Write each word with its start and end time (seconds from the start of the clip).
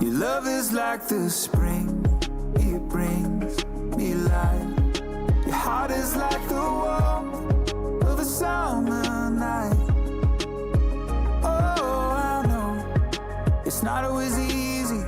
Your 0.00 0.12
love 0.12 0.46
is 0.46 0.72
like 0.72 1.06
the 1.08 1.28
spring, 1.28 2.06
it 2.54 2.80
brings 2.88 3.66
me 3.94 4.14
life. 4.14 4.96
Your 5.44 5.54
heart 5.54 5.90
is 5.90 6.16
like 6.16 6.48
the 6.48 6.54
warmth 6.54 8.04
of 8.04 8.18
a 8.18 8.24
summer 8.24 9.30
night. 9.30 9.76
Oh, 11.44 12.12
I 12.16 12.46
know 12.46 13.62
it's 13.66 13.82
not 13.82 14.04
always 14.04 14.38
easy, 14.38 15.04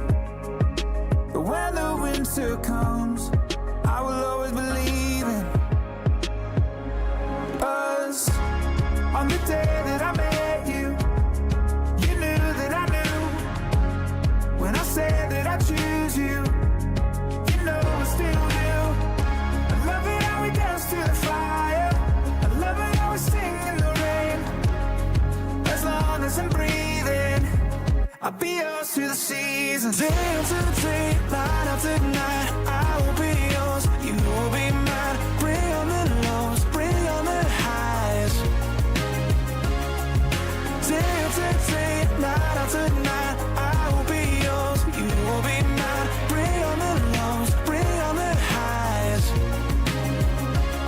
but 1.32 1.40
when 1.40 1.74
the 1.74 1.98
winter 1.98 2.58
comes. 2.58 3.11
I'll 28.24 28.30
be 28.30 28.58
yours 28.60 28.90
through 28.90 29.08
the 29.08 29.16
seasons. 29.16 29.98
Dance 29.98 30.48
to 30.50 30.54
the 30.54 30.80
tree, 30.80 31.18
light 31.28 31.66
up 31.72 31.80
the 31.80 31.98
night. 31.98 32.52
I 32.68 33.02
will 33.02 33.18
be 33.18 33.34
yours, 33.50 33.84
you 34.06 34.14
will 34.14 34.50
be 34.50 34.70
mine. 34.70 35.16
Bring 35.40 35.72
on 35.80 35.88
the 35.88 36.04
lows, 36.22 36.64
bring 36.66 37.08
on 37.16 37.24
the 37.24 37.42
highs. 37.64 38.34
Dance 40.88 41.34
to 41.34 41.40
the 41.40 41.56
tree, 41.66 41.98
light 42.22 42.56
up 42.62 42.68
the 42.70 42.88
night. 43.02 43.36
I 43.58 43.90
will 43.92 44.06
be 44.06 44.22
yours, 44.46 44.80
you 44.96 45.08
will 45.26 45.42
be 45.42 45.58
mine. 45.80 46.08
Bring 46.28 46.62
on 46.70 46.78
the 46.78 46.94
lows, 47.18 47.50
bring 47.66 47.92
on 48.06 48.14
the 48.14 48.34
highs. 48.54 49.24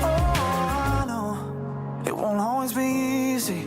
Oh, 0.07 1.03
I 1.03 1.05
know 1.09 2.05
it 2.07 2.17
won't 2.17 2.39
always 2.39 2.73
be 2.73 2.87
easy, 3.35 3.67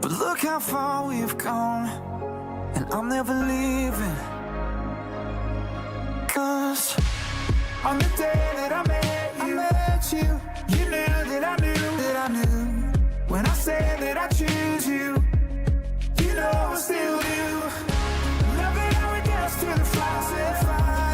but 0.00 0.12
look 0.12 0.38
how 0.38 0.60
far 0.60 1.08
we've 1.08 1.36
come. 1.36 2.07
I'm 2.90 3.06
never 3.08 3.34
leaving. 3.34 4.16
Cause 6.26 6.96
on 7.84 7.98
the 7.98 8.10
day 8.16 8.52
that 8.56 8.72
I 8.72 8.82
met 8.88 9.46
you, 9.46 9.60
I 9.60 9.70
met 9.72 10.12
you, 10.12 10.40
you 10.74 10.84
knew 10.86 10.90
that 11.30 11.44
I 11.44 11.56
knew 11.56 11.74
that 11.74 12.16
I 12.16 12.28
knew. 12.28 12.92
When 13.28 13.44
I 13.44 13.52
said 13.52 14.00
that 14.00 14.16
I 14.16 14.28
choose 14.28 14.88
you, 14.88 15.22
you 16.22 16.34
know 16.34 16.50
I 16.50 16.76
still 16.76 17.18
do. 17.20 17.60
Loving 18.56 18.94
how 18.94 19.14
it 19.16 19.24
gets 19.24 19.60
to 19.60 19.66
the 19.66 19.84
flowers. 19.84 21.07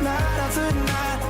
Tonight, 0.00 0.40
after 0.40 1.29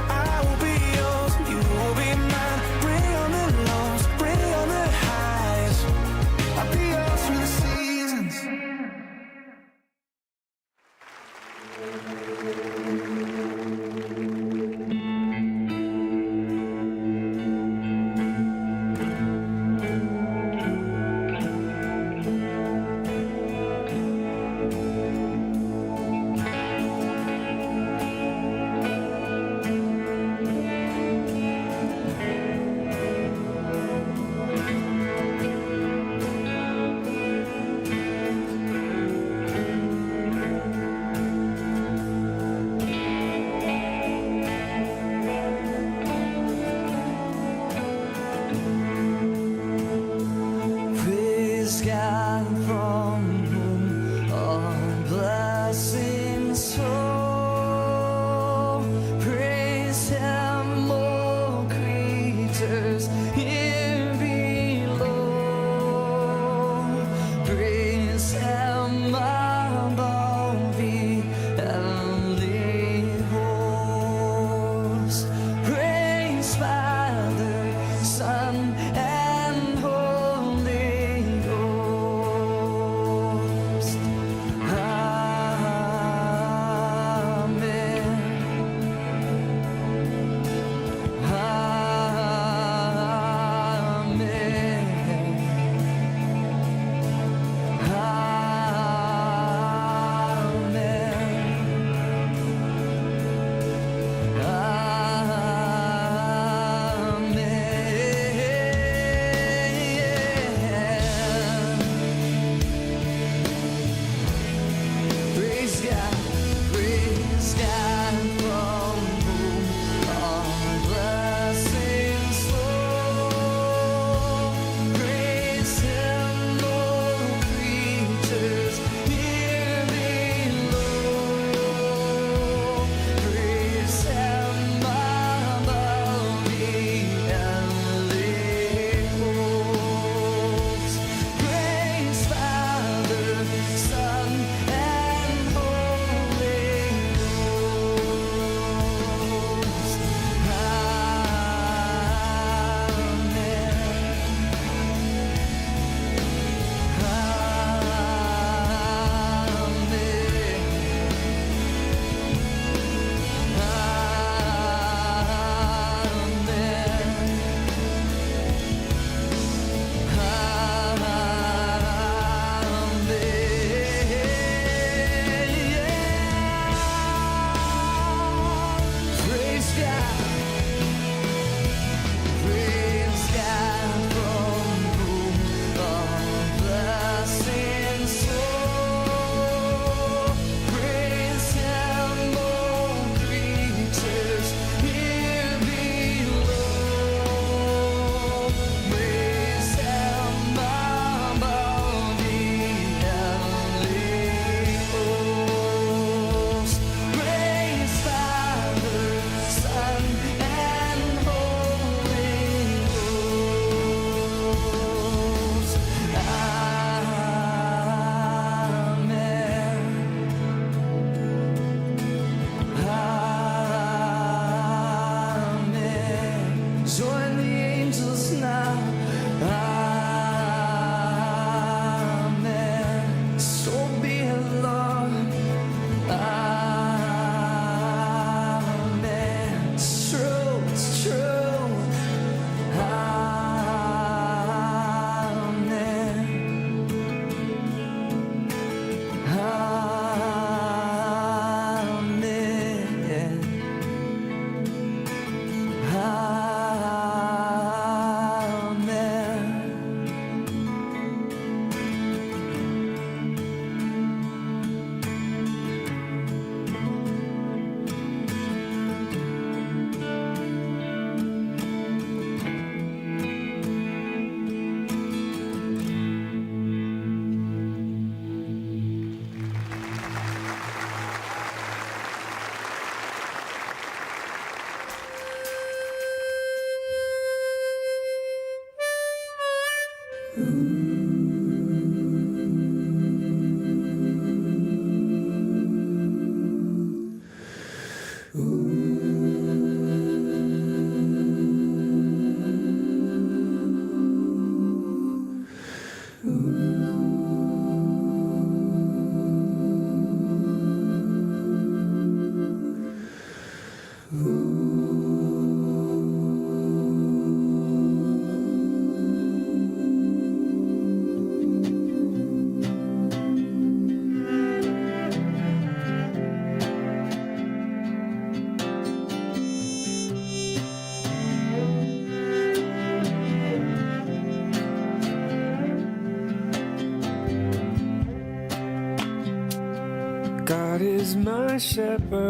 my 341.25 341.59
shepherd, 341.59 342.30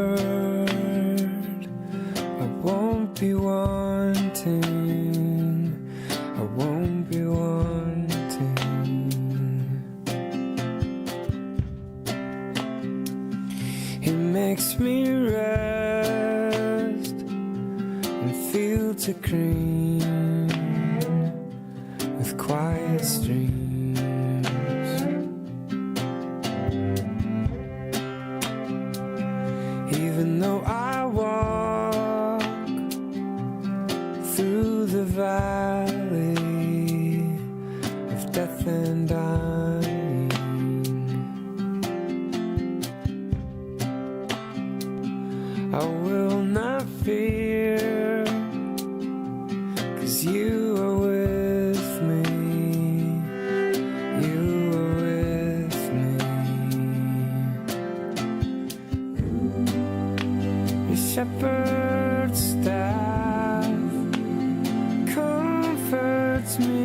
comforts 66.51 66.59
me. 66.59 66.80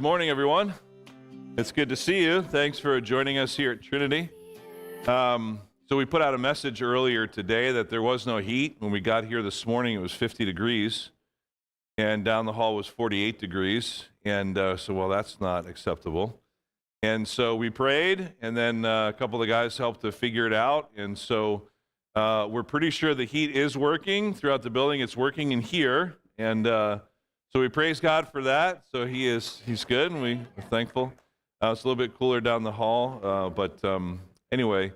Good 0.00 0.04
morning, 0.04 0.30
everyone. 0.30 0.72
It's 1.58 1.72
good 1.72 1.90
to 1.90 1.94
see 1.94 2.24
you. 2.24 2.40
Thanks 2.40 2.78
for 2.78 3.02
joining 3.02 3.36
us 3.36 3.54
here 3.54 3.72
at 3.72 3.82
Trinity. 3.82 4.30
Um, 5.06 5.60
so, 5.90 5.96
we 5.98 6.06
put 6.06 6.22
out 6.22 6.32
a 6.32 6.38
message 6.38 6.80
earlier 6.80 7.26
today 7.26 7.70
that 7.72 7.90
there 7.90 8.00
was 8.00 8.26
no 8.26 8.38
heat. 8.38 8.76
When 8.78 8.92
we 8.92 9.00
got 9.00 9.26
here 9.26 9.42
this 9.42 9.66
morning, 9.66 9.94
it 9.94 10.00
was 10.00 10.12
50 10.12 10.46
degrees, 10.46 11.10
and 11.98 12.24
down 12.24 12.46
the 12.46 12.54
hall 12.54 12.76
was 12.76 12.86
48 12.86 13.38
degrees. 13.38 14.06
And 14.24 14.56
uh, 14.56 14.78
so, 14.78 14.94
well, 14.94 15.10
that's 15.10 15.38
not 15.38 15.66
acceptable. 15.66 16.40
And 17.02 17.28
so 17.28 17.54
we 17.54 17.68
prayed, 17.68 18.32
and 18.40 18.56
then 18.56 18.86
uh, 18.86 19.08
a 19.08 19.12
couple 19.12 19.42
of 19.42 19.48
guys 19.48 19.76
helped 19.76 20.00
to 20.00 20.12
figure 20.12 20.46
it 20.46 20.54
out. 20.54 20.88
And 20.96 21.18
so 21.18 21.68
uh, 22.14 22.48
we're 22.48 22.62
pretty 22.62 22.88
sure 22.88 23.14
the 23.14 23.26
heat 23.26 23.54
is 23.54 23.76
working 23.76 24.32
throughout 24.32 24.62
the 24.62 24.70
building. 24.70 25.02
It's 25.02 25.14
working 25.14 25.52
in 25.52 25.60
here, 25.60 26.16
and 26.38 26.66
uh, 26.66 27.00
so 27.52 27.60
we 27.60 27.68
praise 27.68 28.00
God 28.00 28.28
for 28.28 28.42
that. 28.42 28.82
So 28.92 29.06
He 29.06 29.26
is 29.26 29.62
He's 29.66 29.84
good, 29.84 30.12
and 30.12 30.22
we 30.22 30.34
are 30.56 30.62
thankful. 30.70 31.12
Uh, 31.62 31.72
it's 31.72 31.84
a 31.84 31.88
little 31.88 32.02
bit 32.02 32.18
cooler 32.18 32.40
down 32.40 32.62
the 32.62 32.72
hall, 32.72 33.20
uh, 33.22 33.48
but 33.50 33.84
um, 33.84 34.20
anyway, 34.50 34.92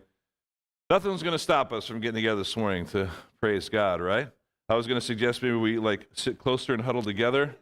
Nothing's 0.90 1.22
going 1.22 1.32
to 1.32 1.38
stop 1.38 1.72
us 1.72 1.86
from 1.86 2.00
getting 2.00 2.16
together 2.16 2.36
this 2.36 2.56
morning 2.58 2.84
to 2.88 3.08
praise 3.40 3.70
God, 3.70 4.02
right? 4.02 4.28
I 4.68 4.74
was 4.74 4.86
going 4.86 5.00
to 5.00 5.04
suggest 5.04 5.42
maybe 5.42 5.54
we 5.54 5.78
like 5.78 6.06
sit 6.12 6.38
closer 6.38 6.74
and 6.74 6.82
huddle 6.82 7.02
together, 7.02 7.56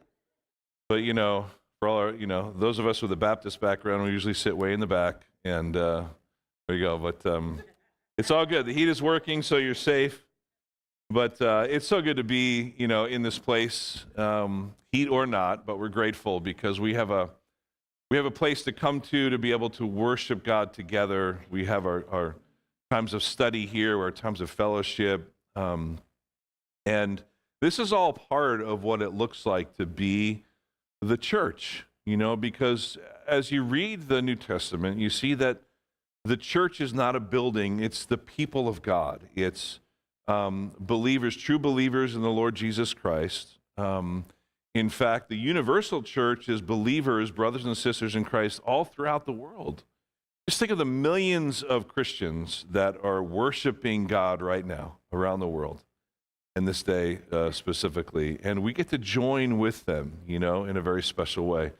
but 0.88 0.96
you 0.96 1.14
know, 1.14 1.46
for 1.78 1.88
all 1.88 1.98
our, 1.98 2.10
you 2.10 2.26
know, 2.26 2.52
those 2.58 2.80
of 2.80 2.86
us 2.86 3.00
with 3.00 3.12
a 3.12 3.16
Baptist 3.16 3.60
background, 3.60 4.02
we 4.02 4.10
usually 4.10 4.34
sit 4.34 4.56
way 4.56 4.72
in 4.72 4.80
the 4.80 4.88
back, 4.88 5.22
and 5.44 5.76
uh, 5.76 6.04
there 6.66 6.76
you 6.76 6.84
go. 6.84 6.98
But 6.98 7.24
um, 7.24 7.62
it's 8.18 8.32
all 8.32 8.44
good. 8.44 8.66
The 8.66 8.72
heat 8.72 8.88
is 8.88 9.00
working, 9.00 9.42
so 9.42 9.56
you're 9.56 9.74
safe. 9.76 10.26
But 11.12 11.42
uh, 11.42 11.66
it's 11.68 11.86
so 11.86 12.00
good 12.00 12.16
to 12.16 12.24
be, 12.24 12.74
you 12.78 12.88
know, 12.88 13.04
in 13.04 13.20
this 13.20 13.38
place, 13.38 14.06
um, 14.16 14.74
heat 14.92 15.08
or 15.08 15.26
not. 15.26 15.66
But 15.66 15.78
we're 15.78 15.90
grateful 15.90 16.40
because 16.40 16.80
we 16.80 16.94
have 16.94 17.10
a 17.10 17.28
we 18.10 18.16
have 18.16 18.24
a 18.24 18.30
place 18.30 18.62
to 18.62 18.72
come 18.72 19.02
to 19.02 19.28
to 19.28 19.36
be 19.36 19.52
able 19.52 19.68
to 19.70 19.86
worship 19.86 20.42
God 20.42 20.72
together. 20.72 21.40
We 21.50 21.66
have 21.66 21.84
our, 21.84 22.06
our 22.10 22.36
times 22.90 23.12
of 23.12 23.22
study 23.22 23.66
here, 23.66 24.00
our 24.00 24.10
times 24.10 24.40
of 24.40 24.48
fellowship, 24.48 25.30
um, 25.54 25.98
and 26.86 27.22
this 27.60 27.78
is 27.78 27.92
all 27.92 28.14
part 28.14 28.62
of 28.62 28.82
what 28.82 29.02
it 29.02 29.10
looks 29.10 29.44
like 29.44 29.76
to 29.76 29.84
be 29.84 30.44
the 31.02 31.18
church. 31.18 31.84
You 32.06 32.16
know, 32.16 32.36
because 32.36 32.96
as 33.28 33.52
you 33.52 33.62
read 33.62 34.08
the 34.08 34.22
New 34.22 34.36
Testament, 34.36 34.98
you 34.98 35.10
see 35.10 35.34
that 35.34 35.60
the 36.24 36.38
church 36.38 36.80
is 36.80 36.94
not 36.94 37.14
a 37.14 37.20
building; 37.20 37.80
it's 37.80 38.06
the 38.06 38.16
people 38.16 38.66
of 38.66 38.80
God. 38.80 39.28
It's 39.34 39.78
um, 40.28 40.72
believers, 40.78 41.36
true 41.36 41.58
believers 41.58 42.14
in 42.14 42.22
the 42.22 42.30
Lord 42.30 42.54
Jesus 42.54 42.94
Christ. 42.94 43.58
Um, 43.76 44.24
in 44.74 44.88
fact, 44.88 45.28
the 45.28 45.36
universal 45.36 46.02
church 46.02 46.48
is 46.48 46.62
believers, 46.62 47.30
brothers 47.30 47.64
and 47.64 47.76
sisters 47.76 48.16
in 48.16 48.24
Christ, 48.24 48.60
all 48.64 48.84
throughout 48.84 49.26
the 49.26 49.32
world. 49.32 49.84
Just 50.48 50.58
think 50.58 50.72
of 50.72 50.78
the 50.78 50.84
millions 50.84 51.62
of 51.62 51.88
Christians 51.88 52.64
that 52.70 52.96
are 53.04 53.22
worshiping 53.22 54.06
God 54.06 54.42
right 54.42 54.66
now 54.66 54.98
around 55.12 55.40
the 55.40 55.48
world, 55.48 55.84
in 56.56 56.64
this 56.64 56.82
day 56.82 57.20
uh, 57.30 57.50
specifically. 57.50 58.38
And 58.42 58.62
we 58.62 58.72
get 58.72 58.88
to 58.88 58.98
join 58.98 59.58
with 59.58 59.84
them, 59.84 60.18
you 60.26 60.38
know, 60.38 60.64
in 60.64 60.76
a 60.76 60.80
very 60.80 61.02
special 61.02 61.46
way. 61.46 61.72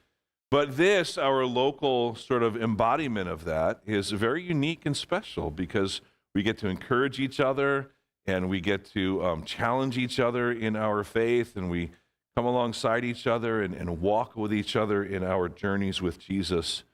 But 0.50 0.76
this, 0.76 1.16
our 1.16 1.46
local 1.46 2.14
sort 2.14 2.42
of 2.42 2.60
embodiment 2.60 3.28
of 3.28 3.44
that, 3.44 3.80
is 3.86 4.10
very 4.10 4.42
unique 4.42 4.84
and 4.84 4.94
special 4.94 5.50
because 5.50 6.02
we 6.34 6.42
get 6.42 6.58
to 6.58 6.68
encourage 6.68 7.18
each 7.18 7.40
other 7.40 7.90
and 8.26 8.48
we 8.48 8.60
get 8.60 8.84
to 8.92 9.24
um, 9.24 9.44
challenge 9.44 9.98
each 9.98 10.20
other 10.20 10.52
in 10.52 10.76
our 10.76 11.04
faith 11.04 11.56
and 11.56 11.70
we 11.70 11.90
come 12.36 12.44
alongside 12.46 13.04
each 13.04 13.26
other 13.26 13.62
and, 13.62 13.74
and 13.74 14.00
walk 14.00 14.36
with 14.36 14.52
each 14.52 14.76
other 14.76 15.04
in 15.04 15.22
our 15.22 15.48
journeys 15.48 16.00
with 16.00 16.18
Jesus. 16.18 16.84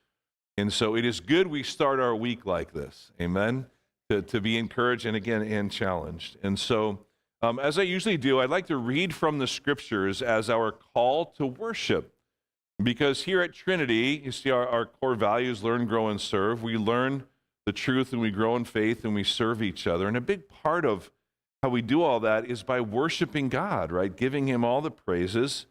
And 0.56 0.72
so 0.72 0.96
it 0.96 1.04
is 1.04 1.20
good 1.20 1.46
we 1.46 1.62
start 1.62 2.00
our 2.00 2.16
week 2.16 2.44
like 2.44 2.72
this. 2.72 3.12
Amen. 3.20 3.66
To, 4.10 4.22
to 4.22 4.40
be 4.40 4.56
encouraged 4.56 5.06
and 5.06 5.16
again, 5.16 5.42
and 5.42 5.70
challenged. 5.70 6.38
And 6.42 6.58
so, 6.58 7.00
um, 7.42 7.58
as 7.60 7.78
I 7.78 7.82
usually 7.82 8.16
do, 8.16 8.40
I'd 8.40 8.50
like 8.50 8.66
to 8.66 8.76
read 8.76 9.14
from 9.14 9.38
the 9.38 9.46
scriptures 9.46 10.22
as 10.22 10.50
our 10.50 10.72
call 10.72 11.26
to 11.36 11.46
worship. 11.46 12.14
Because 12.82 13.24
here 13.24 13.42
at 13.42 13.52
Trinity, 13.52 14.22
you 14.24 14.32
see 14.32 14.50
our, 14.50 14.66
our 14.66 14.86
core 14.86 15.14
values 15.14 15.62
learn, 15.62 15.86
grow, 15.86 16.08
and 16.08 16.20
serve. 16.20 16.62
We 16.62 16.76
learn 16.76 17.24
the 17.66 17.72
truth 17.72 18.12
and 18.12 18.20
we 18.20 18.30
grow 18.30 18.56
in 18.56 18.64
faith 18.64 19.04
and 19.04 19.14
we 19.14 19.24
serve 19.24 19.62
each 19.62 19.86
other. 19.86 20.08
And 20.08 20.16
a 20.16 20.22
big 20.22 20.48
part 20.48 20.84
of 20.84 21.10
how 21.62 21.68
we 21.68 21.82
do 21.82 22.02
all 22.02 22.20
that 22.20 22.46
is 22.46 22.62
by 22.62 22.80
worshiping 22.80 23.48
God, 23.48 23.90
right? 23.90 24.14
Giving 24.14 24.46
Him 24.46 24.64
all 24.64 24.80
the 24.80 24.90
praises 24.90 25.66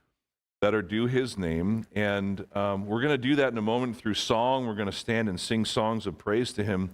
that 0.61 0.73
are 0.73 0.81
due 0.81 1.07
His 1.07 1.37
name. 1.37 1.85
And 1.95 2.45
um, 2.55 2.85
we're 2.85 3.01
going 3.01 3.13
to 3.13 3.17
do 3.17 3.35
that 3.37 3.51
in 3.51 3.57
a 3.57 3.61
moment 3.61 3.97
through 3.97 4.15
song. 4.15 4.67
We're 4.67 4.75
going 4.75 4.91
to 4.91 4.95
stand 4.95 5.29
and 5.29 5.39
sing 5.39 5.65
songs 5.65 6.05
of 6.05 6.17
praise 6.17 6.51
to 6.53 6.63
Him. 6.63 6.91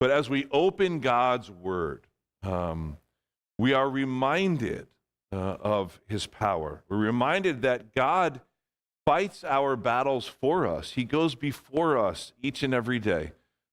But 0.00 0.10
as 0.10 0.28
we 0.28 0.46
open 0.50 1.00
God's 1.00 1.50
Word, 1.50 2.06
um, 2.42 2.98
we 3.58 3.72
are 3.72 3.88
reminded 3.88 4.86
uh, 5.32 5.36
of 5.36 6.00
His 6.06 6.26
power. 6.26 6.82
We're 6.88 6.96
reminded 6.96 7.62
that 7.62 7.94
God 7.94 8.40
fights 9.06 9.42
our 9.44 9.76
battles 9.76 10.26
for 10.26 10.66
us, 10.66 10.92
He 10.92 11.04
goes 11.04 11.34
before 11.34 11.96
us 11.96 12.32
each 12.42 12.62
and 12.62 12.74
every 12.74 12.98
day 12.98 13.32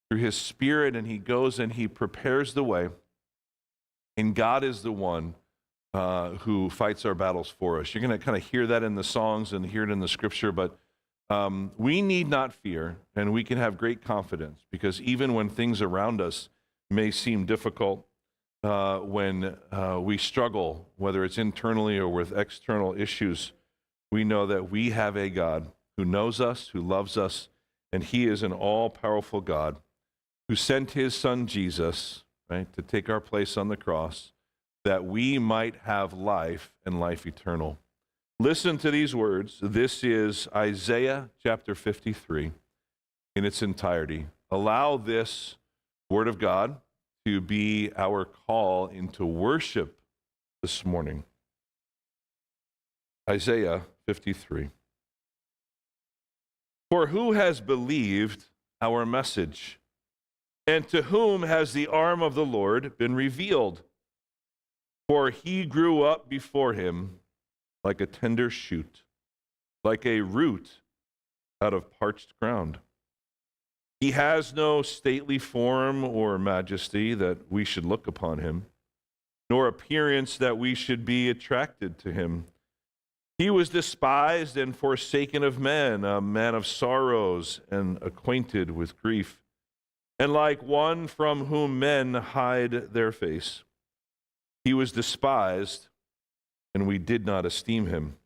through 0.09 0.19
His 0.19 0.35
Spirit, 0.35 0.95
and 0.95 1.07
He 1.07 1.17
goes 1.17 1.59
and 1.59 1.73
He 1.73 1.87
prepares 1.87 2.53
the 2.53 2.63
way. 2.63 2.89
And 4.17 4.35
God 4.35 4.63
is 4.63 4.81
the 4.81 4.91
one 4.91 5.35
uh, 5.93 6.31
who 6.39 6.69
fights 6.69 7.05
our 7.05 7.15
battles 7.15 7.49
for 7.49 7.79
us. 7.79 7.93
You're 7.93 8.01
going 8.01 8.17
to 8.17 8.23
kind 8.23 8.37
of 8.37 8.43
hear 8.43 8.67
that 8.67 8.83
in 8.83 8.95
the 8.95 9.03
songs 9.03 9.53
and 9.53 9.65
hear 9.65 9.83
it 9.83 9.89
in 9.89 9.99
the 9.99 10.07
scripture, 10.07 10.51
but 10.51 10.77
um, 11.29 11.71
we 11.77 12.01
need 12.01 12.27
not 12.27 12.53
fear, 12.53 12.97
and 13.15 13.33
we 13.33 13.43
can 13.43 13.57
have 13.57 13.77
great 13.77 14.03
confidence 14.03 14.65
because 14.71 15.01
even 15.01 15.33
when 15.33 15.49
things 15.49 15.81
around 15.81 16.21
us 16.21 16.49
may 16.89 17.11
seem 17.11 17.45
difficult, 17.45 18.05
uh, 18.63 18.99
when 18.99 19.55
uh, 19.71 19.99
we 20.01 20.17
struggle, 20.17 20.89
whether 20.97 21.23
it's 21.23 21.37
internally 21.37 21.97
or 21.97 22.09
with 22.09 22.37
external 22.37 22.93
issues, 22.99 23.53
we 24.11 24.23
know 24.23 24.45
that 24.45 24.69
we 24.69 24.89
have 24.89 25.15
a 25.15 25.29
God 25.29 25.71
who 25.97 26.03
knows 26.03 26.41
us, 26.41 26.69
who 26.69 26.81
loves 26.81 27.15
us, 27.15 27.47
and 27.93 28.03
He 28.03 28.27
is 28.27 28.43
an 28.43 28.51
all 28.51 28.89
powerful 28.89 29.39
God 29.39 29.77
who 30.49 30.55
sent 30.55 30.91
His 30.91 31.15
Son 31.15 31.47
Jesus 31.47 32.24
right, 32.49 32.71
to 32.73 32.81
take 32.81 33.09
our 33.09 33.19
place 33.19 33.57
on 33.57 33.67
the 33.67 33.77
cross, 33.77 34.31
that 34.83 35.05
we 35.05 35.39
might 35.39 35.75
have 35.83 36.13
life 36.13 36.71
and 36.85 36.99
life 36.99 37.25
eternal. 37.25 37.77
Listen 38.39 38.77
to 38.77 38.91
these 38.91 39.15
words. 39.15 39.59
This 39.61 40.03
is 40.03 40.47
Isaiah 40.55 41.29
chapter 41.41 41.73
53 41.73 42.51
in 43.35 43.45
its 43.45 43.61
entirety. 43.61 44.27
Allow 44.51 44.97
this 44.97 45.55
word 46.09 46.27
of 46.27 46.37
God 46.37 46.77
to 47.25 47.41
be 47.41 47.91
our 47.97 48.25
call 48.25 48.87
into 48.87 49.25
worship 49.25 49.97
this 50.61 50.85
morning. 50.85 51.23
Isaiah 53.29 53.83
53. 54.07 54.69
For 56.91 57.07
who 57.07 57.31
has 57.31 57.61
believed 57.61 58.45
our 58.81 59.05
message? 59.05 59.79
And 60.67 60.87
to 60.89 61.03
whom 61.03 61.43
has 61.43 61.73
the 61.73 61.87
arm 61.87 62.21
of 62.21 62.33
the 62.33 62.45
Lord 62.45 62.97
been 62.97 63.13
revealed? 63.15 63.83
For 65.07 65.29
he 65.29 65.65
grew 65.65 66.01
up 66.01 66.27
before 66.27 66.73
him 66.73 67.19
like 67.83 68.01
a 68.01 68.07
tender 68.07 68.49
shoot, 68.49 69.03
like 69.83 70.05
a 70.05 70.21
root 70.21 70.81
out 71.61 71.73
of 71.73 71.91
parched 71.99 72.33
ground. 72.39 72.79
He 73.99 74.11
has 74.11 74.53
no 74.53 74.81
stately 74.81 75.37
form 75.37 76.03
or 76.03 76.39
majesty 76.39 77.13
that 77.13 77.51
we 77.51 77.63
should 77.63 77.85
look 77.85 78.07
upon 78.07 78.39
him, 78.39 78.65
nor 79.49 79.67
appearance 79.67 80.37
that 80.37 80.57
we 80.57 80.73
should 80.73 81.05
be 81.05 81.29
attracted 81.29 81.99
to 81.99 82.11
him. 82.11 82.45
He 83.37 83.49
was 83.49 83.69
despised 83.69 84.57
and 84.57 84.75
forsaken 84.75 85.43
of 85.43 85.59
men, 85.59 86.03
a 86.03 86.19
man 86.19 86.55
of 86.55 86.65
sorrows 86.65 87.61
and 87.69 87.99
acquainted 88.01 88.71
with 88.71 88.99
grief 89.01 89.39
and 90.17 90.31
like 90.31 90.63
one 90.63 91.07
from 91.07 91.45
whom 91.45 91.79
men 91.79 92.13
hide 92.13 92.93
their 92.93 93.11
face. 93.11 93.63
He 94.63 94.73
was 94.73 94.91
despised, 94.91 95.87
and 96.73 96.87
we 96.87 96.97
did 96.97 97.25
not 97.25 97.45
esteem 97.45 97.87
him. 97.87 98.17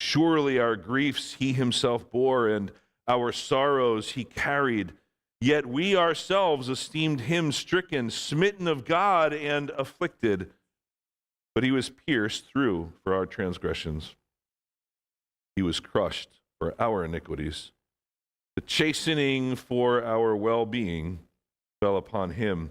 Surely 0.00 0.58
our 0.58 0.76
griefs 0.76 1.34
he 1.34 1.52
himself 1.52 2.10
bore, 2.10 2.48
and 2.48 2.72
our 3.06 3.32
sorrows 3.32 4.12
he 4.12 4.24
carried. 4.24 4.92
Yet 5.40 5.66
we 5.66 5.96
ourselves 5.96 6.68
esteemed 6.68 7.22
him 7.22 7.52
stricken, 7.52 8.10
smitten 8.10 8.68
of 8.68 8.84
God, 8.84 9.32
and 9.32 9.70
afflicted. 9.70 10.50
But 11.54 11.64
he 11.64 11.70
was 11.70 11.90
pierced 11.90 12.46
through 12.46 12.92
for 13.02 13.14
our 13.14 13.26
transgressions, 13.26 14.14
he 15.54 15.62
was 15.62 15.80
crushed 15.80 16.40
for 16.58 16.74
our 16.80 17.04
iniquities. 17.04 17.72
The 18.54 18.62
chastening 18.62 19.56
for 19.56 20.04
our 20.04 20.36
well 20.36 20.66
being 20.66 21.20
fell 21.80 21.96
upon 21.96 22.30
him, 22.30 22.70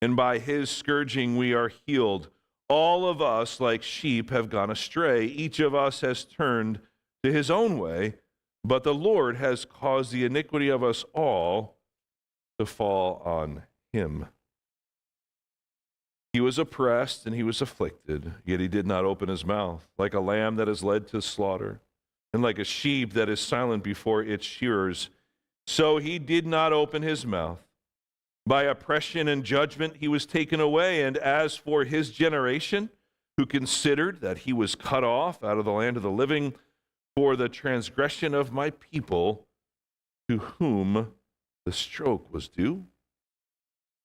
and 0.00 0.16
by 0.16 0.38
his 0.38 0.70
scourging 0.70 1.36
we 1.36 1.52
are 1.52 1.70
healed. 1.86 2.30
All 2.68 3.06
of 3.06 3.20
us, 3.20 3.60
like 3.60 3.82
sheep, 3.82 4.30
have 4.30 4.48
gone 4.48 4.70
astray. 4.70 5.26
Each 5.26 5.60
of 5.60 5.74
us 5.74 6.00
has 6.00 6.24
turned 6.24 6.80
to 7.22 7.30
his 7.30 7.50
own 7.50 7.78
way, 7.78 8.14
but 8.64 8.84
the 8.84 8.94
Lord 8.94 9.36
has 9.36 9.66
caused 9.66 10.12
the 10.12 10.24
iniquity 10.24 10.70
of 10.70 10.82
us 10.82 11.04
all 11.12 11.76
to 12.58 12.64
fall 12.64 13.20
on 13.24 13.64
him. 13.92 14.28
He 16.32 16.40
was 16.40 16.58
oppressed 16.58 17.26
and 17.26 17.34
he 17.34 17.42
was 17.42 17.60
afflicted, 17.60 18.32
yet 18.46 18.60
he 18.60 18.68
did 18.68 18.86
not 18.86 19.04
open 19.04 19.28
his 19.28 19.44
mouth, 19.44 19.86
like 19.98 20.14
a 20.14 20.20
lamb 20.20 20.56
that 20.56 20.68
is 20.68 20.82
led 20.82 21.06
to 21.08 21.20
slaughter 21.20 21.82
and 22.32 22.42
like 22.42 22.58
a 22.58 22.64
sheep 22.64 23.12
that 23.14 23.28
is 23.28 23.40
silent 23.40 23.82
before 23.84 24.22
its 24.22 24.44
shearers. 24.44 25.10
So 25.66 25.98
he 25.98 26.18
did 26.18 26.46
not 26.46 26.72
open 26.72 27.02
his 27.02 27.26
mouth. 27.26 27.60
By 28.46 28.64
oppression 28.64 29.28
and 29.28 29.44
judgment 29.44 29.96
he 29.98 30.08
was 30.08 30.26
taken 30.26 30.60
away. 30.60 31.04
And 31.04 31.16
as 31.16 31.56
for 31.56 31.84
his 31.84 32.10
generation, 32.10 32.90
who 33.36 33.46
considered 33.46 34.20
that 34.20 34.38
he 34.38 34.52
was 34.52 34.74
cut 34.74 35.04
off 35.04 35.42
out 35.44 35.58
of 35.58 35.64
the 35.64 35.72
land 35.72 35.96
of 35.96 36.02
the 36.02 36.10
living 36.10 36.54
for 37.16 37.36
the 37.36 37.48
transgression 37.48 38.34
of 38.34 38.52
my 38.52 38.70
people, 38.70 39.46
to 40.28 40.38
whom 40.38 41.12
the 41.64 41.72
stroke 41.72 42.32
was 42.32 42.48
due, 42.48 42.86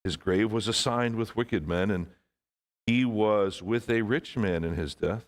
His 0.03 0.15
grave 0.15 0.53
was 0.53 0.69
assigned 0.69 1.15
with 1.15 1.35
wicked 1.35 1.67
men, 1.67 1.91
and 1.91 2.07
he 2.85 3.03
was 3.03 3.61
with 3.61 3.89
a 3.89 4.03
rich 4.03 4.37
man 4.37 4.63
in 4.63 4.75
his 4.75 4.95
death, 4.95 5.25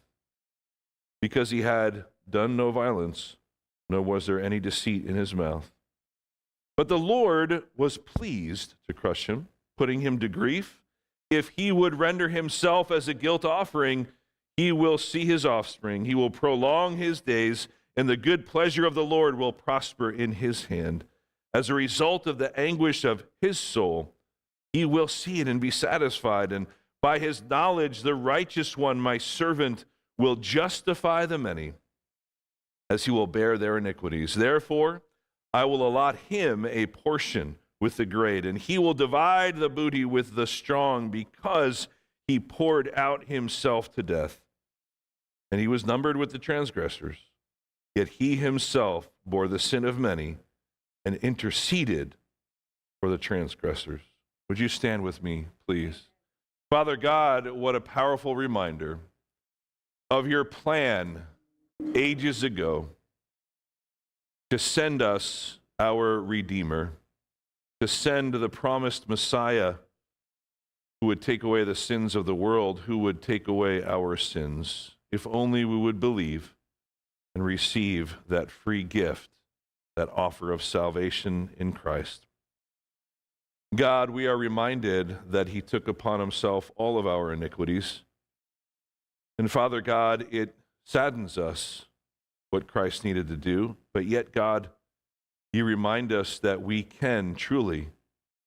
because 1.21 1.49
he 1.49 1.63
had 1.63 2.05
done 2.31 2.55
no 2.55 2.71
violence, 2.71 3.37
nor 3.89 4.01
was 4.01 4.25
there 4.25 4.39
any 4.39 4.59
deceit 4.59 5.05
in 5.05 5.15
his 5.15 5.33
mouth. 5.33 5.71
But 6.77 6.87
the 6.87 6.97
Lord 6.97 7.63
was 7.75 7.97
pleased 7.97 8.75
to 8.87 8.93
crush 8.93 9.27
him, 9.27 9.47
putting 9.77 10.01
him 10.01 10.19
to 10.19 10.29
grief. 10.29 10.81
If 11.29 11.49
he 11.49 11.71
would 11.71 11.99
render 11.99 12.29
himself 12.29 12.89
as 12.89 13.07
a 13.07 13.13
guilt 13.13 13.43
offering, 13.43 14.07
he 14.55 14.71
will 14.71 14.97
see 14.97 15.25
his 15.25 15.45
offspring. 15.45 16.05
He 16.05 16.15
will 16.15 16.29
prolong 16.29 16.97
his 16.97 17.21
days, 17.21 17.67
and 17.95 18.09
the 18.09 18.17
good 18.17 18.45
pleasure 18.45 18.85
of 18.85 18.93
the 18.93 19.03
Lord 19.03 19.37
will 19.37 19.53
prosper 19.53 20.09
in 20.09 20.33
his 20.33 20.65
hand. 20.65 21.03
As 21.53 21.69
a 21.69 21.73
result 21.73 22.27
of 22.27 22.37
the 22.37 22.57
anguish 22.59 23.03
of 23.03 23.23
his 23.41 23.59
soul, 23.59 24.13
he 24.71 24.85
will 24.85 25.07
see 25.07 25.39
it 25.39 25.47
and 25.47 25.59
be 25.59 25.71
satisfied. 25.71 26.51
And 26.51 26.67
by 27.01 27.19
his 27.19 27.41
knowledge, 27.41 28.03
the 28.03 28.15
righteous 28.15 28.77
one, 28.77 28.99
my 28.99 29.17
servant, 29.17 29.85
will 30.17 30.35
justify 30.35 31.25
the 31.25 31.37
many, 31.37 31.73
as 32.89 33.05
he 33.05 33.11
will 33.11 33.27
bear 33.27 33.57
their 33.57 33.77
iniquities. 33.77 34.35
Therefore, 34.35 35.03
I 35.53 35.65
will 35.65 35.87
allot 35.87 36.15
him 36.15 36.65
a 36.65 36.87
portion 36.87 37.57
with 37.79 37.97
the 37.97 38.05
great, 38.05 38.45
and 38.45 38.57
he 38.57 38.77
will 38.77 38.93
divide 38.93 39.57
the 39.57 39.69
booty 39.69 40.05
with 40.05 40.35
the 40.35 40.47
strong, 40.47 41.09
because 41.09 41.87
he 42.27 42.39
poured 42.39 42.91
out 42.95 43.25
himself 43.25 43.91
to 43.93 44.03
death. 44.03 44.41
And 45.51 45.59
he 45.59 45.67
was 45.67 45.85
numbered 45.85 46.17
with 46.17 46.31
the 46.31 46.39
transgressors. 46.39 47.17
Yet 47.95 48.09
he 48.09 48.35
himself 48.35 49.09
bore 49.25 49.47
the 49.47 49.59
sin 49.59 49.83
of 49.83 49.97
many 49.97 50.37
and 51.03 51.15
interceded 51.15 52.15
for 52.99 53.09
the 53.09 53.17
transgressors. 53.17 54.01
Would 54.47 54.59
you 54.59 54.67
stand 54.67 55.03
with 55.03 55.23
me, 55.23 55.47
please? 55.67 56.09
Father 56.69 56.97
God, 56.97 57.49
what 57.49 57.75
a 57.75 57.81
powerful 57.81 58.35
reminder 58.35 58.99
of 60.11 60.27
your 60.27 60.43
plan 60.43 61.23
ages 61.95 62.43
ago 62.43 62.89
to 64.49 64.59
send 64.59 65.01
us 65.01 65.59
our 65.79 66.19
Redeemer, 66.19 66.93
to 67.79 67.87
send 67.87 68.33
the 68.33 68.49
promised 68.49 69.07
Messiah 69.07 69.75
who 70.99 71.07
would 71.07 71.21
take 71.21 71.43
away 71.43 71.63
the 71.63 71.75
sins 71.75 72.15
of 72.15 72.25
the 72.25 72.35
world, 72.35 72.81
who 72.81 72.97
would 72.97 73.21
take 73.21 73.47
away 73.47 73.83
our 73.83 74.17
sins, 74.17 74.91
if 75.11 75.25
only 75.27 75.63
we 75.63 75.77
would 75.77 75.99
believe 75.99 76.55
and 77.33 77.43
receive 77.43 78.17
that 78.27 78.51
free 78.51 78.83
gift, 78.83 79.29
that 79.95 80.09
offer 80.13 80.51
of 80.51 80.61
salvation 80.61 81.49
in 81.57 81.71
Christ. 81.71 82.25
God, 83.75 84.09
we 84.09 84.27
are 84.27 84.37
reminded 84.37 85.17
that 85.31 85.49
He 85.49 85.61
took 85.61 85.87
upon 85.87 86.19
Himself 86.19 86.71
all 86.75 86.97
of 86.97 87.07
our 87.07 87.31
iniquities. 87.31 88.01
And 89.37 89.49
Father 89.49 89.79
God, 89.79 90.25
it 90.31 90.55
saddens 90.89 91.37
us 91.37 91.85
what 92.49 92.65
Christ 92.65 93.05
needed 93.05 93.27
to 93.27 93.37
do, 93.37 93.77
but 93.93 94.07
yet, 94.07 94.31
God, 94.31 94.69
you 95.53 95.63
remind 95.63 96.11
us 96.11 96.39
that 96.39 96.63
we 96.63 96.81
can 96.81 97.35
truly 97.35 97.89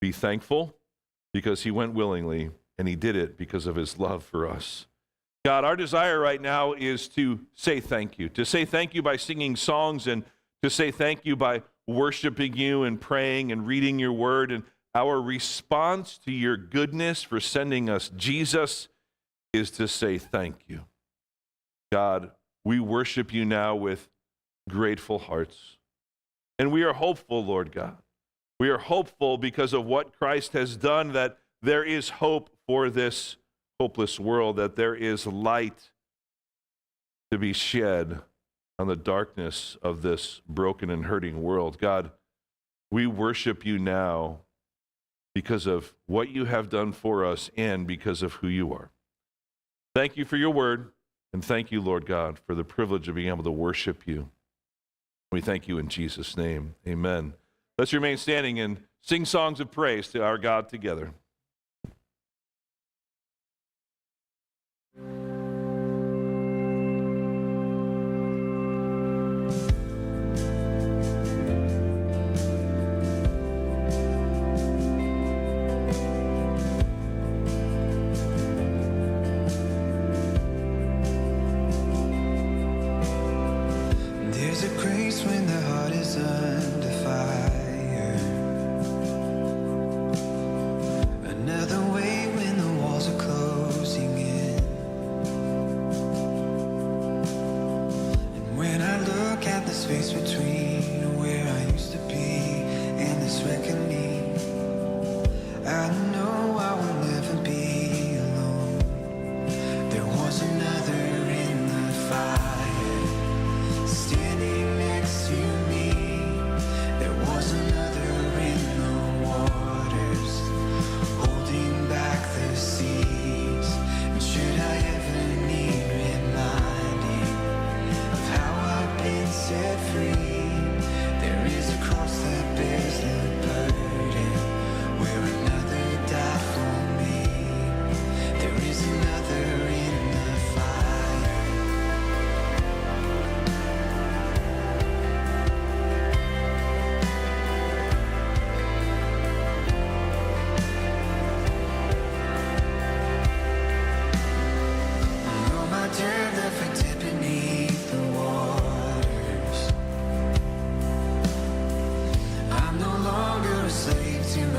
be 0.00 0.10
thankful 0.10 0.74
because 1.32 1.62
He 1.62 1.70
went 1.70 1.94
willingly 1.94 2.50
and 2.76 2.88
He 2.88 2.96
did 2.96 3.14
it 3.14 3.38
because 3.38 3.64
of 3.64 3.76
His 3.76 3.96
love 3.96 4.24
for 4.24 4.48
us. 4.48 4.86
God, 5.44 5.64
our 5.64 5.76
desire 5.76 6.18
right 6.18 6.40
now 6.40 6.72
is 6.72 7.06
to 7.10 7.38
say 7.54 7.78
thank 7.78 8.18
you, 8.18 8.28
to 8.30 8.44
say 8.44 8.64
thank 8.64 8.92
you 8.92 9.02
by 9.02 9.16
singing 9.16 9.54
songs 9.54 10.08
and 10.08 10.24
to 10.64 10.70
say 10.70 10.90
thank 10.90 11.24
you 11.24 11.36
by 11.36 11.62
worshiping 11.86 12.56
you 12.56 12.82
and 12.82 13.00
praying 13.00 13.52
and 13.52 13.68
reading 13.68 14.00
your 14.00 14.12
word. 14.12 14.50
And 14.50 14.64
our 14.96 15.22
response 15.22 16.18
to 16.24 16.32
your 16.32 16.56
goodness 16.56 17.22
for 17.22 17.38
sending 17.38 17.88
us 17.88 18.08
Jesus 18.16 18.88
is 19.52 19.70
to 19.72 19.86
say 19.86 20.18
thank 20.18 20.56
you. 20.66 20.86
God, 21.92 22.30
we 22.64 22.80
worship 22.80 23.34
you 23.34 23.44
now 23.44 23.74
with 23.74 24.08
grateful 24.66 25.18
hearts. 25.18 25.76
And 26.58 26.72
we 26.72 26.84
are 26.84 26.94
hopeful, 26.94 27.44
Lord 27.44 27.70
God. 27.70 27.98
We 28.58 28.70
are 28.70 28.78
hopeful 28.78 29.36
because 29.36 29.74
of 29.74 29.84
what 29.84 30.18
Christ 30.18 30.54
has 30.54 30.74
done 30.74 31.12
that 31.12 31.36
there 31.60 31.84
is 31.84 32.08
hope 32.08 32.48
for 32.66 32.88
this 32.88 33.36
hopeless 33.78 34.18
world, 34.18 34.56
that 34.56 34.76
there 34.76 34.94
is 34.94 35.26
light 35.26 35.90
to 37.30 37.36
be 37.36 37.52
shed 37.52 38.20
on 38.78 38.86
the 38.88 38.96
darkness 38.96 39.76
of 39.82 40.00
this 40.00 40.40
broken 40.48 40.88
and 40.88 41.04
hurting 41.04 41.42
world. 41.42 41.76
God, 41.78 42.10
we 42.90 43.06
worship 43.06 43.66
you 43.66 43.78
now 43.78 44.38
because 45.34 45.66
of 45.66 45.92
what 46.06 46.30
you 46.30 46.46
have 46.46 46.70
done 46.70 46.92
for 46.92 47.26
us 47.26 47.50
and 47.54 47.86
because 47.86 48.22
of 48.22 48.34
who 48.34 48.48
you 48.48 48.72
are. 48.72 48.90
Thank 49.94 50.16
you 50.16 50.24
for 50.24 50.38
your 50.38 50.50
word, 50.50 50.90
and 51.32 51.44
thank 51.44 51.72
you, 51.72 51.80
Lord 51.80 52.06
God, 52.06 52.38
for 52.46 52.54
the 52.54 52.64
privilege 52.64 53.08
of 53.08 53.14
being 53.14 53.28
able 53.28 53.44
to 53.44 53.50
worship 53.50 54.06
you. 54.06 54.30
We 55.30 55.40
thank 55.40 55.66
you 55.66 55.78
in 55.78 55.88
Jesus' 55.88 56.36
name. 56.36 56.74
Amen. 56.86 57.34
Let's 57.78 57.92
remain 57.92 58.18
standing 58.18 58.60
and 58.60 58.82
sing 59.00 59.24
songs 59.24 59.60
of 59.60 59.70
praise 59.70 60.08
to 60.08 60.22
our 60.22 60.36
God 60.36 60.68
together. 60.68 61.12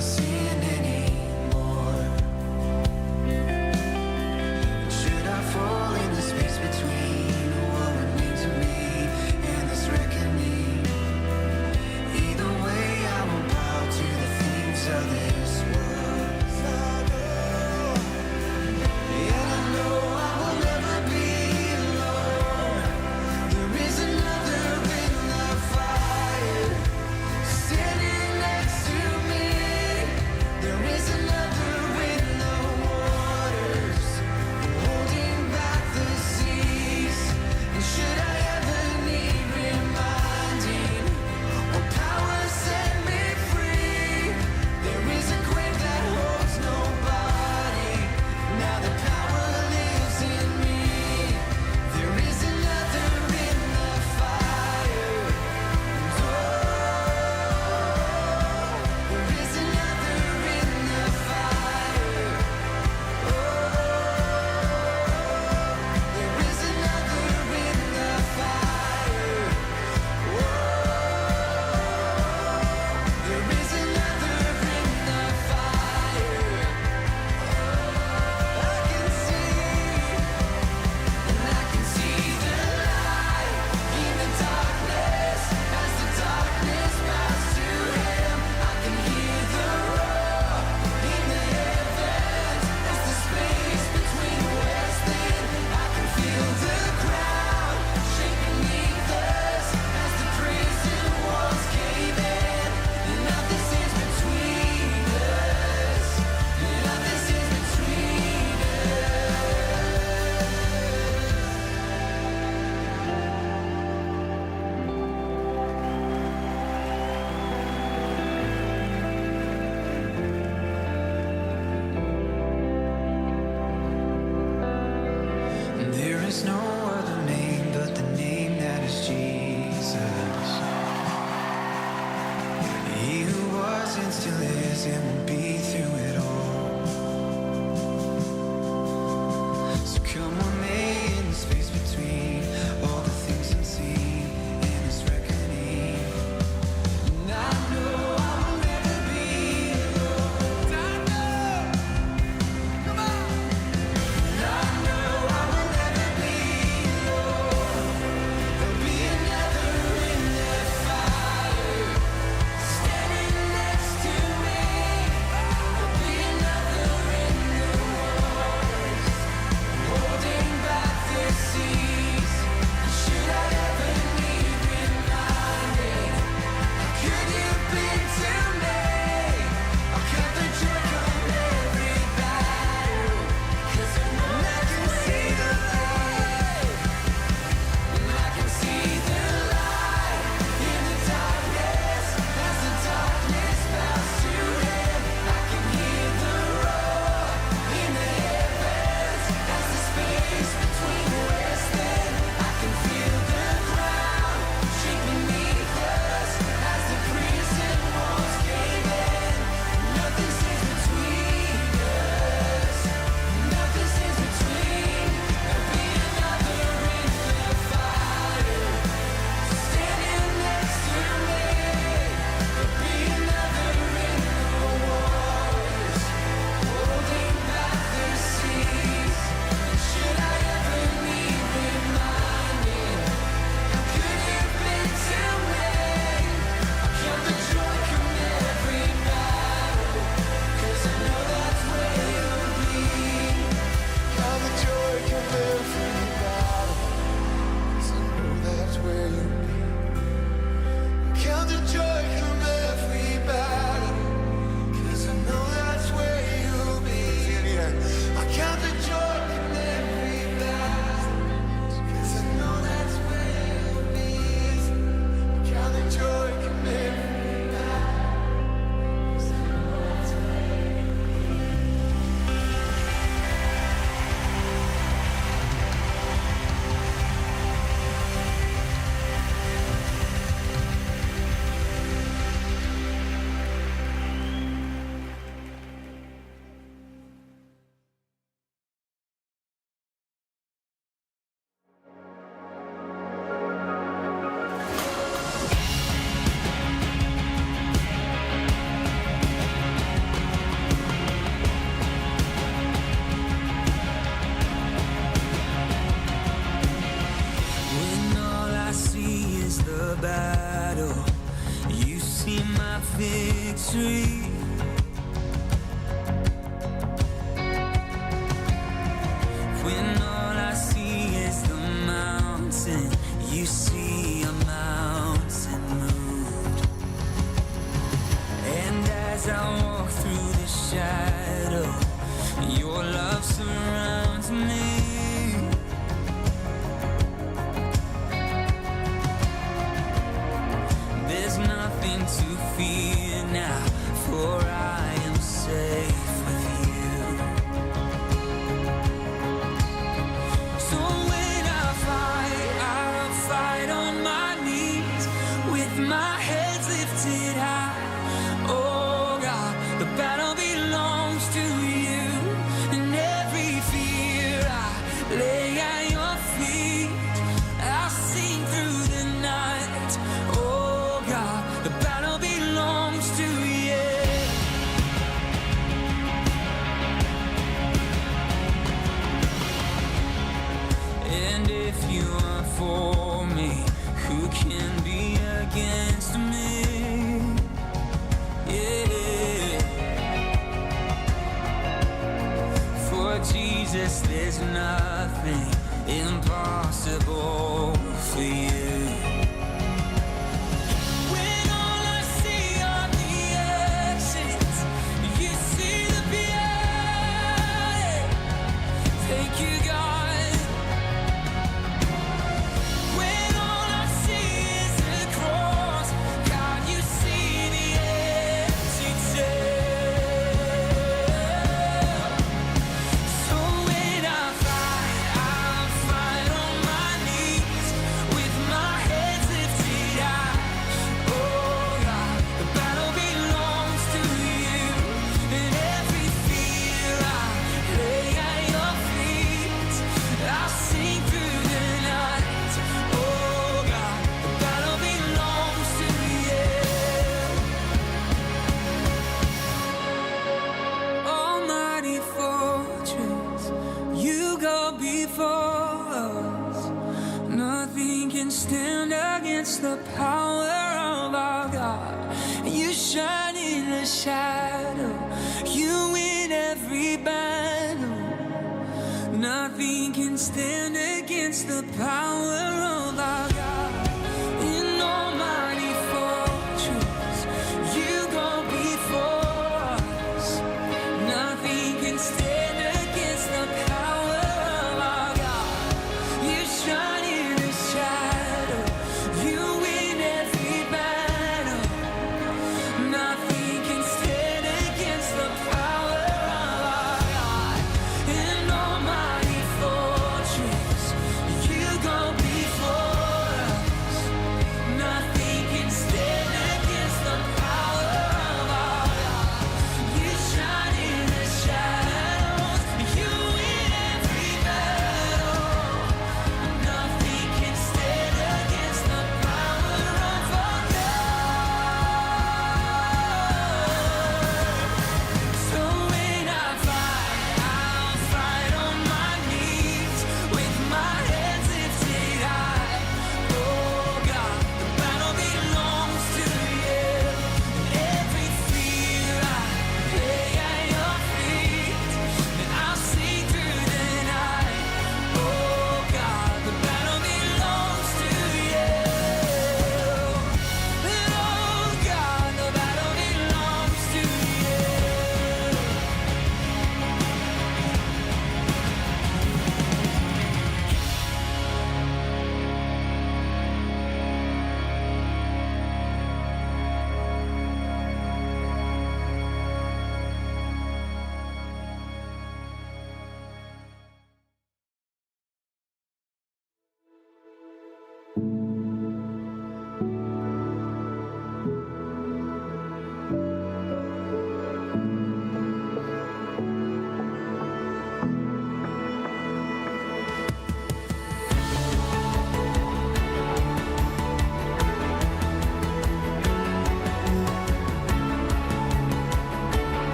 seeing 0.00 0.62
it. 0.62 0.69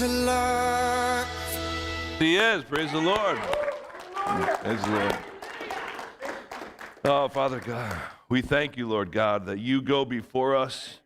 He's 0.00 0.10
alive. 0.10 1.26
He 2.18 2.36
is. 2.36 2.64
Praise 2.64 2.92
the 2.92 3.00
Lord. 3.00 3.38
Praise 3.38 4.82
the 4.82 4.90
Lord. 4.90 5.18
Oh, 7.04 7.28
Father 7.28 7.60
God, 7.60 7.96
we 8.28 8.42
thank 8.42 8.76
you, 8.76 8.88
Lord 8.88 9.10
God, 9.10 9.46
that 9.46 9.58
you 9.58 9.80
go 9.82 10.04
before 10.04 10.54
us 10.54 11.00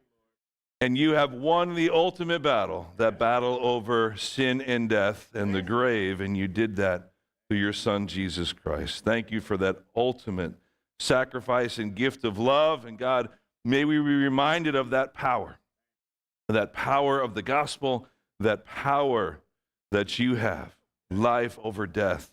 and 0.80 0.98
you 0.98 1.12
have 1.12 1.32
won 1.32 1.74
the 1.74 1.90
ultimate 1.90 2.42
battle, 2.42 2.92
that 2.96 3.18
battle 3.18 3.58
over 3.62 4.16
sin 4.16 4.60
and 4.60 4.88
death 4.88 5.30
and 5.34 5.54
the 5.54 5.62
grave, 5.62 6.20
and 6.20 6.36
you 6.36 6.48
did 6.48 6.76
that 6.76 7.12
through 7.48 7.58
your 7.58 7.72
Son, 7.72 8.06
Jesus 8.06 8.52
Christ. 8.52 9.04
Thank 9.04 9.30
you 9.30 9.40
for 9.40 9.56
that 9.56 9.78
ultimate 9.96 10.54
sacrifice 10.98 11.78
and 11.78 11.94
gift 11.94 12.24
of 12.24 12.38
love. 12.38 12.84
And 12.84 12.98
God, 12.98 13.28
may 13.64 13.84
we 13.84 13.96
be 13.96 14.02
reminded 14.02 14.74
of 14.74 14.90
that 14.90 15.14
power, 15.14 15.58
that 16.48 16.72
power 16.72 17.20
of 17.20 17.34
the 17.34 17.42
gospel, 17.42 18.08
that 18.40 18.64
power 18.64 19.40
that 19.90 20.18
you 20.18 20.36
have, 20.36 20.76
life 21.10 21.58
over 21.62 21.86
death. 21.86 22.30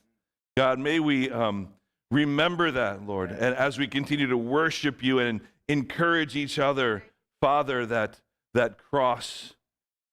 God, 0.58 0.80
may 0.80 1.00
we 1.00 1.30
um, 1.30 1.70
remember 2.10 2.72
that, 2.72 3.06
Lord, 3.06 3.32
and 3.32 3.56
as 3.56 3.78
we 3.78 3.88
continue 3.88 4.28
to 4.28 4.38
worship 4.38 5.04
you 5.04 5.20
and 5.20 5.42
encourage 5.68 6.36
each 6.36 6.60
other, 6.60 7.04
Father, 7.40 7.86
that 7.86 8.20
that 8.54 8.78
cross 8.78 9.54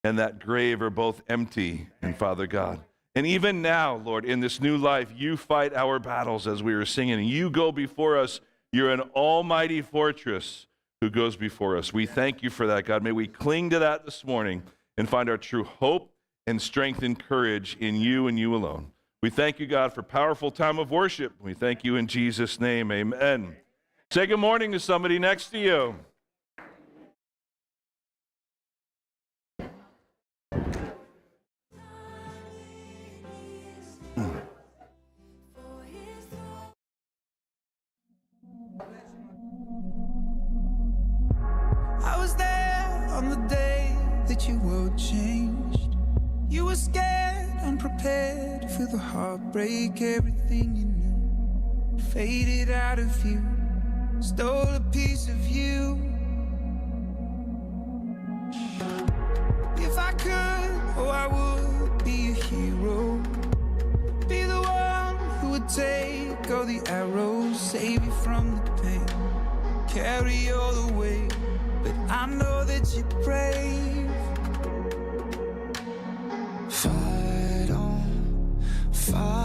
and 0.05 0.19
that 0.19 0.39
grave 0.39 0.81
are 0.81 0.91
both 0.91 1.23
empty, 1.29 1.89
and 2.01 2.17
Father 2.17 2.47
God. 2.47 2.81
And 3.15 3.27
even 3.27 3.61
now, 3.61 3.97
Lord, 3.97 4.25
in 4.25 4.41
this 4.41 4.61
new 4.61 4.77
life, 4.77 5.13
you 5.17 5.37
fight 5.37 5.75
our 5.75 5.99
battles 5.99 6.47
as 6.47 6.63
we 6.63 6.75
were 6.75 6.87
singing. 6.87 7.27
You 7.27 7.51
go 7.51 7.73
before 7.73 8.17
us. 8.17 8.41
You're 8.73 8.91
an 8.93 9.01
almighty 9.01 9.83
fortress 9.83 10.67
who 11.01 11.11
goes 11.11 11.37
before 11.37 11.77
us. 11.77 11.93
We 11.93 12.07
thank 12.07 12.43
you 12.43 12.51
for 12.51 12.67
that, 12.69 12.85
God. 12.85 13.03
May 13.03 13.13
we 13.13 13.27
cling 13.27 13.71
to 13.71 13.79
that 13.81 14.05
this 14.05 14.25
morning 14.25 14.63
and 14.99 15.09
find 15.09 15.31
our 15.31 15.39
true 15.39 15.65
hope 15.65 16.13
and 16.47 16.61
strength 16.61 17.03
and 17.03 17.19
courage 17.19 17.77
in 17.81 17.97
you 17.97 18.27
and 18.27 18.39
you 18.39 18.55
alone. 18.55 18.91
We 19.23 19.31
thank 19.31 19.59
you, 19.59 19.67
God, 19.67 19.93
for 19.95 20.03
powerful 20.03 20.51
time 20.51 20.79
of 20.79 20.91
worship. 20.91 21.33
We 21.41 21.55
thank 21.55 21.85
you 21.85 21.97
in 21.97 22.07
Jesus' 22.07 22.61
name. 22.61 22.93
Amen. 22.93 23.57
Say 24.11 24.27
good 24.27 24.39
morning 24.39 24.73
to 24.73 24.81
somebody 24.81 25.19
next 25.19 25.51
to 25.51 25.59
you. 25.59 25.95
Scared, 47.99 48.65
unprepared 48.65 48.71
for 48.71 48.87
the 48.87 48.99
heartbreak, 48.99 50.01
everything 50.01 50.77
you 50.77 50.85
knew 50.85 51.99
faded 52.13 52.71
out 52.71 52.99
of 52.99 53.25
you, 53.25 53.43
stole 54.21 54.69
a 54.75 54.81
piece 54.93 55.29
of 55.29 55.49
you. 55.49 55.99
If 59.77 59.99
I 59.99 60.13
could, 60.13 60.71
oh, 60.97 61.09
I 61.09 61.27
would 61.27 62.05
be 62.05 62.31
a 62.31 62.35
hero. 62.35 63.21
Be 64.29 64.43
the 64.43 64.61
one 64.61 65.17
who 65.41 65.51
would 65.51 65.69
take 65.69 66.51
all 66.51 66.65
the 66.65 66.81
arrows, 66.89 67.61
save 67.61 68.05
you 68.05 68.13
from 68.23 68.57
the 68.57 68.83
pain, 68.83 69.07
carry 69.89 70.51
all 70.51 70.73
the 70.73 70.93
weight. 70.93 71.35
But 71.83 71.95
I 72.11 72.27
know 72.27 72.65
that 72.65 72.93
you're 72.95 73.23
brave. 73.23 74.08
On, 79.15 79.38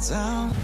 down. 0.00 0.54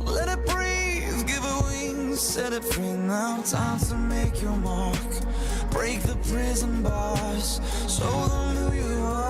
Let 0.00 0.28
it 0.28 0.44
breathe, 0.46 1.26
give 1.26 1.42
it 1.42 1.64
wings, 1.64 2.20
set 2.20 2.52
it 2.52 2.64
free 2.64 2.92
now. 2.92 3.42
Time 3.42 3.78
to 3.78 3.94
make 3.94 4.42
your 4.42 4.56
mark. 4.56 4.98
Break 5.70 6.02
the 6.02 6.16
prison 6.30 6.82
bars, 6.82 7.60
show 7.88 8.26
them 8.28 8.56
who 8.56 8.76
you 8.76 8.98
are. 9.02 9.29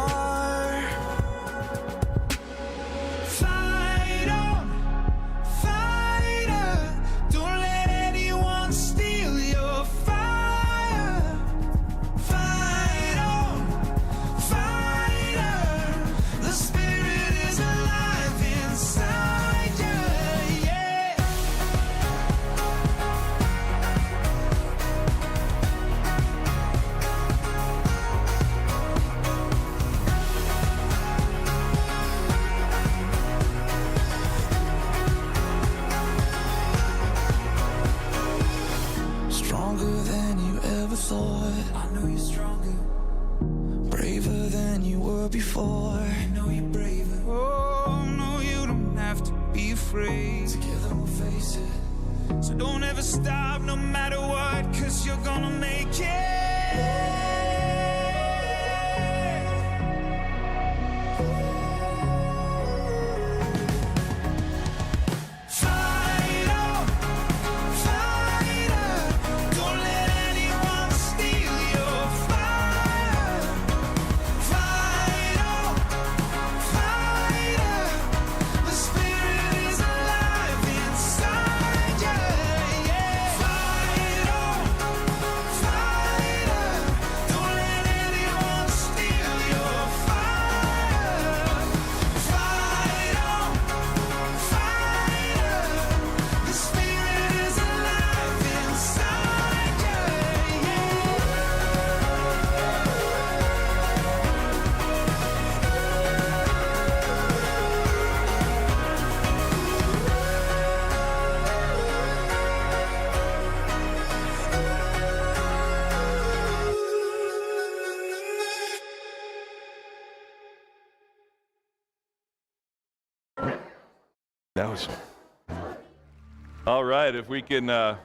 All 126.81 126.87
right, 126.87 127.15
if 127.15 127.29
we 127.29 127.43
can 127.43 127.69
uh, 127.69 127.99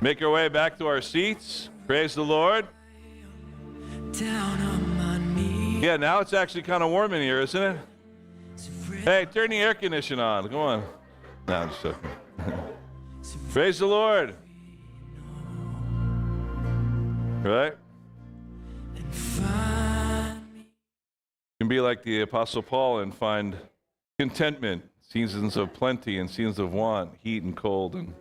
make 0.00 0.22
our 0.22 0.30
way 0.30 0.48
back 0.48 0.78
to 0.78 0.86
our 0.86 1.02
seats, 1.02 1.68
praise 1.86 2.14
the 2.14 2.24
Lord. 2.24 2.66
Yeah, 5.78 5.98
now 5.98 6.20
it's 6.20 6.32
actually 6.32 6.62
kind 6.62 6.82
of 6.82 6.88
warm 6.88 7.12
in 7.12 7.20
here, 7.20 7.42
isn't 7.42 7.62
it? 7.62 7.78
Hey, 9.04 9.26
turn 9.26 9.50
the 9.50 9.58
air 9.58 9.74
conditioner 9.74 10.22
on. 10.22 10.48
Come 10.48 10.56
on. 10.56 10.82
No, 11.46 11.54
I'm 11.54 11.68
just 11.68 11.82
joking. 11.82 12.10
praise 13.52 13.80
the 13.80 13.86
Lord. 13.86 14.34
Right? 17.42 17.74
You 19.12 19.44
can 21.60 21.68
be 21.68 21.82
like 21.82 22.02
the 22.02 22.22
Apostle 22.22 22.62
Paul 22.62 23.00
and 23.00 23.14
find 23.14 23.58
contentment, 24.18 24.87
seasons 25.10 25.56
of 25.56 25.72
plenty 25.72 26.18
and 26.18 26.28
seasons 26.28 26.58
of 26.58 26.72
want, 26.72 27.12
heat 27.22 27.42
and 27.42 27.56
cold. 27.56 27.94
And 27.94 28.14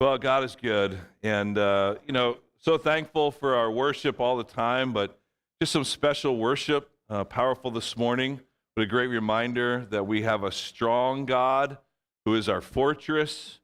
well, 0.00 0.18
God 0.18 0.44
is 0.44 0.56
good, 0.60 0.98
and 1.22 1.56
uh, 1.56 1.96
you 2.06 2.12
know, 2.12 2.38
so 2.58 2.78
thankful 2.78 3.30
for 3.30 3.54
our 3.54 3.70
worship 3.70 4.20
all 4.20 4.36
the 4.36 4.44
time. 4.44 4.92
But 4.92 5.18
just 5.60 5.72
some 5.72 5.84
special 5.84 6.36
worship, 6.36 6.90
uh, 7.08 7.24
powerful 7.24 7.70
this 7.70 7.96
morning. 7.96 8.40
But 8.76 8.82
a 8.82 8.86
great 8.86 9.06
reminder 9.06 9.86
that 9.90 10.06
we 10.06 10.22
have 10.22 10.42
a 10.42 10.50
strong 10.50 11.26
God 11.26 11.78
who 12.24 12.34
is 12.34 12.48
our 12.48 12.60
fortress. 12.60 13.60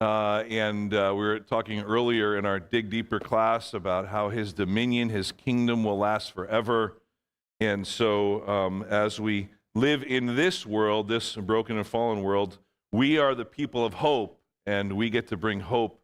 Uh, 0.00 0.42
and 0.48 0.92
uh, 0.92 1.12
we 1.14 1.20
were 1.20 1.38
talking 1.38 1.80
earlier 1.80 2.36
in 2.36 2.44
our 2.44 2.58
Dig 2.58 2.90
Deeper 2.90 3.20
class 3.20 3.72
about 3.72 4.08
how 4.08 4.30
his 4.30 4.52
dominion, 4.52 5.10
his 5.10 5.30
kingdom 5.30 5.84
will 5.84 5.96
last 5.96 6.32
forever. 6.32 6.98
And 7.60 7.86
so, 7.86 8.44
um, 8.48 8.82
as 8.88 9.20
we 9.20 9.50
live 9.74 10.02
in 10.02 10.36
this 10.36 10.66
world, 10.66 11.08
this 11.08 11.34
broken 11.36 11.76
and 11.76 11.86
fallen 11.86 12.22
world, 12.22 12.58
we 12.90 13.18
are 13.18 13.34
the 13.34 13.44
people 13.44 13.84
of 13.84 13.94
hope, 13.94 14.40
and 14.66 14.92
we 14.94 15.10
get 15.10 15.28
to 15.28 15.36
bring 15.36 15.60
hope 15.60 16.00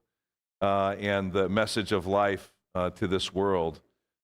uh, 0.60 0.96
and 0.98 1.32
the 1.32 1.48
message 1.48 1.92
of 1.92 2.06
life 2.06 2.52
uh, 2.74 2.90
to 2.90 3.06
this 3.06 3.32
world. 3.32 3.80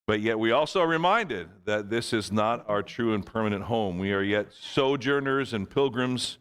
But 0.06 0.20
yet, 0.20 0.38
we 0.38 0.50
also 0.50 0.80
are 0.80 0.86
reminded 0.86 1.48
that 1.64 1.88
this 1.88 2.12
is 2.12 2.30
not 2.30 2.64
our 2.68 2.82
true 2.82 3.14
and 3.14 3.24
permanent 3.24 3.64
home. 3.64 3.98
We 3.98 4.12
are 4.12 4.22
yet 4.22 4.48
sojourners 4.52 5.52
and 5.52 5.68
pilgrims 5.68 6.38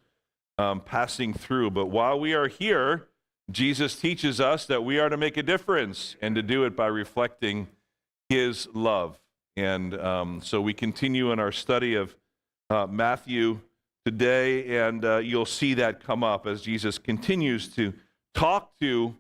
um, 0.57 0.81
passing 0.81 1.33
through. 1.33 1.71
But 1.71 1.85
while 1.85 2.19
we 2.19 2.33
are 2.33 2.47
here, 2.47 3.07
Jesus 3.49 3.95
teaches 3.95 4.41
us 4.41 4.65
that 4.65 4.83
we 4.83 4.99
are 4.99 5.09
to 5.09 5.17
make 5.17 5.37
a 5.37 5.43
difference 5.43 6.15
and 6.21 6.35
to 6.35 6.41
do 6.41 6.65
it 6.65 6.75
by 6.75 6.87
reflecting 6.87 7.67
his 8.27 8.67
love. 8.73 9.19
And 9.55 9.93
um, 9.99 10.41
so 10.41 10.59
we 10.59 10.73
continue 10.73 11.31
in 11.31 11.39
our 11.39 11.51
study 11.51 11.95
of 11.95 12.15
uh, 12.73 12.87
Matthew 12.87 13.59
today, 14.03 14.79
and 14.79 15.05
uh, 15.05 15.17
you'll 15.17 15.45
see 15.45 15.75
that 15.75 16.03
come 16.03 16.23
up 16.23 16.47
as 16.47 16.63
Jesus 16.63 16.97
continues 16.97 17.67
to 17.75 17.93
talk 18.33 18.77
to 18.79 19.15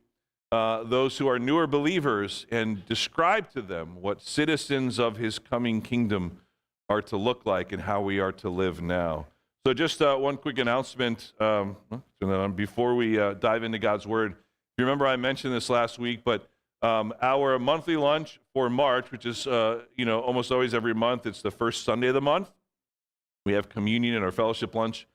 uh, 0.51 0.83
those 0.83 1.19
who 1.19 1.29
are 1.29 1.37
newer 1.37 1.67
believers 1.67 2.47
and 2.51 2.83
describe 2.87 3.51
to 3.51 3.61
them 3.61 4.01
what 4.01 4.21
citizens 4.23 4.99
of 4.99 5.17
his 5.17 5.37
coming 5.37 5.81
kingdom 5.81 6.39
are 6.89 7.01
to 7.01 7.15
look 7.15 7.45
like 7.45 7.71
and 7.71 7.83
how 7.83 8.01
we 8.01 8.19
are 8.19 8.31
to 8.31 8.49
live 8.49 8.81
now. 8.81 9.27
So, 9.65 9.73
just 9.73 10.01
uh, 10.01 10.15
one 10.17 10.37
quick 10.37 10.57
announcement 10.57 11.31
um, 11.39 11.77
on 12.21 12.53
before 12.53 12.95
we 12.95 13.19
uh, 13.19 13.35
dive 13.35 13.63
into 13.63 13.77
God's 13.77 14.07
Word. 14.07 14.35
You 14.77 14.85
remember, 14.85 15.05
I 15.05 15.15
mentioned 15.15 15.53
this 15.53 15.69
last 15.69 15.99
week, 15.99 16.23
but 16.25 16.49
um, 16.81 17.13
our 17.21 17.57
monthly 17.59 17.97
lunch 17.97 18.39
for 18.53 18.69
March, 18.69 19.11
which 19.11 19.25
is 19.27 19.45
uh, 19.45 19.83
you 19.95 20.05
know 20.05 20.21
almost 20.21 20.51
always 20.51 20.73
every 20.73 20.95
month, 20.95 21.27
it's 21.27 21.43
the 21.43 21.51
first 21.51 21.83
Sunday 21.83 22.07
of 22.07 22.15
the 22.15 22.21
month. 22.21 22.51
We 23.45 23.53
have 23.53 23.67
communion 23.69 24.15
and 24.15 24.23
our 24.23 24.31
fellowship 24.31 24.73
lunch. 24.73 25.07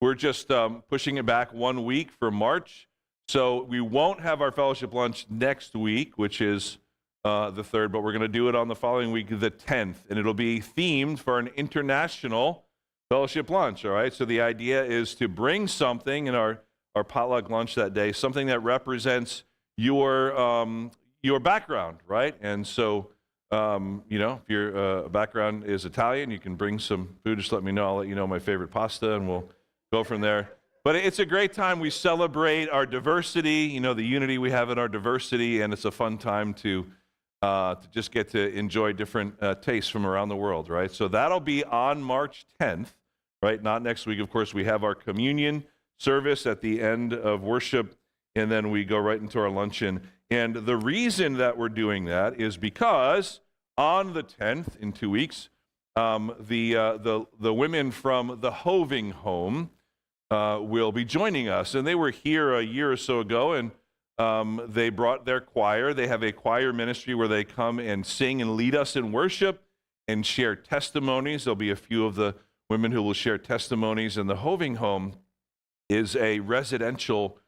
We're 0.00 0.14
just 0.14 0.50
um, 0.50 0.82
pushing 0.88 1.16
it 1.16 1.26
back 1.26 1.52
one 1.52 1.84
week 1.84 2.10
for 2.18 2.30
March. 2.30 2.88
So 3.28 3.62
we 3.64 3.80
won't 3.80 4.20
have 4.20 4.40
our 4.40 4.50
fellowship 4.50 4.92
lunch 4.94 5.26
next 5.30 5.74
week, 5.74 6.16
which 6.16 6.40
is 6.40 6.78
uh, 7.24 7.50
the 7.50 7.64
third, 7.64 7.92
but 7.92 8.02
we're 8.02 8.12
going 8.12 8.22
to 8.22 8.28
do 8.28 8.48
it 8.48 8.54
on 8.54 8.68
the 8.68 8.74
following 8.74 9.12
week, 9.12 9.28
the 9.28 9.50
10th. 9.50 9.96
And 10.08 10.18
it'll 10.18 10.34
be 10.34 10.60
themed 10.60 11.18
for 11.18 11.38
an 11.38 11.48
international 11.56 12.64
fellowship 13.10 13.50
lunch. 13.50 13.84
All 13.84 13.92
right. 13.92 14.12
So 14.12 14.24
the 14.24 14.40
idea 14.40 14.84
is 14.84 15.14
to 15.16 15.28
bring 15.28 15.68
something 15.68 16.26
in 16.26 16.34
our, 16.34 16.60
our 16.94 17.04
potluck 17.04 17.50
lunch 17.50 17.74
that 17.74 17.94
day, 17.94 18.12
something 18.12 18.46
that 18.46 18.60
represents 18.60 19.44
your, 19.76 20.38
um, 20.38 20.90
your 21.22 21.40
background, 21.40 21.98
right? 22.06 22.34
And 22.40 22.66
so, 22.66 23.10
um, 23.54 24.02
you 24.08 24.18
know, 24.18 24.40
if 24.42 24.50
your 24.50 24.76
uh, 24.76 25.08
background 25.08 25.64
is 25.64 25.84
Italian, 25.84 26.30
you 26.30 26.40
can 26.40 26.56
bring 26.56 26.78
some 26.78 27.16
food. 27.22 27.38
Just 27.38 27.52
let 27.52 27.62
me 27.62 27.70
know. 27.70 27.86
I'll 27.86 27.96
let 27.96 28.08
you 28.08 28.16
know 28.16 28.26
my 28.26 28.40
favorite 28.40 28.72
pasta, 28.72 29.14
and 29.14 29.28
we'll 29.28 29.48
go 29.92 30.02
from 30.02 30.20
there. 30.20 30.50
But 30.82 30.96
it's 30.96 31.20
a 31.20 31.24
great 31.24 31.52
time. 31.52 31.78
We 31.78 31.90
celebrate 31.90 32.68
our 32.68 32.84
diversity, 32.84 33.70
you 33.72 33.80
know, 33.80 33.94
the 33.94 34.02
unity 34.02 34.38
we 34.38 34.50
have 34.50 34.70
in 34.70 34.78
our 34.78 34.88
diversity, 34.88 35.60
and 35.60 35.72
it's 35.72 35.84
a 35.84 35.92
fun 35.92 36.18
time 36.18 36.52
to, 36.54 36.86
uh, 37.42 37.76
to 37.76 37.88
just 37.90 38.10
get 38.10 38.28
to 38.30 38.52
enjoy 38.54 38.92
different 38.92 39.34
uh, 39.40 39.54
tastes 39.54 39.88
from 39.88 40.04
around 40.04 40.30
the 40.30 40.36
world, 40.36 40.68
right? 40.68 40.90
So 40.90 41.06
that'll 41.06 41.40
be 41.40 41.64
on 41.64 42.02
March 42.02 42.46
10th, 42.60 42.88
right? 43.40 43.62
Not 43.62 43.82
next 43.82 44.04
week. 44.04 44.18
Of 44.18 44.30
course, 44.30 44.52
we 44.52 44.64
have 44.64 44.82
our 44.82 44.96
communion 44.96 45.64
service 45.96 46.44
at 46.44 46.60
the 46.60 46.82
end 46.82 47.12
of 47.14 47.42
worship, 47.42 47.96
and 48.34 48.50
then 48.50 48.70
we 48.70 48.84
go 48.84 48.98
right 48.98 49.20
into 49.20 49.38
our 49.38 49.48
luncheon. 49.48 50.08
And 50.28 50.56
the 50.56 50.76
reason 50.76 51.34
that 51.34 51.56
we're 51.56 51.68
doing 51.68 52.06
that 52.06 52.40
is 52.40 52.56
because 52.56 53.40
on 53.76 54.12
the 54.12 54.22
10th, 54.22 54.76
in 54.78 54.92
two 54.92 55.10
weeks, 55.10 55.48
um, 55.96 56.34
the, 56.40 56.76
uh, 56.76 56.96
the, 56.96 57.24
the 57.38 57.54
women 57.54 57.90
from 57.90 58.38
the 58.40 58.50
Hoving 58.50 59.10
Home, 59.12 59.70
uh, 60.30 60.58
will 60.60 60.90
be 60.90 61.04
joining 61.04 61.48
us. 61.48 61.74
And 61.74 61.86
they 61.86 61.94
were 61.94 62.10
here 62.10 62.54
a 62.54 62.62
year 62.62 62.90
or 62.90 62.96
so 62.96 63.20
ago, 63.20 63.52
and 63.52 63.70
um, 64.18 64.60
they 64.68 64.90
brought 64.90 65.24
their 65.24 65.40
choir. 65.40 65.92
They 65.92 66.06
have 66.06 66.22
a 66.22 66.32
choir 66.32 66.72
ministry 66.72 67.14
where 67.14 67.28
they 67.28 67.44
come 67.44 67.78
and 67.78 68.04
sing 68.06 68.40
and 68.40 68.56
lead 68.56 68.74
us 68.74 68.96
in 68.96 69.12
worship 69.12 69.62
and 70.08 70.24
share 70.24 70.56
testimonies. 70.56 71.44
There'll 71.44 71.56
be 71.56 71.70
a 71.70 71.76
few 71.76 72.06
of 72.06 72.14
the 72.14 72.34
women 72.70 72.92
who 72.92 73.02
will 73.02 73.14
share 73.14 73.38
testimonies. 73.38 74.16
And 74.16 74.28
the 74.28 74.36
Hoving 74.36 74.76
Home 74.76 75.14
is 75.88 76.16
a 76.16 76.40
residential 76.40 77.38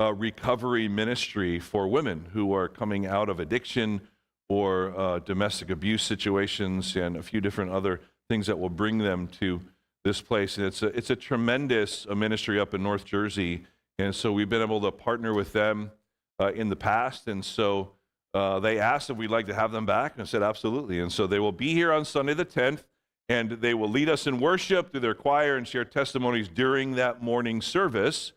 uh, 0.00 0.12
recovery 0.12 0.88
ministry 0.88 1.60
for 1.60 1.86
women 1.88 2.26
who 2.32 2.52
are 2.52 2.68
coming 2.68 3.06
out 3.06 3.28
of 3.28 3.38
addiction 3.38 4.00
or 4.48 4.98
uh, 4.98 5.18
domestic 5.20 5.70
abuse 5.70 6.02
situations 6.02 6.96
and 6.96 7.16
a 7.16 7.22
few 7.22 7.40
different 7.40 7.72
other 7.72 8.00
things 8.28 8.46
that 8.46 8.58
will 8.58 8.68
bring 8.70 8.98
them 8.98 9.26
to 9.28 9.60
this 10.04 10.20
place. 10.20 10.58
And 10.58 10.66
it's 10.66 10.82
a, 10.82 10.86
it's 10.88 11.10
a 11.10 11.16
tremendous 11.16 12.06
uh, 12.08 12.14
ministry 12.14 12.60
up 12.60 12.74
in 12.74 12.82
North 12.82 13.04
Jersey. 13.04 13.64
And 13.98 14.14
so 14.14 14.32
we've 14.32 14.48
been 14.48 14.62
able 14.62 14.80
to 14.82 14.90
partner 14.90 15.32
with 15.32 15.52
them 15.52 15.90
uh, 16.38 16.52
in 16.52 16.68
the 16.68 16.76
past. 16.76 17.26
And 17.26 17.44
so 17.44 17.92
uh, 18.34 18.60
they 18.60 18.78
asked 18.78 19.08
if 19.10 19.16
we'd 19.16 19.30
like 19.30 19.46
to 19.46 19.54
have 19.54 19.72
them 19.72 19.86
back. 19.86 20.14
And 20.14 20.22
I 20.22 20.26
said, 20.26 20.42
absolutely. 20.42 21.00
And 21.00 21.10
so 21.10 21.26
they 21.26 21.38
will 21.38 21.52
be 21.52 21.72
here 21.72 21.92
on 21.92 22.04
Sunday 22.04 22.34
the 22.34 22.44
10th. 22.44 22.84
And 23.28 23.52
they 23.52 23.72
will 23.72 23.88
lead 23.88 24.10
us 24.10 24.26
in 24.26 24.38
worship 24.38 24.90
through 24.90 25.00
their 25.00 25.14
choir 25.14 25.56
and 25.56 25.66
share 25.66 25.84
testimonies 25.84 26.48
during 26.48 26.96
that 26.96 27.22
morning 27.22 27.62
service. 27.62 28.32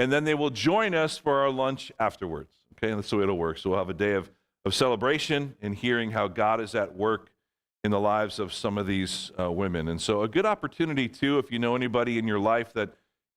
And 0.00 0.10
then 0.10 0.24
they 0.24 0.34
will 0.34 0.50
join 0.50 0.94
us 0.94 1.16
for 1.16 1.38
our 1.38 1.50
lunch 1.50 1.92
afterwards. 2.00 2.50
Okay, 2.72 2.90
and 2.90 2.98
that's 2.98 3.10
the 3.10 3.18
way 3.18 3.22
it'll 3.22 3.38
work. 3.38 3.58
So 3.58 3.70
we'll 3.70 3.78
have 3.78 3.88
a 3.88 3.94
day 3.94 4.14
of, 4.14 4.28
of 4.64 4.74
celebration 4.74 5.54
and 5.60 5.74
hearing 5.74 6.12
how 6.12 6.28
God 6.28 6.60
is 6.60 6.74
at 6.74 6.94
work 6.94 7.30
in 7.84 7.90
the 7.90 8.00
lives 8.00 8.38
of 8.38 8.52
some 8.52 8.78
of 8.78 8.86
these 8.86 9.32
uh, 9.38 9.50
women. 9.50 9.88
And 9.88 10.00
so, 10.00 10.22
a 10.22 10.28
good 10.28 10.46
opportunity, 10.46 11.08
too, 11.08 11.38
if 11.38 11.50
you 11.50 11.58
know 11.58 11.74
anybody 11.74 12.18
in 12.18 12.26
your 12.26 12.38
life 12.38 12.72
that 12.74 12.90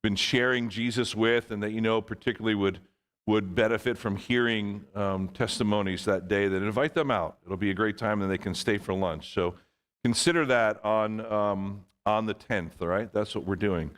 been 0.03 0.15
sharing 0.15 0.69
Jesus 0.69 1.15
with 1.15 1.49
and 1.49 1.63
that 1.63 1.71
you 1.71 1.81
know 1.81 1.99
particularly 1.99 2.53
would, 2.53 2.79
would 3.25 3.55
benefit 3.55 3.97
from 3.97 4.17
hearing 4.17 4.85
um, 4.93 5.29
testimonies 5.29 6.05
that 6.05 6.27
day, 6.27 6.47
then 6.47 6.61
invite 6.61 6.93
them 6.93 7.09
out. 7.09 7.39
It'll 7.43 7.57
be 7.57 7.71
a 7.71 7.73
great 7.73 7.97
time 7.97 8.21
and 8.21 8.29
they 8.29 8.37
can 8.37 8.53
stay 8.53 8.77
for 8.77 8.93
lunch. 8.93 9.33
So, 9.33 9.55
consider 10.03 10.45
that 10.45 10.83
on, 10.85 11.25
um, 11.25 11.85
on 12.05 12.27
the 12.27 12.35
10th, 12.35 12.73
all 12.81 12.87
right? 12.87 13.11
That's 13.11 13.33
what 13.33 13.45
we're 13.45 13.55
doing. 13.55 13.89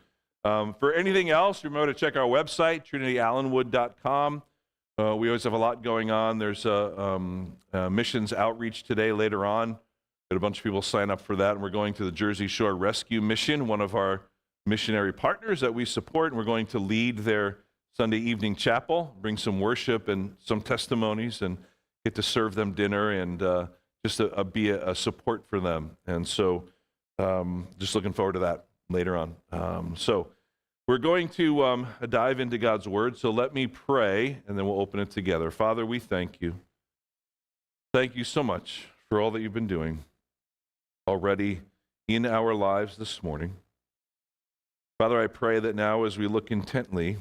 Um, 0.45 0.73
for 0.79 0.93
anything 0.93 1.29
else, 1.29 1.65
remember 1.65 1.91
to 1.91 1.99
check 1.99 2.15
our 2.15 2.27
website, 2.27 2.85
trinityallenwood.com. 2.85 4.43
Uh, 4.99 5.15
we 5.15 5.27
always 5.29 5.43
have 5.43 5.53
a 5.53 5.57
lot 5.57 5.83
going 5.83 6.09
on. 6.09 6.39
There's 6.39 6.65
a, 6.65 6.99
um, 6.99 7.53
a 7.71 7.87
missions 7.87 8.33
outreach 8.33 8.81
today 8.81 9.11
later 9.11 9.45
on. 9.45 9.73
Got 10.31 10.37
a 10.37 10.39
bunch 10.39 10.57
of 10.57 10.63
people 10.63 10.81
sign 10.81 11.11
up 11.11 11.21
for 11.21 11.35
that, 11.35 11.51
and 11.51 11.61
we're 11.61 11.69
going 11.69 11.93
to 11.95 12.03
the 12.03 12.11
Jersey 12.11 12.47
Shore 12.47 12.75
Rescue 12.75 13.21
Mission, 13.21 13.67
one 13.67 13.79
of 13.79 13.93
our 13.93 14.23
missionary 14.65 15.13
partners 15.13 15.61
that 15.61 15.75
we 15.75 15.85
support, 15.85 16.31
and 16.31 16.37
we're 16.37 16.45
going 16.45 16.65
to 16.67 16.79
lead 16.79 17.19
their 17.19 17.59
Sunday 17.95 18.17
evening 18.17 18.55
chapel, 18.55 19.15
bring 19.21 19.37
some 19.37 19.59
worship 19.59 20.07
and 20.07 20.35
some 20.43 20.61
testimonies, 20.61 21.43
and 21.43 21.59
get 22.03 22.15
to 22.15 22.23
serve 22.23 22.55
them 22.55 22.71
dinner 22.71 23.11
and 23.11 23.43
uh, 23.43 23.67
just 24.03 24.19
a, 24.19 24.25
a, 24.31 24.43
be 24.43 24.71
a, 24.71 24.89
a, 24.89 24.95
support 24.95 25.47
for 25.47 25.59
them. 25.59 25.95
And 26.07 26.27
so, 26.27 26.63
um, 27.19 27.67
just 27.77 27.93
looking 27.93 28.13
forward 28.13 28.33
to 28.33 28.39
that 28.39 28.65
later 28.89 29.15
on. 29.15 29.35
Um, 29.51 29.93
so, 29.95 30.27
we're 30.87 30.97
going 30.97 31.29
to 31.29 31.63
um, 31.63 31.87
dive 32.09 32.39
into 32.39 32.57
God's 32.57 32.87
Word. 32.87 33.17
So, 33.17 33.29
let 33.29 33.53
me 33.53 33.67
pray, 33.67 34.41
and 34.47 34.57
then 34.57 34.65
we'll 34.65 34.79
open 34.79 34.99
it 34.99 35.11
together. 35.11 35.51
Father, 35.51 35.85
we 35.85 35.99
thank 35.99 36.41
you. 36.41 36.55
Thank 37.93 38.15
you 38.15 38.23
so 38.23 38.43
much 38.43 38.87
for 39.09 39.21
all 39.21 39.31
that 39.31 39.41
you've 39.41 39.53
been 39.53 39.67
doing 39.67 40.05
already 41.07 41.61
in 42.07 42.25
our 42.25 42.53
lives 42.53 42.97
this 42.97 43.21
morning. 43.23 43.55
Father, 44.97 45.21
I 45.21 45.27
pray 45.27 45.59
that 45.59 45.75
now 45.75 46.05
as 46.05 46.17
we 46.17 46.27
look 46.27 46.51
intently 46.51 47.17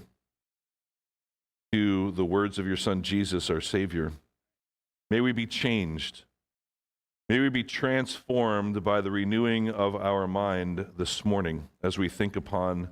to 1.72 2.10
the 2.12 2.24
words 2.24 2.58
of 2.58 2.66
your 2.66 2.76
Son 2.76 3.02
Jesus, 3.02 3.50
our 3.50 3.60
Savior. 3.60 4.12
May 5.10 5.20
we 5.20 5.32
be 5.32 5.46
changed. 5.46 6.24
May 7.28 7.40
we 7.40 7.48
be 7.48 7.64
transformed 7.64 8.82
by 8.82 9.00
the 9.00 9.10
renewing 9.10 9.68
of 9.68 9.94
our 9.94 10.26
mind 10.26 10.86
this 10.96 11.24
morning 11.24 11.68
as 11.82 11.98
we 11.98 12.08
think 12.08 12.34
upon 12.34 12.88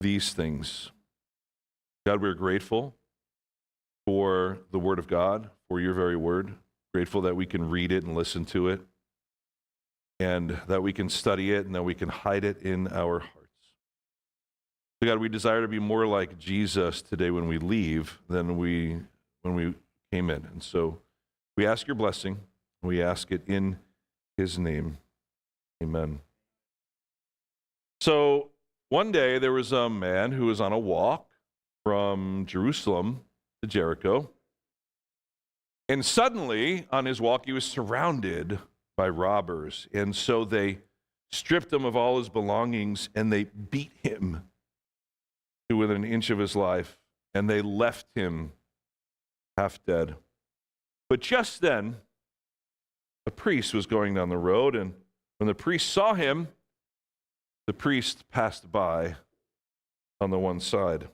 these 0.00 0.32
things. 0.32 0.90
God, 2.06 2.22
we're 2.22 2.34
grateful 2.34 2.94
for 4.06 4.58
the 4.70 4.78
Word 4.78 4.98
of 4.98 5.06
God, 5.06 5.50
for 5.68 5.80
your 5.80 5.94
very 5.94 6.16
Word. 6.16 6.54
Grateful 6.94 7.20
that 7.22 7.36
we 7.36 7.46
can 7.46 7.68
read 7.68 7.92
it 7.92 8.04
and 8.04 8.16
listen 8.16 8.44
to 8.46 8.68
it, 8.68 8.80
and 10.18 10.58
that 10.68 10.82
we 10.82 10.92
can 10.92 11.08
study 11.08 11.52
it, 11.52 11.66
and 11.66 11.74
that 11.74 11.82
we 11.82 11.94
can 11.94 12.08
hide 12.08 12.44
it 12.44 12.62
in 12.62 12.88
our 12.88 13.20
hearts. 13.20 13.34
So 15.00 15.06
God, 15.06 15.18
we 15.18 15.28
desire 15.28 15.60
to 15.60 15.68
be 15.68 15.78
more 15.78 16.06
like 16.06 16.38
Jesus 16.38 17.02
today 17.02 17.30
when 17.30 17.46
we 17.46 17.58
leave 17.58 18.18
than 18.28 18.56
we 18.56 18.98
when 19.42 19.54
we 19.54 19.74
came 20.10 20.30
in. 20.30 20.46
And 20.52 20.62
so 20.62 20.98
we 21.56 21.66
ask 21.66 21.86
your 21.86 21.94
blessing. 21.94 22.40
We 22.82 23.02
ask 23.02 23.30
it 23.30 23.42
in 23.46 23.78
his 24.36 24.58
name. 24.58 24.98
Amen. 25.82 26.20
So 28.00 28.50
one 28.88 29.12
day 29.12 29.38
there 29.38 29.52
was 29.52 29.72
a 29.72 29.90
man 29.90 30.32
who 30.32 30.46
was 30.46 30.60
on 30.60 30.72
a 30.72 30.78
walk 30.78 31.28
from 31.84 32.44
Jerusalem 32.46 33.20
to 33.62 33.68
Jericho. 33.68 34.30
And 35.88 36.04
suddenly, 36.04 36.86
on 36.90 37.06
his 37.06 37.20
walk, 37.20 37.46
he 37.46 37.52
was 37.52 37.64
surrounded 37.64 38.58
by 38.96 39.08
robbers. 39.08 39.88
And 39.92 40.14
so 40.14 40.44
they 40.44 40.80
stripped 41.30 41.72
him 41.72 41.84
of 41.84 41.96
all 41.96 42.18
his 42.18 42.28
belongings 42.28 43.08
and 43.14 43.32
they 43.32 43.44
beat 43.44 43.92
him 44.02 44.42
to 45.68 45.76
within 45.76 46.04
an 46.04 46.04
inch 46.04 46.30
of 46.30 46.38
his 46.38 46.56
life. 46.56 46.98
And 47.34 47.48
they 47.48 47.62
left 47.62 48.06
him 48.14 48.52
half 49.56 49.84
dead. 49.86 50.16
But 51.08 51.20
just 51.20 51.60
then, 51.60 51.96
a 53.26 53.30
priest 53.30 53.74
was 53.74 53.86
going 53.86 54.14
down 54.14 54.28
the 54.28 54.38
road. 54.38 54.74
And 54.74 54.94
when 55.38 55.46
the 55.46 55.54
priest 55.54 55.90
saw 55.90 56.14
him, 56.14 56.48
the 57.68 57.74
priest 57.74 58.24
passed 58.30 58.72
by 58.72 59.14
on 60.22 60.30
the 60.30 60.38
one 60.38 60.58
side. 60.58 61.06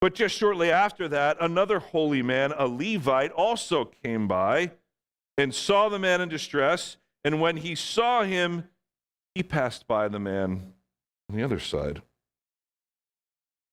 But 0.00 0.14
just 0.14 0.36
shortly 0.36 0.70
after 0.70 1.08
that, 1.08 1.36
another 1.40 1.80
holy 1.80 2.22
man, 2.22 2.52
a 2.56 2.68
Levite, 2.68 3.32
also 3.32 3.86
came 4.04 4.28
by 4.28 4.70
and 5.36 5.52
saw 5.52 5.88
the 5.88 5.98
man 5.98 6.20
in 6.20 6.28
distress. 6.28 6.96
And 7.24 7.40
when 7.40 7.56
he 7.56 7.74
saw 7.74 8.22
him, 8.22 8.68
he 9.34 9.42
passed 9.42 9.88
by 9.88 10.06
the 10.06 10.20
man 10.20 10.74
on 11.28 11.36
the 11.36 11.42
other 11.42 11.58
side. 11.58 12.02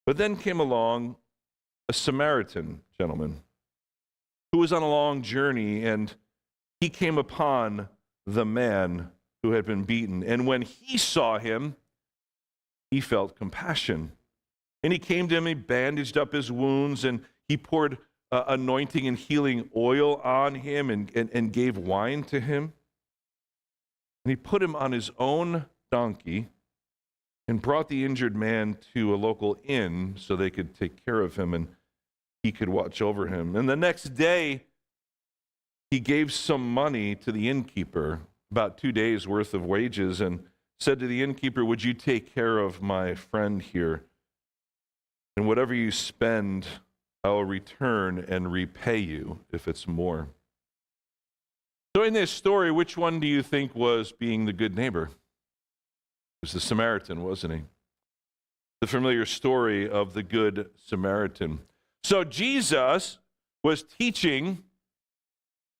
But 0.07 0.17
then 0.17 0.37
came 0.37 0.59
along 0.59 1.17
a 1.87 1.93
Samaritan 1.93 2.81
gentleman 2.99 3.43
who 4.51 4.57
was 4.57 4.73
on 4.73 4.81
a 4.81 4.89
long 4.89 5.21
journey, 5.21 5.85
and 5.85 6.15
he 6.81 6.89
came 6.89 7.19
upon 7.19 7.89
the 8.25 8.43
man 8.45 9.11
who 9.43 9.51
had 9.51 9.65
been 9.65 9.83
beaten. 9.83 10.23
And 10.23 10.47
when 10.47 10.61
he 10.61 10.97
saw 10.97 11.37
him, 11.39 11.75
he 12.91 13.01
felt 13.01 13.35
compassion 13.35 14.11
and 14.83 14.93
he 14.93 14.99
came 14.99 15.27
to 15.27 15.35
him, 15.35 15.45
he 15.45 15.53
bandaged 15.53 16.17
up 16.17 16.33
his 16.33 16.51
wounds, 16.51 17.03
and 17.03 17.21
he 17.47 17.57
poured 17.57 17.97
uh, 18.31 18.43
anointing 18.47 19.07
and 19.07 19.17
healing 19.17 19.69
oil 19.75 20.15
on 20.23 20.55
him 20.55 20.89
and, 20.89 21.11
and, 21.15 21.29
and 21.33 21.51
gave 21.51 21.77
wine 21.77 22.23
to 22.23 22.39
him. 22.39 22.73
And 24.23 24.29
he 24.29 24.35
put 24.35 24.61
him 24.61 24.75
on 24.75 24.91
his 24.91 25.09
own 25.17 25.65
donkey 25.91 26.49
and 27.47 27.61
brought 27.61 27.89
the 27.89 28.05
injured 28.05 28.35
man 28.35 28.77
to 28.93 29.13
a 29.13 29.17
local 29.17 29.57
inn 29.63 30.15
so 30.17 30.35
they 30.35 30.49
could 30.49 30.75
take 30.75 31.03
care 31.05 31.21
of 31.21 31.37
him 31.37 31.53
and 31.53 31.69
he 32.43 32.51
could 32.51 32.69
watch 32.69 33.01
over 33.01 33.27
him. 33.27 33.55
And 33.55 33.67
the 33.67 33.75
next 33.75 34.15
day, 34.15 34.63
he 35.89 35.99
gave 35.99 36.33
some 36.33 36.73
money 36.73 37.15
to 37.15 37.31
the 37.31 37.49
innkeeper, 37.49 38.21
about 38.51 38.77
two 38.77 38.91
days' 38.91 39.27
worth 39.27 39.53
of 39.53 39.65
wages, 39.65 40.21
and 40.21 40.43
said 40.79 40.99
to 40.99 41.07
the 41.07 41.23
innkeeper, 41.23 41.65
Would 41.65 41.83
you 41.83 41.93
take 41.93 42.33
care 42.33 42.59
of 42.59 42.81
my 42.81 43.15
friend 43.15 43.61
here? 43.61 44.03
And 45.35 45.47
whatever 45.47 45.73
you 45.73 45.91
spend, 45.91 46.65
I 47.23 47.29
will 47.29 47.45
return 47.45 48.25
and 48.27 48.51
repay 48.51 48.97
you 48.97 49.39
if 49.51 49.67
it's 49.67 49.87
more. 49.87 50.29
So, 51.95 52.03
in 52.03 52.13
this 52.13 52.31
story, 52.31 52.71
which 52.71 52.95
one 52.95 53.19
do 53.19 53.27
you 53.27 53.41
think 53.41 53.73
was 53.73 54.11
being 54.11 54.45
the 54.45 54.53
good 54.53 54.75
neighbor? 54.75 55.03
It 55.03 56.43
was 56.43 56.51
the 56.51 56.59
Samaritan, 56.59 57.23
wasn't 57.23 57.53
he? 57.53 57.61
The 58.81 58.87
familiar 58.87 59.25
story 59.25 59.89
of 59.89 60.13
the 60.13 60.21
Good 60.21 60.69
Samaritan. 60.75 61.61
So, 62.03 62.23
Jesus 62.23 63.17
was 63.63 63.81
teaching, 63.81 64.63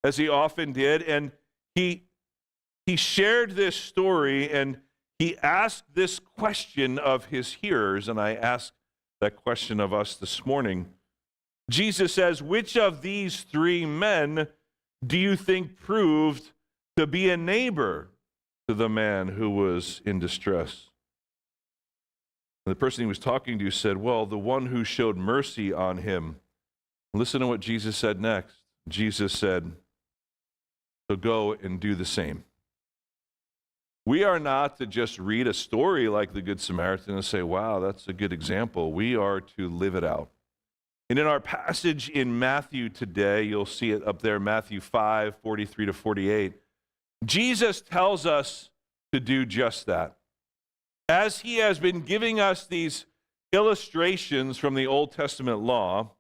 as 0.03 0.18
he 0.18 0.28
often 0.28 0.74
did, 0.74 1.03
and 1.03 1.32
he, 1.76 2.06
he 2.88 2.95
shared 2.95 3.51
this 3.51 3.75
story 3.75 4.49
and 4.49 4.79
he 5.19 5.38
asked 5.39 5.83
this 5.93 6.19
question 6.19 6.97
of 6.97 7.25
his 7.25 7.53
hearers. 7.53 8.07
And 8.07 8.19
I 8.19 8.33
ask 8.33 8.73
that 9.19 9.35
question 9.35 9.79
of 9.81 9.93
us 9.93 10.15
this 10.15 10.45
morning. 10.45 10.88
Jesus 11.69 12.13
says, 12.13 12.41
Which 12.41 12.77
of 12.77 13.01
these 13.01 13.41
three 13.41 13.85
men 13.85 14.47
do 15.05 15.17
you 15.17 15.35
think 15.35 15.77
proved 15.77 16.51
to 16.95 17.05
be 17.05 17.29
a 17.29 17.35
neighbor 17.35 18.09
to 18.69 18.73
the 18.73 18.89
man 18.89 19.27
who 19.27 19.49
was 19.49 20.01
in 20.05 20.17
distress? 20.17 20.89
And 22.65 22.71
the 22.71 22.79
person 22.79 23.01
he 23.03 23.07
was 23.07 23.19
talking 23.19 23.59
to 23.59 23.69
said, 23.69 23.97
Well, 23.97 24.25
the 24.25 24.38
one 24.38 24.67
who 24.67 24.85
showed 24.85 25.17
mercy 25.17 25.73
on 25.73 25.97
him. 25.97 26.38
Listen 27.13 27.41
to 27.41 27.47
what 27.47 27.59
Jesus 27.59 27.97
said 27.97 28.21
next. 28.21 28.55
Jesus 28.88 29.33
said, 29.33 29.73
So 31.09 31.17
go 31.17 31.51
and 31.51 31.81
do 31.81 31.93
the 31.93 32.05
same. 32.05 32.45
We 34.07 34.23
are 34.23 34.39
not 34.39 34.77
to 34.77 34.85
just 34.87 35.19
read 35.19 35.47
a 35.47 35.53
story 35.53 36.07
like 36.07 36.31
the 36.31 36.41
Good 36.41 36.61
Samaritan 36.61 37.15
and 37.15 37.25
say, 37.25 37.41
wow, 37.41 37.81
that's 37.81 38.07
a 38.07 38.13
good 38.13 38.31
example. 38.31 38.93
We 38.93 39.17
are 39.17 39.41
to 39.41 39.67
live 39.67 39.95
it 39.95 40.05
out. 40.05 40.29
And 41.09 41.19
in 41.19 41.27
our 41.27 41.41
passage 41.41 42.07
in 42.07 42.39
Matthew 42.39 42.87
today, 42.87 43.43
you'll 43.43 43.65
see 43.65 43.91
it 43.91 44.07
up 44.07 44.21
there, 44.21 44.39
Matthew 44.39 44.79
5 44.79 45.35
43 45.43 45.87
to 45.87 45.91
48. 45.91 46.53
Jesus 47.25 47.81
tells 47.81 48.25
us 48.25 48.69
to 49.11 49.19
do 49.19 49.45
just 49.45 49.87
that. 49.87 50.15
As 51.09 51.39
he 51.39 51.57
has 51.57 51.77
been 51.77 51.99
giving 51.99 52.39
us 52.39 52.65
these 52.65 53.07
illustrations 53.51 54.57
from 54.57 54.75
the 54.75 54.87
Old 54.87 55.11
Testament 55.11 55.59
law, 55.59 56.11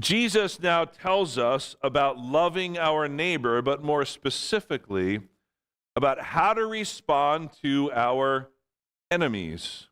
Jesus 0.00 0.60
now 0.60 0.84
tells 0.84 1.38
us 1.38 1.76
about 1.80 2.18
loving 2.18 2.76
our 2.76 3.06
neighbor, 3.06 3.62
but 3.62 3.84
more 3.84 4.04
specifically, 4.04 5.20
about 5.98 6.22
how 6.22 6.54
to 6.54 6.64
respond 6.64 7.50
to 7.60 7.90
our 7.92 8.48
enemies. 9.10 9.88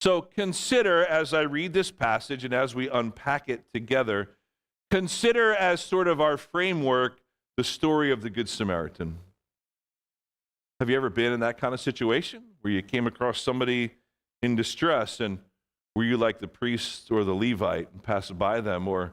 So 0.00 0.20
consider, 0.20 1.06
as 1.06 1.32
I 1.32 1.42
read 1.42 1.72
this 1.72 1.92
passage 1.92 2.42
and 2.42 2.52
as 2.52 2.74
we 2.74 2.88
unpack 2.88 3.48
it 3.48 3.72
together, 3.72 4.30
consider 4.90 5.54
as 5.54 5.80
sort 5.80 6.08
of 6.08 6.20
our 6.20 6.36
framework 6.36 7.20
the 7.56 7.62
story 7.62 8.10
of 8.10 8.22
the 8.22 8.28
Good 8.28 8.48
Samaritan. 8.48 9.18
Have 10.80 10.90
you 10.90 10.96
ever 10.96 11.10
been 11.10 11.32
in 11.32 11.38
that 11.38 11.58
kind 11.58 11.72
of 11.72 11.80
situation 11.80 12.42
where 12.62 12.72
you 12.72 12.82
came 12.82 13.06
across 13.06 13.40
somebody 13.40 13.92
in 14.42 14.56
distress 14.56 15.20
and 15.20 15.38
were 15.94 16.02
you 16.02 16.16
like 16.16 16.40
the 16.40 16.48
priest 16.48 17.12
or 17.12 17.22
the 17.22 17.34
Levite 17.34 17.88
and 17.92 18.02
passed 18.02 18.36
by 18.36 18.60
them, 18.60 18.88
or 18.88 19.12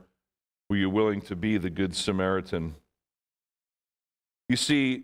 were 0.68 0.78
you 0.78 0.90
willing 0.90 1.22
to 1.22 1.36
be 1.36 1.60
the 1.60 1.70
Good 1.70 1.96
Samaritan? 1.96 2.74
You 4.50 4.58
see, 4.58 5.04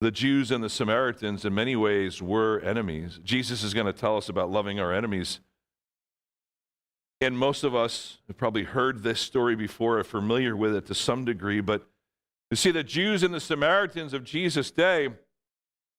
the 0.00 0.10
Jews 0.10 0.50
and 0.50 0.64
the 0.64 0.70
Samaritans, 0.70 1.44
in 1.44 1.54
many 1.54 1.76
ways, 1.76 2.22
were 2.22 2.60
enemies. 2.60 3.20
Jesus 3.22 3.62
is 3.62 3.74
going 3.74 3.86
to 3.86 3.92
tell 3.92 4.16
us 4.16 4.28
about 4.28 4.50
loving 4.50 4.80
our 4.80 4.92
enemies. 4.92 5.40
And 7.20 7.36
most 7.36 7.64
of 7.64 7.74
us 7.74 8.18
have 8.26 8.38
probably 8.38 8.64
heard 8.64 9.02
this 9.02 9.20
story 9.20 9.54
before, 9.54 9.98
are 9.98 10.04
familiar 10.04 10.56
with 10.56 10.74
it 10.74 10.86
to 10.86 10.94
some 10.94 11.26
degree. 11.26 11.60
But 11.60 11.86
you 12.50 12.56
see, 12.56 12.70
the 12.70 12.82
Jews 12.82 13.22
and 13.22 13.34
the 13.34 13.40
Samaritans 13.40 14.14
of 14.14 14.24
Jesus' 14.24 14.70
day, 14.70 15.10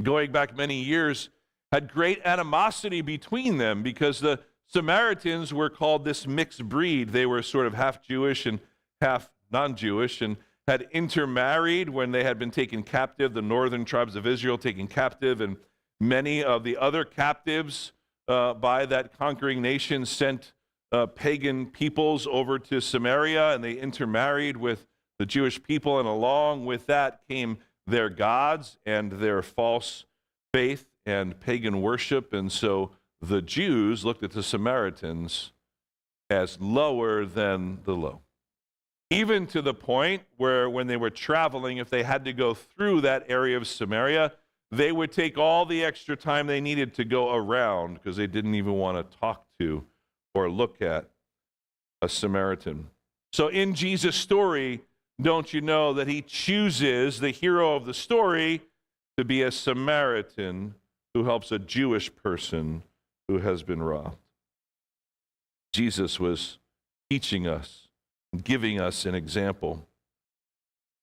going 0.02 0.32
back 0.32 0.58
many 0.58 0.82
years, 0.82 1.30
had 1.72 1.94
great 1.94 2.20
animosity 2.26 3.02
between 3.02 3.60
them 3.60 3.84
because 3.84 4.20
the 4.20 4.40
Samaritans 4.66 5.54
were 5.54 5.70
called 5.70 6.06
this 6.06 6.26
mixed 6.26 6.68
breed. 6.68 7.10
They 7.10 7.28
were 7.28 7.44
sort 7.44 7.68
of 7.68 7.76
half 7.76 8.02
Jewish 8.02 8.48
and 8.48 8.60
half 9.00 9.30
non 9.52 9.76
Jewish. 9.76 10.22
And 10.22 10.38
had 10.68 10.88
intermarried 10.92 11.90
when 11.90 12.12
they 12.12 12.24
had 12.24 12.38
been 12.38 12.52
taken 12.52 12.84
captive, 12.84 13.34
the 13.34 13.42
northern 13.42 13.86
tribes 13.86 14.16
of 14.16 14.28
Israel 14.28 14.58
taken 14.58 14.88
captive, 14.88 15.42
and 15.42 15.58
many 16.00 16.44
of 16.44 16.64
the 16.64 16.78
other 16.78 17.04
captives 17.04 17.92
uh, 18.28 18.54
by 18.54 18.86
that 18.86 19.18
conquering 19.18 19.62
nation 19.62 20.06
sent 20.06 20.54
uh, 20.92 21.06
pagan 21.06 21.66
peoples 21.66 22.28
over 22.28 22.60
to 22.60 22.82
Samaria, 22.82 23.54
and 23.54 23.64
they 23.64 23.74
intermarried 23.74 24.58
with 24.58 24.86
the 25.20 25.26
Jewish 25.26 25.62
people, 25.62 26.00
and 26.00 26.08
along 26.08 26.66
with 26.66 26.88
that 26.88 27.22
came 27.30 27.58
their 27.88 28.10
gods 28.10 28.78
and 28.86 29.14
their 29.14 29.42
false 29.42 30.06
faith 30.54 30.86
and 31.06 31.40
pagan 31.40 31.82
worship. 31.82 32.34
And 32.34 32.52
so 32.52 32.92
the 33.22 33.42
Jews 33.42 34.04
looked 34.06 34.24
at 34.24 34.32
the 34.32 34.44
Samaritans 34.44 35.52
as 36.30 36.60
lower 36.60 37.26
than 37.26 37.80
the 37.84 37.96
low. 37.96 38.22
Even 39.12 39.46
to 39.48 39.62
the 39.62 39.74
point 39.74 40.24
where, 40.38 40.70
when 40.70 40.88
they 40.88 40.96
were 40.96 41.10
traveling, 41.10 41.78
if 41.78 41.90
they 41.90 42.02
had 42.02 42.24
to 42.26 42.34
go 42.34 42.54
through 42.54 43.02
that 43.02 43.26
area 43.28 43.58
of 43.58 43.68
Samaria, 43.68 44.32
they 44.72 44.94
would 44.94 45.12
take 45.12 45.38
all 45.38 45.66
the 45.66 45.84
extra 45.84 46.16
time 46.16 46.48
they 46.48 46.62
needed 46.62 46.94
to 46.94 47.04
go 47.04 47.36
around 47.36 47.96
because 47.96 48.16
they 48.16 48.26
didn't 48.26 48.56
even 48.56 48.74
want 48.74 48.98
to 48.98 49.18
talk 49.18 49.46
to 49.60 49.84
or 50.34 50.50
look 50.50 50.82
at 50.82 51.10
a 52.02 52.08
Samaritan. 52.08 52.88
So, 53.34 53.50
in 53.50 53.76
Jesus' 53.76 54.16
story, 54.16 54.82
don't 55.22 55.54
you 55.54 55.60
know 55.60 55.94
that 55.94 56.08
he 56.08 56.22
chooses 56.22 57.20
the 57.20 57.32
hero 57.32 57.76
of 57.76 57.86
the 57.86 57.94
story 57.94 58.62
to 59.18 59.26
be 59.26 59.42
a 59.42 59.52
Samaritan 59.52 60.76
who 61.14 61.26
helps 61.26 61.52
a 61.52 61.60
Jewish 61.60 62.14
person 62.16 62.84
who 63.28 63.40
has 63.40 63.62
been 63.62 63.84
robbed? 63.84 64.18
Jesus 65.74 66.18
was 66.18 66.60
teaching 67.10 67.46
us, 67.46 67.90
giving 68.44 68.80
us 68.80 69.06
an 69.06 69.16
example 69.16 69.88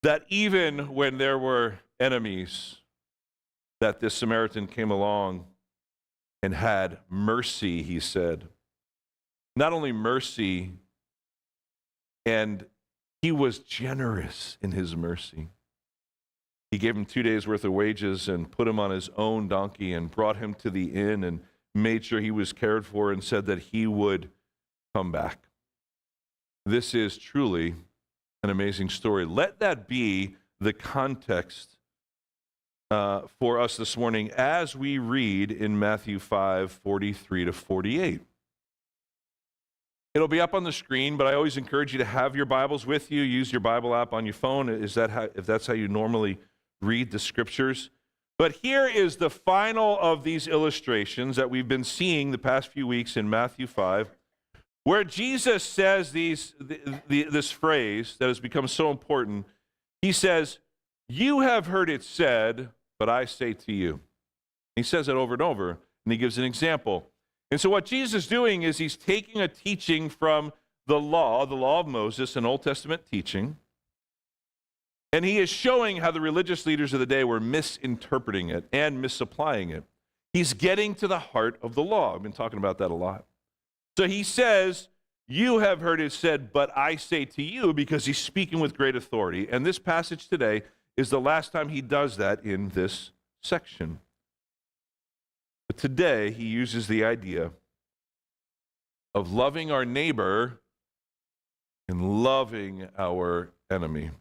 that 0.03 0.25
even 0.29 0.95
when 0.95 1.19
there 1.19 1.39
were 1.39 1.81
enemies, 2.01 2.77
that 3.81 4.01
this 4.01 4.15
Samaritan 4.15 4.67
came 4.67 4.91
along 4.91 5.47
and 6.43 6.55
had 6.55 6.99
mercy, 7.09 7.83
he 7.83 8.01
said. 8.01 8.49
Not 9.57 9.73
only 9.73 9.93
mercy, 9.93 10.73
and 12.25 12.67
he 13.23 13.33
was 13.33 13.59
generous 13.59 14.57
in 14.63 14.73
his 14.73 14.95
mercy. 14.95 15.49
He 16.71 16.79
gave 16.79 16.97
him 16.97 17.05
two 17.05 17.23
days' 17.23 17.47
worth 17.47 17.65
of 17.65 17.73
wages 17.73 18.29
and 18.29 18.51
put 18.51 18.69
him 18.69 18.79
on 18.79 18.91
his 18.91 19.09
own 19.17 19.49
donkey 19.49 19.93
and 19.93 20.11
brought 20.11 20.37
him 20.37 20.55
to 20.55 20.71
the 20.71 20.93
inn 20.93 21.25
and 21.25 21.41
made 21.75 22.05
sure 22.05 22.21
he 22.21 22.31
was 22.31 22.53
cared 22.53 22.87
for 22.87 23.11
and 23.11 23.25
said 23.25 23.47
that 23.47 23.59
he 23.59 23.87
would 23.87 24.31
come 24.95 25.11
back. 25.11 25.48
This 26.67 26.95
is 26.95 27.19
truly 27.19 27.75
an 28.43 28.51
amazing 28.51 28.89
story. 28.89 29.25
Let 29.25 29.59
that 29.61 29.89
be 29.89 30.37
the 30.61 30.73
context 30.73 31.77
uh, 32.91 33.23
for 33.39 33.61
us 33.61 33.77
this 33.77 33.97
morning 33.97 34.31
as 34.31 34.75
we 34.75 34.99
read 34.99 35.51
in 35.51 35.79
Matthew 35.79 36.19
5 36.19 36.73
43 36.73 37.45
to 37.47 37.53
48. 37.53 38.21
It'll 40.15 40.27
be 40.27 40.41
up 40.41 40.55
on 40.55 40.65
the 40.65 40.73
screen, 40.73 41.17
but 41.17 41.27
I 41.27 41.35
always 41.35 41.57
encourage 41.57 41.93
you 41.93 41.99
to 41.99 42.05
have 42.05 42.35
your 42.35 42.47
Bibles 42.47 42.87
with 42.87 43.11
you. 43.11 43.23
Use 43.23 43.53
your 43.53 43.61
Bible 43.61 43.95
app 43.95 44.13
on 44.13 44.25
your 44.25 44.35
phone. 44.35 44.69
Is 44.69 44.95
that 44.95 45.11
how, 45.11 45.29
if 45.35 45.47
that's 45.47 45.67
how 45.67 45.75
you 45.75 45.87
normally 45.87 46.39
read 46.81 47.11
the 47.11 47.19
scriptures? 47.19 47.91
But 48.39 48.53
here 48.63 48.87
is 48.87 49.17
the 49.17 49.31
final 49.31 49.99
of 50.01 50.25
these 50.25 50.49
illustrations 50.49 51.37
that 51.37 51.51
we've 51.51 51.69
been 51.69 51.85
seeing 51.85 52.31
the 52.31 52.39
past 52.39 52.73
few 52.73 52.87
weeks 52.87 53.17
in 53.17 53.29
Matthew 53.29 53.67
5, 53.67 54.11
where 54.89 55.05
Jesus 55.05 55.63
says 55.63 56.13
these, 56.13 56.55
the, 56.59 56.81
the, 57.09 57.25
this 57.25 57.51
phrase 57.51 58.17
that 58.19 58.29
has 58.29 58.41
become 58.41 58.67
so 58.67 58.91
important. 58.91 59.45
He 60.01 60.13
says, 60.13 60.61
You 61.11 61.41
have 61.41 61.67
heard 61.67 61.91
it 61.91 62.03
said, 62.03 62.71
but 62.99 63.11
I 63.11 63.27
say 63.27 63.53
to 63.53 63.73
you. 63.73 64.01
He 64.77 64.83
says 64.83 65.07
it 65.07 65.15
over 65.15 65.35
and 65.35 65.43
over, 65.43 65.73
and 66.07 66.13
he 66.13 66.17
gives 66.17 66.39
an 66.39 66.45
example. 66.45 67.07
And 67.51 67.61
so, 67.61 67.69
what 67.69 67.85
Jesus 67.85 68.25
is 68.25 68.27
doing 68.29 68.63
is 68.63 68.79
he's 68.79 68.97
taking 68.97 69.43
a 69.43 69.49
teaching 69.49 70.09
from 70.09 70.55
the 70.87 70.99
law, 70.99 71.45
the 71.45 71.55
law 71.55 71.81
of 71.81 71.87
Moses, 71.87 72.35
an 72.35 72.47
Old 72.47 72.63
Testament 72.63 73.03
teaching, 73.11 73.59
and 75.13 75.23
he 75.23 75.37
is 75.37 75.51
showing 75.51 75.99
how 75.99 76.11
the 76.13 76.23
religious 76.23 76.65
leaders 76.65 76.95
of 76.95 77.01
the 77.01 77.05
day 77.05 77.25
were 77.25 77.41
misinterpreting 77.41 78.49
it 78.49 78.67
and 78.73 79.03
misapplying 79.03 79.69
it. 79.69 79.85
He's 80.33 80.55
getting 80.55 80.95
to 80.95 81.07
the 81.07 81.19
heart 81.19 81.59
of 81.61 81.75
the 81.75 81.83
law. 81.83 82.15
I've 82.15 82.23
been 82.23 82.33
talking 82.33 82.59
about 82.59 82.79
that 82.79 82.91
a 82.91 82.95
lot. 82.95 83.27
So 83.99 84.07
he 84.07 84.23
says, 84.23 84.87
You 85.27 85.59
have 85.59 85.81
heard 85.81 86.01
it 86.01 86.13
said, 86.13 86.53
but 86.53 86.71
I 86.79 86.95
say 86.95 87.25
to 87.25 87.43
you, 87.43 87.73
because 87.73 88.05
he's 88.05 88.19
speaking 88.19 88.61
with 88.61 88.77
great 88.77 88.95
authority. 88.95 89.49
And 89.51 89.67
this 89.67 89.81
passage 89.81 90.29
today 90.29 90.63
is 90.97 91.11
the 91.11 91.21
last 91.21 91.51
time 91.51 91.69
he 91.69 91.81
does 91.81 92.17
that 92.17 92.45
in 92.45 92.69
this 92.69 93.11
section. 93.43 93.99
But 95.67 95.79
today, 95.79 96.31
he 96.31 96.45
uses 96.45 96.87
the 96.87 97.05
idea 97.05 97.51
of 99.17 99.33
loving 99.33 99.73
our 99.73 99.85
neighbor 99.85 100.61
and 101.89 102.23
loving 102.23 102.87
our 102.97 103.51
enemy. 103.69 104.13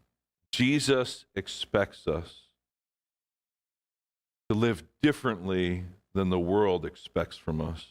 Jesus 0.50 1.24
expects 1.36 2.08
us 2.08 2.48
to 4.50 4.56
live 4.56 4.82
differently 5.02 5.84
than 6.14 6.30
the 6.30 6.40
world 6.40 6.84
expects 6.84 7.36
from 7.36 7.60
us. 7.60 7.86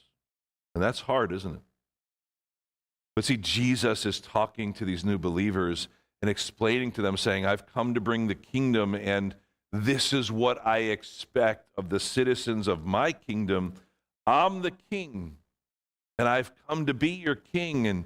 And 0.75 0.83
that's 0.83 0.99
hard, 0.99 1.31
isn't 1.31 1.55
it? 1.55 1.61
But 3.17 3.25
see, 3.25 3.37
Jesus 3.37 4.05
is 4.05 4.19
talking 4.19 4.73
to 4.73 4.85
these 4.85 5.03
new 5.03 5.17
believers 5.17 5.87
and 6.21 6.29
explaining 6.29 6.91
to 6.91 7.01
them, 7.01 7.17
saying, 7.17 7.47
I've 7.47 7.65
come 7.65 7.95
to 7.95 7.99
bring 7.99 8.27
the 8.27 8.35
kingdom, 8.35 8.93
and 8.93 9.33
this 9.71 10.13
is 10.13 10.31
what 10.31 10.63
I 10.63 10.81
expect 10.81 11.67
of 11.75 11.89
the 11.89 11.99
citizens 11.99 12.67
of 12.67 12.85
my 12.85 13.11
kingdom. 13.11 13.73
I'm 14.27 14.61
the 14.61 14.69
king, 14.91 15.37
and 16.19 16.27
I've 16.27 16.51
come 16.67 16.85
to 16.85 16.93
be 16.93 17.09
your 17.09 17.33
king 17.33 17.87
and 17.87 18.05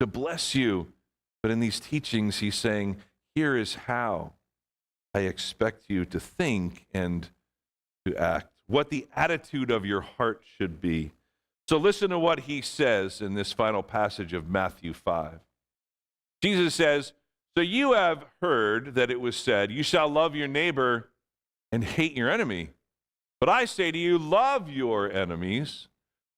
to 0.00 0.08
bless 0.08 0.56
you. 0.56 0.92
But 1.40 1.52
in 1.52 1.60
these 1.60 1.78
teachings, 1.78 2.40
he's 2.40 2.56
saying, 2.56 2.96
Here 3.36 3.56
is 3.56 3.76
how 3.76 4.32
I 5.14 5.20
expect 5.20 5.84
you 5.86 6.04
to 6.06 6.18
think 6.18 6.86
and 6.92 7.28
to 8.04 8.16
act, 8.16 8.50
what 8.66 8.90
the 8.90 9.06
attitude 9.14 9.70
of 9.70 9.86
your 9.86 10.00
heart 10.00 10.42
should 10.58 10.80
be. 10.80 11.12
So 11.68 11.76
listen 11.76 12.08
to 12.10 12.18
what 12.18 12.40
he 12.40 12.62
says 12.62 13.20
in 13.20 13.34
this 13.34 13.52
final 13.52 13.82
passage 13.82 14.32
of 14.32 14.48
Matthew 14.48 14.94
5. 14.94 15.40
Jesus 16.42 16.74
says, 16.74 17.12
So 17.56 17.62
you 17.62 17.92
have 17.92 18.24
heard 18.40 18.94
that 18.94 19.10
it 19.10 19.20
was 19.20 19.36
said, 19.36 19.70
You 19.70 19.82
shall 19.82 20.08
love 20.08 20.34
your 20.34 20.48
neighbor 20.48 21.10
and 21.70 21.84
hate 21.84 22.16
your 22.16 22.30
enemy. 22.30 22.70
But 23.38 23.50
I 23.50 23.66
say 23.66 23.90
to 23.90 23.98
you, 23.98 24.18
love 24.18 24.70
your 24.70 25.12
enemies, 25.12 25.88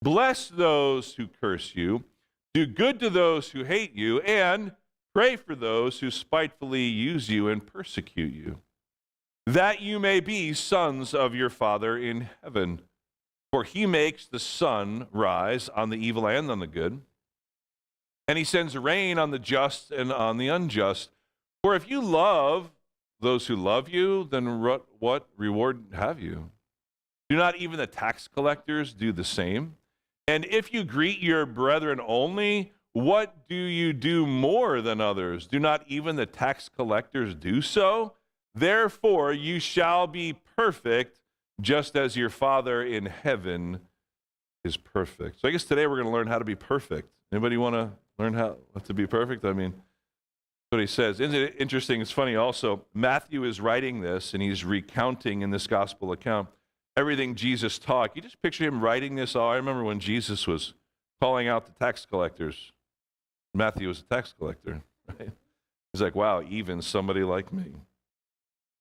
bless 0.03 0.49
those 0.49 1.15
who 1.15 1.29
curse 1.29 1.77
you, 1.77 2.05
do 2.53 2.67
good 2.67 2.99
to 3.01 3.09
those 3.09 3.51
who 3.51 3.65
hate 3.65 3.95
you, 3.95 4.21
and 4.21 4.73
pray 5.15 5.37
for 5.37 5.55
those 5.55 6.01
who 6.01 6.11
spitefully 6.11 6.83
use 6.83 7.31
you 7.31 7.49
and 7.49 7.67
persecute 7.67 8.35
you, 8.35 8.59
that 9.47 9.81
you 9.81 10.01
may 10.01 10.19
be 10.19 10.53
sons 10.53 11.15
of 11.15 11.35
your 11.35 11.51
Father 11.51 11.97
in 11.97 12.29
heaven. 12.43 12.83
For 13.53 13.65
he 13.65 13.85
makes 13.87 14.27
the 14.27 14.39
sun 14.39 15.09
rise 15.11 15.69
on 15.69 15.91
the 15.91 15.97
evil 15.97 16.27
and 16.27 16.51
on 16.51 16.61
the 16.61 16.67
good, 16.67 17.01
and 18.29 18.39
he 18.39 18.45
sends 18.45 18.77
rain 18.77 19.19
on 19.19 19.33
the 19.33 19.39
just 19.41 19.91
and 19.91 20.13
on 20.13 20.37
the 20.37 20.49
unjust. 20.49 21.11
For 21.63 21.75
if 21.75 21.91
you 21.91 22.01
love 22.01 22.71
those 23.21 23.49
who 23.49 23.57
love 23.57 23.89
you, 23.89 24.25
then 24.31 24.61
what, 24.99 25.29
reward 25.37 25.87
have 25.93 26.21
you? 26.21 26.51
Do 27.29 27.37
not 27.37 27.57
even 27.57 27.79
the 27.79 27.87
tax 27.87 28.29
collectors 28.29 28.93
do 28.93 29.13
the 29.13 29.25
same? 29.25 29.77
And 30.27 30.45
if 30.47 30.73
you 30.73 30.85
greet 30.85 31.21
your 31.21 31.45
brethren 31.45 32.01
only, 32.07 32.73
what 32.93 33.49
do 33.49 33.55
you 33.55 33.93
do 33.93 34.27
more 34.27 34.81
than 34.81 35.01
others? 35.01 35.47
Do 35.47 35.59
not 35.59 35.85
even 35.87 36.17
the 36.17 36.27
tax 36.27 36.69
collectors 36.69 37.35
do 37.35 37.63
so? 37.63 38.15
Therefore, 38.55 39.33
you 39.33 39.61
shall 39.61 40.07
be 40.07 40.37
perfect 40.57 41.20
just 41.61 41.97
as 41.97 42.17
your 42.17 42.31
Father 42.31 42.83
in 42.83 43.07
heaven 43.07 43.81
is 44.65 44.77
perfect. 44.77 45.41
So 45.41 45.49
I 45.49 45.51
guess 45.51 45.65
today 45.65 45.87
we're 45.87 45.97
going 45.97 46.07
to 46.07 46.13
learn 46.13 46.27
how 46.27 46.39
to 46.39 46.45
be 46.45 46.55
perfect. 46.55 47.11
Anybody 47.33 47.57
want 47.57 47.75
to 47.75 47.91
learn 48.19 48.35
how 48.35 48.57
to 48.83 48.95
be 48.95 49.07
perfect? 49.07 49.45
I 49.45 49.53
mean, 49.53 49.71
that's 49.71 50.71
what 50.71 50.81
he 50.81 50.87
says. 50.87 51.21
Isn't 51.21 51.35
it 51.35 51.57
interesting? 51.59 52.01
It's 52.01 52.11
funny 52.11 52.37
also. 52.37 52.85
Matthew 52.93 53.45
is 53.45 53.61
writing 53.61 54.01
this 54.01 54.35
and 54.35 54.43
he's 54.43 54.65
recounting 54.65 55.43
in 55.43 55.51
this 55.51 55.67
gospel 55.67 56.13
account 56.13 56.49
everything 56.97 57.35
Jesus 57.35 57.79
taught. 57.79 58.15
You 58.15 58.23
just 58.23 58.41
picture 58.43 58.65
him 58.65 58.81
writing 58.81 59.15
this. 59.15 59.35
Oh, 59.35 59.47
I 59.47 59.57
remember 59.57 59.85
when 59.85 60.01
Jesus 60.01 60.47
was 60.47 60.75
calling 61.21 61.49
out 61.49 61.67
the 61.67 61.73
tax 61.73 62.07
collectors. 62.07 62.73
Matthew 63.55 63.89
was 63.89 64.01
a 64.01 64.15
tax 64.15 64.35
collector, 64.39 64.83
right? 65.19 65.31
He's 65.93 66.03
like, 66.03 66.15
wow, 66.15 66.43
even 66.49 66.83
somebody 66.83 67.23
like 67.23 67.53
me. 67.53 67.73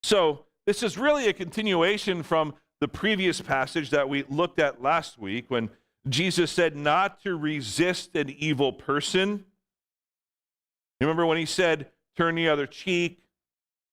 So 0.02 0.44
this 0.66 0.82
is 0.82 0.96
really 0.96 1.28
a 1.28 1.32
continuation 1.32 2.22
from 2.22 2.54
the 2.80 2.88
previous 2.88 3.40
passage 3.40 3.90
that 3.90 4.08
we 4.08 4.24
looked 4.28 4.58
at 4.58 4.82
last 4.82 5.18
week 5.18 5.46
when 5.48 5.70
Jesus 6.08 6.50
said 6.50 6.76
not 6.76 7.22
to 7.22 7.36
resist 7.36 8.16
an 8.16 8.30
evil 8.30 8.72
person. 8.72 9.44
Remember 11.00 11.26
when 11.26 11.38
he 11.38 11.46
said, 11.46 11.90
turn 12.16 12.34
the 12.34 12.48
other 12.48 12.66
cheek, 12.66 13.22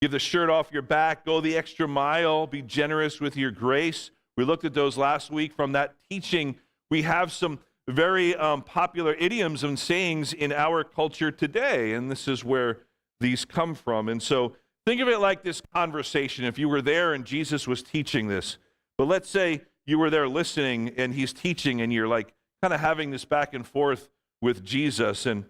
give 0.02 0.12
the 0.12 0.20
shirt 0.20 0.50
off 0.50 0.72
your 0.72 0.82
back, 0.82 1.26
go 1.26 1.42
the 1.42 1.58
extra 1.58 1.88
mile, 1.88 2.48
be 2.48 2.62
generous 2.62 3.20
with 3.20 3.36
your 3.36 3.52
grace. 3.52 4.12
We 4.38 4.46
looked 4.46 4.66
at 4.66 4.74
those 4.74 4.98
last 4.98 5.32
week. 5.32 5.54
From 5.54 5.74
that 5.74 5.96
teaching, 6.10 6.56
we 6.90 7.02
have 7.02 7.32
some 7.32 7.60
very 7.90 8.36
um, 8.36 8.62
popular 8.62 9.16
idioms 9.16 9.64
and 9.64 9.78
sayings 9.78 10.34
in 10.34 10.52
our 10.52 10.84
culture 10.84 11.32
today, 11.32 11.94
and 11.94 12.12
this 12.12 12.28
is 12.28 12.44
where 12.44 12.80
these 13.20 13.46
come 13.46 13.74
from. 13.76 14.08
And 14.10 14.22
so 14.22 14.56
think 14.86 15.02
of 15.02 15.08
it 15.08 15.20
like 15.20 15.44
this 15.44 15.62
conversation. 15.74 16.46
If 16.46 16.60
you 16.60 16.70
were 16.70 16.82
there 16.82 17.14
and 17.14 17.26
Jesus 17.26 17.68
was 17.68 17.82
teaching 17.82 18.28
this, 18.28 18.58
but 18.98 19.08
let's 19.08 19.30
say 19.30 19.62
you 19.86 20.00
were 20.00 20.10
there 20.10 20.28
listening 20.28 20.94
and 20.98 21.14
he's 21.14 21.34
teaching 21.34 21.82
and 21.82 21.94
you're 21.94 22.08
like 22.08 22.34
kind 22.62 22.74
of 22.74 22.80
having 22.80 23.12
this 23.12 23.26
back 23.26 23.54
and 23.54 23.66
forth 23.66 24.10
with 24.42 24.64
Jesus. 24.64 25.26
And 25.26 25.46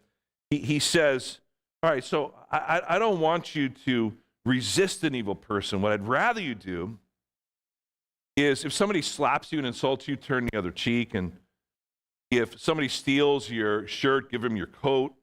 he, 0.50 0.60
he 0.60 0.80
says, 0.80 1.40
All 1.82 1.90
right, 1.90 2.04
so 2.04 2.34
I, 2.52 2.82
I 2.88 3.00
don't 3.00 3.20
want 3.20 3.56
you 3.56 3.70
to 3.70 4.14
resist 4.46 5.04
an 5.04 5.16
evil 5.16 5.36
person. 5.36 5.82
What 5.82 5.92
I'd 5.92 6.08
rather 6.08 6.42
you 6.42 6.56
do 6.56 6.98
is 8.36 8.64
if 8.64 8.72
somebody 8.72 9.02
slaps 9.02 9.52
you 9.52 9.58
and 9.58 9.68
insults 9.68 10.08
you, 10.08 10.16
turn 10.16 10.48
the 10.52 10.58
other 10.58 10.72
cheek. 10.72 11.16
And 11.16 11.34
if 12.30 12.60
somebody 12.60 12.88
steals 12.88 13.50
your 13.50 13.88
shirt, 13.88 14.32
give 14.32 14.42
them 14.42 14.56
your 14.56 14.68
coat. 14.68 15.14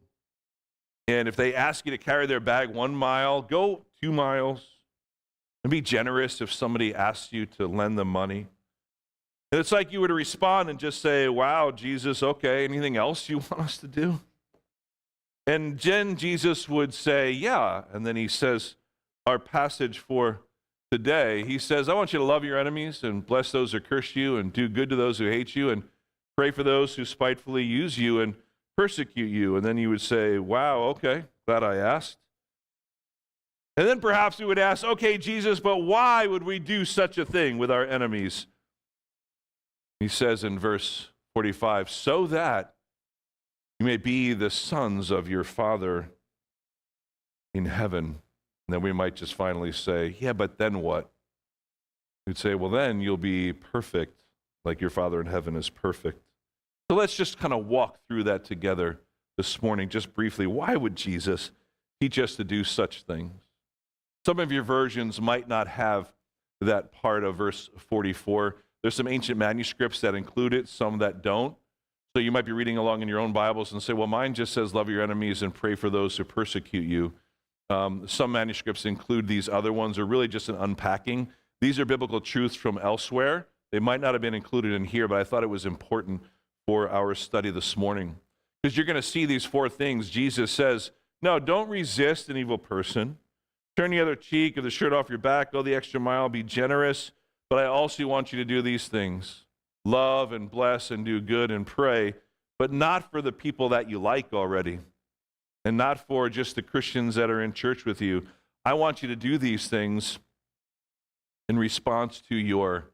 And 1.06 1.28
if 1.28 1.36
they 1.36 1.54
ask 1.54 1.84
you 1.84 1.92
to 1.92 1.98
carry 1.98 2.26
their 2.26 2.40
bag 2.40 2.70
one 2.70 2.94
mile, 2.94 3.42
go 3.42 3.84
two 4.02 4.10
miles. 4.10 4.66
And 5.64 5.70
be 5.70 5.80
generous 5.80 6.42
if 6.42 6.52
somebody 6.52 6.94
asks 6.94 7.32
you 7.32 7.46
to 7.46 7.66
lend 7.66 7.98
them 7.98 8.08
money. 8.08 8.46
And 9.50 9.60
it's 9.60 9.72
like 9.72 9.92
you 9.92 10.00
were 10.00 10.08
to 10.08 10.14
respond 10.14 10.68
and 10.68 10.78
just 10.78 11.00
say, 11.00 11.28
Wow, 11.28 11.70
Jesus, 11.70 12.22
okay, 12.22 12.64
anything 12.64 12.96
else 12.96 13.28
you 13.28 13.38
want 13.50 13.60
us 13.60 13.78
to 13.78 13.88
do? 13.88 14.20
And 15.46 15.78
then 15.78 16.16
Jesus 16.16 16.68
would 16.68 16.92
say, 16.92 17.30
Yeah. 17.30 17.84
And 17.92 18.04
then 18.04 18.16
he 18.16 18.28
says, 18.28 18.76
Our 19.26 19.38
passage 19.38 19.98
for 19.98 20.40
today, 20.90 21.44
he 21.44 21.58
says, 21.58 21.88
I 21.88 21.94
want 21.94 22.12
you 22.12 22.18
to 22.18 22.24
love 22.24 22.44
your 22.44 22.58
enemies 22.58 23.02
and 23.02 23.24
bless 23.24 23.50
those 23.50 23.72
who 23.72 23.80
curse 23.80 24.14
you 24.14 24.36
and 24.36 24.52
do 24.52 24.68
good 24.68 24.90
to 24.90 24.96
those 24.96 25.18
who 25.18 25.28
hate 25.28 25.56
you 25.56 25.70
and 25.70 25.84
pray 26.36 26.50
for 26.50 26.62
those 26.62 26.96
who 26.96 27.04
spitefully 27.04 27.62
use 27.62 27.96
you 27.96 28.20
and 28.20 28.34
persecute 28.76 29.30
you. 29.30 29.56
And 29.56 29.64
then 29.64 29.78
you 29.78 29.88
would 29.88 30.02
say, 30.02 30.38
Wow, 30.38 30.82
okay, 30.82 31.24
glad 31.46 31.62
I 31.62 31.76
asked. 31.76 32.18
And 33.76 33.88
then 33.88 34.00
perhaps 34.00 34.38
we 34.38 34.46
would 34.46 34.58
ask, 34.58 34.84
Okay, 34.84 35.18
Jesus, 35.18 35.60
but 35.60 35.78
why 35.78 36.26
would 36.26 36.44
we 36.44 36.58
do 36.58 36.84
such 36.84 37.18
a 37.18 37.24
thing 37.24 37.58
with 37.58 37.70
our 37.70 37.84
enemies? 37.84 38.46
He 40.00 40.08
says 40.08 40.44
in 40.44 40.58
verse 40.58 41.08
45, 41.34 41.90
So 41.90 42.26
that 42.28 42.74
you 43.80 43.86
may 43.86 43.96
be 43.96 44.32
the 44.32 44.50
sons 44.50 45.10
of 45.10 45.28
your 45.28 45.44
Father 45.44 46.10
in 47.52 47.66
heaven. 47.66 48.04
And 48.04 48.74
then 48.74 48.80
we 48.80 48.92
might 48.92 49.16
just 49.16 49.34
finally 49.34 49.72
say, 49.72 50.16
Yeah, 50.20 50.32
but 50.32 50.58
then 50.58 50.80
what? 50.80 51.10
You'd 52.26 52.38
say, 52.38 52.54
Well, 52.54 52.70
then 52.70 53.00
you'll 53.00 53.16
be 53.16 53.52
perfect 53.52 54.20
like 54.64 54.80
your 54.80 54.90
Father 54.90 55.20
in 55.20 55.26
heaven 55.26 55.56
is 55.56 55.68
perfect. 55.68 56.22
So 56.90 56.96
let's 56.96 57.16
just 57.16 57.38
kind 57.38 57.52
of 57.52 57.66
walk 57.66 57.98
through 58.08 58.24
that 58.24 58.44
together 58.44 59.00
this 59.36 59.62
morning, 59.62 59.88
just 59.88 60.14
briefly. 60.14 60.46
Why 60.46 60.76
would 60.76 60.96
Jesus 60.96 61.50
teach 62.00 62.18
us 62.18 62.36
to 62.36 62.44
do 62.44 62.62
such 62.62 63.02
things? 63.02 63.32
Some 64.24 64.38
of 64.38 64.50
your 64.50 64.62
versions 64.62 65.20
might 65.20 65.48
not 65.48 65.68
have 65.68 66.10
that 66.60 66.92
part 66.92 67.24
of 67.24 67.36
verse 67.36 67.68
44. 67.76 68.56
There's 68.82 68.94
some 68.94 69.08
ancient 69.08 69.38
manuscripts 69.38 70.00
that 70.00 70.14
include 70.14 70.54
it, 70.54 70.68
some 70.68 70.98
that 70.98 71.22
don't. 71.22 71.56
So 72.16 72.20
you 72.20 72.32
might 72.32 72.46
be 72.46 72.52
reading 72.52 72.78
along 72.78 73.02
in 73.02 73.08
your 73.08 73.18
own 73.18 73.32
Bibles 73.32 73.72
and 73.72 73.82
say, 73.82 73.92
well, 73.92 74.06
mine 74.06 74.34
just 74.34 74.52
says, 74.52 74.72
love 74.72 74.88
your 74.88 75.02
enemies 75.02 75.42
and 75.42 75.52
pray 75.52 75.74
for 75.74 75.90
those 75.90 76.16
who 76.16 76.24
persecute 76.24 76.86
you. 76.86 77.12
Um, 77.70 78.06
some 78.06 78.32
manuscripts 78.32 78.86
include 78.86 79.26
these 79.26 79.48
other 79.48 79.72
ones, 79.72 79.98
or 79.98 80.06
really 80.06 80.28
just 80.28 80.48
an 80.48 80.56
unpacking. 80.56 81.28
These 81.60 81.78
are 81.80 81.84
biblical 81.84 82.20
truths 82.20 82.54
from 82.54 82.78
elsewhere. 82.78 83.46
They 83.72 83.80
might 83.80 84.00
not 84.00 84.14
have 84.14 84.20
been 84.22 84.34
included 84.34 84.72
in 84.72 84.84
here, 84.84 85.08
but 85.08 85.18
I 85.18 85.24
thought 85.24 85.42
it 85.42 85.48
was 85.48 85.66
important 85.66 86.22
for 86.66 86.88
our 86.88 87.14
study 87.14 87.50
this 87.50 87.76
morning. 87.76 88.16
Because 88.62 88.76
you're 88.76 88.86
going 88.86 88.96
to 88.96 89.02
see 89.02 89.26
these 89.26 89.44
four 89.44 89.68
things. 89.68 90.08
Jesus 90.08 90.50
says, 90.50 90.92
no, 91.20 91.38
don't 91.38 91.68
resist 91.68 92.28
an 92.28 92.36
evil 92.36 92.58
person. 92.58 93.18
Turn 93.76 93.90
the 93.90 94.00
other 94.00 94.14
cheek, 94.14 94.56
or 94.56 94.62
the 94.62 94.70
shirt 94.70 94.92
off 94.92 95.08
your 95.08 95.18
back, 95.18 95.52
go 95.52 95.62
the 95.62 95.74
extra 95.74 95.98
mile, 95.98 96.28
be 96.28 96.42
generous. 96.42 97.10
But 97.50 97.58
I 97.58 97.66
also 97.66 98.06
want 98.06 98.32
you 98.32 98.38
to 98.38 98.44
do 98.44 98.62
these 98.62 98.88
things 98.88 99.44
love 99.84 100.32
and 100.32 100.50
bless 100.50 100.90
and 100.90 101.04
do 101.04 101.20
good 101.20 101.50
and 101.50 101.66
pray, 101.66 102.14
but 102.58 102.72
not 102.72 103.10
for 103.10 103.20
the 103.20 103.32
people 103.32 103.68
that 103.68 103.90
you 103.90 103.98
like 103.98 104.32
already, 104.32 104.78
and 105.64 105.76
not 105.76 106.06
for 106.06 106.30
just 106.30 106.54
the 106.54 106.62
Christians 106.62 107.16
that 107.16 107.28
are 107.28 107.42
in 107.42 107.52
church 107.52 107.84
with 107.84 108.00
you. 108.00 108.26
I 108.64 108.72
want 108.72 109.02
you 109.02 109.08
to 109.08 109.16
do 109.16 109.36
these 109.36 109.68
things 109.68 110.18
in 111.48 111.58
response 111.58 112.22
to 112.28 112.34
your 112.34 112.86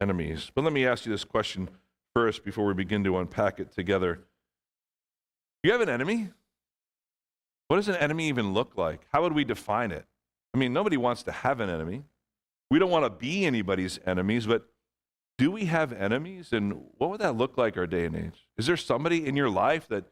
enemies. 0.00 0.50
But 0.54 0.64
let 0.64 0.72
me 0.72 0.86
ask 0.86 1.06
you 1.06 1.12
this 1.12 1.24
question 1.24 1.70
first 2.14 2.44
before 2.44 2.66
we 2.66 2.74
begin 2.74 3.04
to 3.04 3.18
unpack 3.18 3.58
it 3.58 3.72
together. 3.72 4.16
Do 4.16 5.68
you 5.68 5.72
have 5.72 5.80
an 5.80 5.88
enemy? 5.88 6.28
What 7.68 7.76
does 7.76 7.88
an 7.88 7.96
enemy 7.96 8.28
even 8.28 8.52
look 8.52 8.76
like? 8.76 9.06
How 9.12 9.22
would 9.22 9.32
we 9.32 9.44
define 9.44 9.90
it? 9.90 10.04
I 10.54 10.58
mean, 10.58 10.72
nobody 10.72 10.96
wants 10.96 11.24
to 11.24 11.32
have 11.32 11.60
an 11.60 11.68
enemy. 11.68 12.04
We 12.70 12.78
don't 12.78 12.90
want 12.90 13.04
to 13.04 13.10
be 13.10 13.44
anybody's 13.44 13.98
enemies, 14.06 14.46
but 14.46 14.68
do 15.36 15.50
we 15.50 15.64
have 15.64 15.92
enemies? 15.92 16.52
And 16.52 16.80
what 16.96 17.10
would 17.10 17.20
that 17.20 17.36
look 17.36 17.58
like 17.58 17.76
our 17.76 17.86
day 17.86 18.04
and 18.04 18.16
age? 18.16 18.46
Is 18.56 18.66
there 18.66 18.76
somebody 18.76 19.26
in 19.26 19.36
your 19.36 19.50
life 19.50 19.88
that 19.88 20.04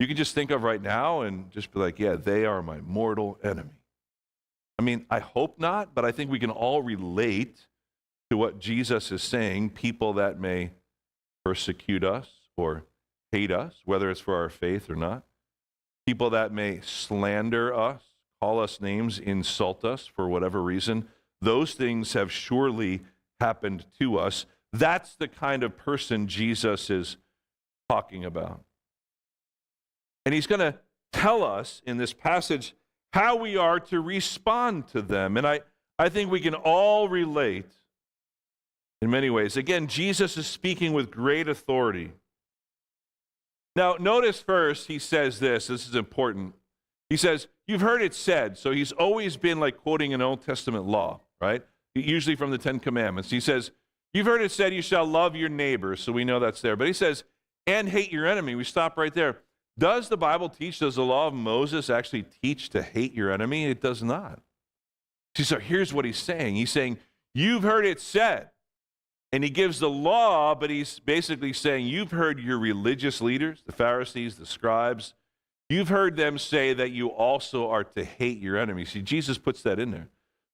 you 0.00 0.08
can 0.08 0.16
just 0.16 0.34
think 0.34 0.50
of 0.50 0.64
right 0.64 0.82
now 0.82 1.20
and 1.20 1.50
just 1.50 1.72
be 1.72 1.78
like, 1.78 1.98
yeah, 1.98 2.16
they 2.16 2.44
are 2.44 2.62
my 2.62 2.80
mortal 2.80 3.38
enemy? 3.44 3.70
I 4.78 4.82
mean, 4.82 5.06
I 5.08 5.20
hope 5.20 5.60
not, 5.60 5.94
but 5.94 6.04
I 6.04 6.10
think 6.10 6.30
we 6.30 6.40
can 6.40 6.50
all 6.50 6.82
relate 6.82 7.66
to 8.30 8.36
what 8.36 8.58
Jesus 8.58 9.12
is 9.12 9.22
saying 9.22 9.70
people 9.70 10.14
that 10.14 10.40
may 10.40 10.72
persecute 11.44 12.02
us 12.02 12.28
or 12.56 12.84
hate 13.30 13.52
us, 13.52 13.74
whether 13.84 14.10
it's 14.10 14.20
for 14.20 14.34
our 14.34 14.48
faith 14.48 14.90
or 14.90 14.96
not, 14.96 15.22
people 16.06 16.30
that 16.30 16.52
may 16.52 16.80
slander 16.80 17.72
us, 17.72 18.02
call 18.44 18.60
us 18.60 18.78
names, 18.78 19.18
insult 19.18 19.86
us 19.86 20.06
for 20.06 20.28
whatever 20.28 20.62
reason. 20.62 21.08
Those 21.40 21.72
things 21.72 22.12
have 22.12 22.30
surely 22.30 23.00
happened 23.40 23.86
to 23.98 24.18
us. 24.18 24.44
That's 24.70 25.16
the 25.16 25.28
kind 25.28 25.62
of 25.62 25.78
person 25.78 26.28
Jesus 26.28 26.90
is 26.90 27.16
talking 27.88 28.22
about. 28.22 28.62
And 30.26 30.34
he's 30.34 30.46
going 30.46 30.60
to 30.60 30.78
tell 31.10 31.42
us 31.42 31.80
in 31.86 31.96
this 31.96 32.12
passage 32.12 32.74
how 33.14 33.34
we 33.36 33.56
are 33.56 33.80
to 33.80 33.98
respond 34.02 34.88
to 34.88 35.00
them. 35.00 35.38
And 35.38 35.46
I, 35.46 35.60
I 35.98 36.10
think 36.10 36.30
we 36.30 36.40
can 36.40 36.54
all 36.54 37.08
relate 37.08 37.72
in 39.00 39.08
many 39.08 39.30
ways. 39.30 39.56
Again, 39.56 39.86
Jesus 39.86 40.36
is 40.36 40.46
speaking 40.46 40.92
with 40.92 41.10
great 41.10 41.48
authority. 41.48 42.12
Now, 43.74 43.94
notice 43.98 44.40
first, 44.40 44.88
he 44.88 44.98
says 44.98 45.38
this. 45.40 45.68
This 45.68 45.88
is 45.88 45.94
important. 45.94 46.54
He 47.08 47.16
says, 47.16 47.48
You've 47.66 47.80
heard 47.80 48.02
it 48.02 48.14
said. 48.14 48.58
So 48.58 48.72
he's 48.72 48.92
always 48.92 49.36
been 49.36 49.58
like 49.58 49.78
quoting 49.78 50.12
an 50.12 50.20
Old 50.20 50.44
Testament 50.44 50.84
law, 50.84 51.20
right? 51.40 51.62
Usually 51.94 52.36
from 52.36 52.50
the 52.50 52.58
Ten 52.58 52.78
Commandments. 52.78 53.30
He 53.30 53.40
says, 53.40 53.70
You've 54.12 54.26
heard 54.26 54.42
it 54.42 54.52
said, 54.52 54.74
You 54.74 54.82
shall 54.82 55.06
love 55.06 55.34
your 55.34 55.48
neighbor. 55.48 55.96
So 55.96 56.12
we 56.12 56.24
know 56.24 56.38
that's 56.38 56.60
there. 56.60 56.76
But 56.76 56.86
he 56.86 56.92
says, 56.92 57.24
And 57.66 57.88
hate 57.88 58.12
your 58.12 58.26
enemy. 58.26 58.54
We 58.54 58.64
stop 58.64 58.96
right 58.96 59.14
there. 59.14 59.38
Does 59.78 60.08
the 60.08 60.16
Bible 60.16 60.48
teach, 60.48 60.78
does 60.78 60.94
the 60.94 61.04
law 61.04 61.26
of 61.26 61.34
Moses 61.34 61.90
actually 61.90 62.24
teach 62.42 62.68
to 62.70 62.82
hate 62.82 63.12
your 63.12 63.32
enemy? 63.32 63.66
It 63.66 63.80
does 63.80 64.02
not. 64.02 64.40
See, 65.36 65.42
so 65.42 65.58
here's 65.58 65.92
what 65.92 66.04
he's 66.04 66.18
saying 66.18 66.56
He's 66.56 66.70
saying, 66.70 66.98
You've 67.34 67.62
heard 67.62 67.84
it 67.84 68.00
said. 68.00 68.50
And 69.32 69.42
he 69.42 69.50
gives 69.50 69.80
the 69.80 69.90
law, 69.90 70.54
but 70.54 70.70
he's 70.70 71.00
basically 71.00 71.52
saying, 71.52 71.86
You've 71.86 72.12
heard 72.12 72.38
your 72.38 72.58
religious 72.58 73.20
leaders, 73.20 73.64
the 73.66 73.72
Pharisees, 73.72 74.36
the 74.36 74.46
scribes, 74.46 75.14
you've 75.68 75.88
heard 75.88 76.16
them 76.16 76.38
say 76.38 76.74
that 76.74 76.90
you 76.90 77.08
also 77.08 77.68
are 77.68 77.84
to 77.84 78.04
hate 78.04 78.38
your 78.38 78.56
enemies. 78.56 78.90
See, 78.90 79.02
Jesus 79.02 79.38
puts 79.38 79.62
that 79.62 79.78
in 79.78 79.90
there. 79.90 80.08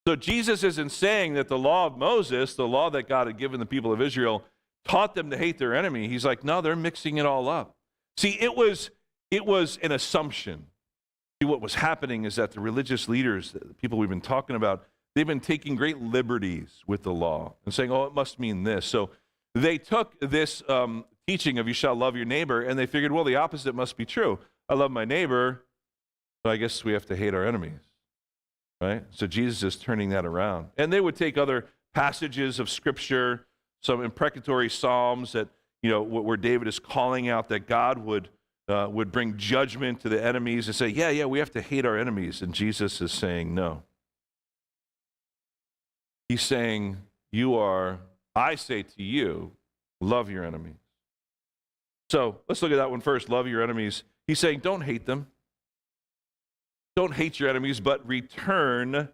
So 0.06 0.16
Jesus 0.16 0.64
isn't 0.64 0.90
saying 0.90 1.34
that 1.34 1.48
the 1.48 1.58
law 1.58 1.86
of 1.86 1.96
Moses, 1.96 2.54
the 2.54 2.66
law 2.66 2.90
that 2.90 3.08
God 3.08 3.26
had 3.26 3.38
given 3.38 3.60
the 3.60 3.66
people 3.66 3.92
of 3.92 4.00
Israel, 4.00 4.44
taught 4.84 5.14
them 5.14 5.30
to 5.30 5.36
hate 5.36 5.58
their 5.58 5.74
enemy. 5.74 6.08
He's 6.08 6.24
like, 6.24 6.42
no, 6.42 6.60
they're 6.60 6.76
mixing 6.76 7.18
it 7.18 7.26
all 7.26 7.48
up. 7.48 7.76
See, 8.16 8.36
it 8.40 8.56
was 8.56 8.90
it 9.30 9.46
was 9.46 9.78
an 9.82 9.92
assumption. 9.92 10.66
See, 11.40 11.46
what 11.46 11.60
was 11.60 11.74
happening 11.74 12.24
is 12.24 12.36
that 12.36 12.52
the 12.52 12.60
religious 12.60 13.08
leaders, 13.08 13.52
the 13.52 13.74
people 13.74 13.98
we've 13.98 14.08
been 14.08 14.20
talking 14.20 14.56
about, 14.56 14.84
they've 15.14 15.26
been 15.26 15.40
taking 15.40 15.76
great 15.76 15.98
liberties 15.98 16.82
with 16.86 17.02
the 17.02 17.12
law 17.12 17.54
and 17.64 17.72
saying, 17.72 17.90
oh, 17.90 18.04
it 18.04 18.14
must 18.14 18.38
mean 18.38 18.64
this. 18.64 18.84
So 18.84 19.10
they 19.54 19.78
took 19.78 20.18
this 20.20 20.62
um, 20.68 21.04
teaching 21.26 21.58
of 21.58 21.68
you 21.68 21.74
shall 21.74 21.94
love 21.94 22.16
your 22.16 22.24
neighbor 22.24 22.60
and 22.60 22.78
they 22.78 22.86
figured, 22.86 23.12
well, 23.12 23.24
the 23.24 23.36
opposite 23.36 23.74
must 23.74 23.96
be 23.96 24.04
true. 24.04 24.38
I 24.70 24.74
love 24.74 24.90
my 24.90 25.04
neighbor, 25.04 25.64
so 26.42 26.50
I 26.50 26.56
guess 26.56 26.84
we 26.84 26.92
have 26.92 27.04
to 27.06 27.16
hate 27.16 27.34
our 27.34 27.44
enemies. 27.44 27.80
Right? 28.80 29.04
So 29.10 29.26
Jesus 29.26 29.62
is 29.62 29.76
turning 29.76 30.08
that 30.10 30.24
around. 30.24 30.68
And 30.78 30.90
they 30.90 31.02
would 31.02 31.16
take 31.16 31.36
other 31.36 31.66
passages 31.92 32.58
of 32.58 32.70
scripture, 32.70 33.44
some 33.82 34.02
imprecatory 34.02 34.70
psalms 34.70 35.32
that, 35.32 35.48
you 35.82 35.90
know, 35.90 36.00
where 36.02 36.38
David 36.38 36.68
is 36.68 36.78
calling 36.78 37.28
out 37.28 37.48
that 37.48 37.66
God 37.66 37.98
would 37.98 38.30
uh, 38.68 38.88
would 38.88 39.10
bring 39.10 39.36
judgment 39.36 40.00
to 40.00 40.08
the 40.08 40.22
enemies 40.24 40.68
and 40.68 40.76
say, 40.76 40.86
yeah, 40.86 41.10
yeah, 41.10 41.24
we 41.24 41.40
have 41.40 41.50
to 41.50 41.60
hate 41.60 41.84
our 41.84 41.98
enemies. 41.98 42.40
And 42.40 42.54
Jesus 42.54 43.00
is 43.00 43.10
saying, 43.10 43.52
no. 43.52 43.82
He's 46.28 46.42
saying, 46.42 46.98
you 47.32 47.56
are, 47.56 47.98
I 48.36 48.54
say 48.54 48.84
to 48.84 49.02
you, 49.02 49.50
love 50.00 50.30
your 50.30 50.44
enemies. 50.44 50.76
So 52.10 52.38
let's 52.48 52.62
look 52.62 52.70
at 52.70 52.76
that 52.76 52.90
one 52.90 53.00
first. 53.00 53.28
Love 53.28 53.48
your 53.48 53.62
enemies. 53.62 54.04
He's 54.30 54.38
saying, 54.38 54.60
don't 54.60 54.82
hate 54.82 55.06
them. 55.06 55.26
Don't 56.94 57.14
hate 57.14 57.40
your 57.40 57.48
enemies, 57.48 57.80
but 57.80 58.06
return 58.06 59.08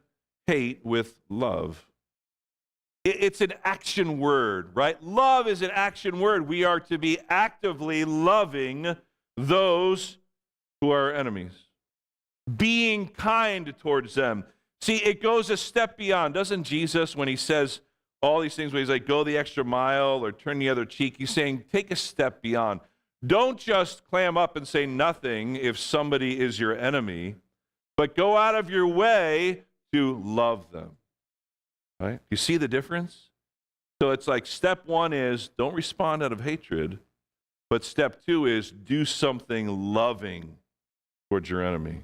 hate 0.46 0.84
with 0.84 1.16
love. 1.30 1.86
It's 3.02 3.40
an 3.40 3.54
action 3.64 4.18
word, 4.18 4.72
right? 4.74 5.02
Love 5.02 5.48
is 5.48 5.62
an 5.62 5.70
action 5.72 6.20
word. 6.20 6.46
We 6.46 6.64
are 6.64 6.80
to 6.80 6.98
be 6.98 7.18
actively 7.30 8.04
loving 8.04 8.94
those 9.38 10.18
who 10.82 10.90
are 10.90 11.14
enemies, 11.14 11.52
being 12.54 13.08
kind 13.08 13.72
towards 13.78 14.16
them. 14.16 14.44
See, 14.82 14.96
it 14.96 15.22
goes 15.22 15.48
a 15.48 15.56
step 15.56 15.96
beyond. 15.96 16.34
Doesn't 16.34 16.64
Jesus, 16.64 17.16
when 17.16 17.26
he 17.26 17.36
says 17.36 17.80
all 18.20 18.40
these 18.40 18.54
things, 18.54 18.70
where 18.70 18.80
he's 18.80 18.90
like, 18.90 19.06
go 19.06 19.24
the 19.24 19.38
extra 19.38 19.64
mile 19.64 20.22
or 20.22 20.30
turn 20.30 20.59
the 20.59 20.68
other 20.68 20.84
cheek, 20.84 21.14
he's 21.16 21.30
saying, 21.30 21.64
take 21.72 21.90
a 21.90 21.97
step 21.97 22.43
beyond. 22.43 22.80
Don't 23.24 23.59
just 23.59 24.05
clam 24.09 24.36
up 24.36 24.56
and 24.56 24.66
say 24.66 24.86
nothing 24.86 25.56
if 25.56 25.78
somebody 25.78 26.40
is 26.40 26.60
your 26.60 26.76
enemy, 26.76 27.36
but 27.97 28.14
go 28.14 28.36
out 28.36 28.55
of 28.55 28.70
your 28.70 28.86
way 28.86 29.64
to 29.93 30.20
love 30.22 30.70
them. 30.70 30.97
Right? 31.98 32.20
You 32.30 32.36
see 32.36 32.56
the 32.56 32.68
difference? 32.68 33.30
So 34.01 34.10
it's 34.10 34.28
like 34.28 34.44
step 34.44 34.86
one 34.86 35.12
is 35.12 35.48
don't 35.56 35.74
respond 35.74 36.22
out 36.22 36.32
of 36.32 36.43
hatred, 36.43 36.98
but 37.70 37.84
step 37.84 38.22
two 38.24 38.44
is 38.47 38.70
do 38.70 39.05
something 39.05 39.94
loving 39.94 40.56
towards 41.30 41.48
your 41.48 41.64
enemy. 41.64 42.02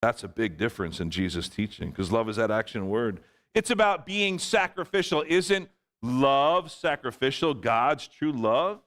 That's 0.00 0.24
a 0.24 0.28
big 0.28 0.58
difference 0.58 0.98
in 0.98 1.10
Jesus' 1.10 1.48
teaching 1.48 1.90
because 1.90 2.10
love 2.10 2.28
is 2.28 2.36
that 2.36 2.50
action 2.50 2.88
word. 2.88 3.20
It's 3.54 3.70
about 3.70 4.04
being 4.04 4.40
sacrificial. 4.40 5.24
Isn't 5.28 5.68
love 6.02 6.72
sacrificial? 6.72 7.54
God's 7.54 8.08
true 8.08 8.32
love? 8.32 8.80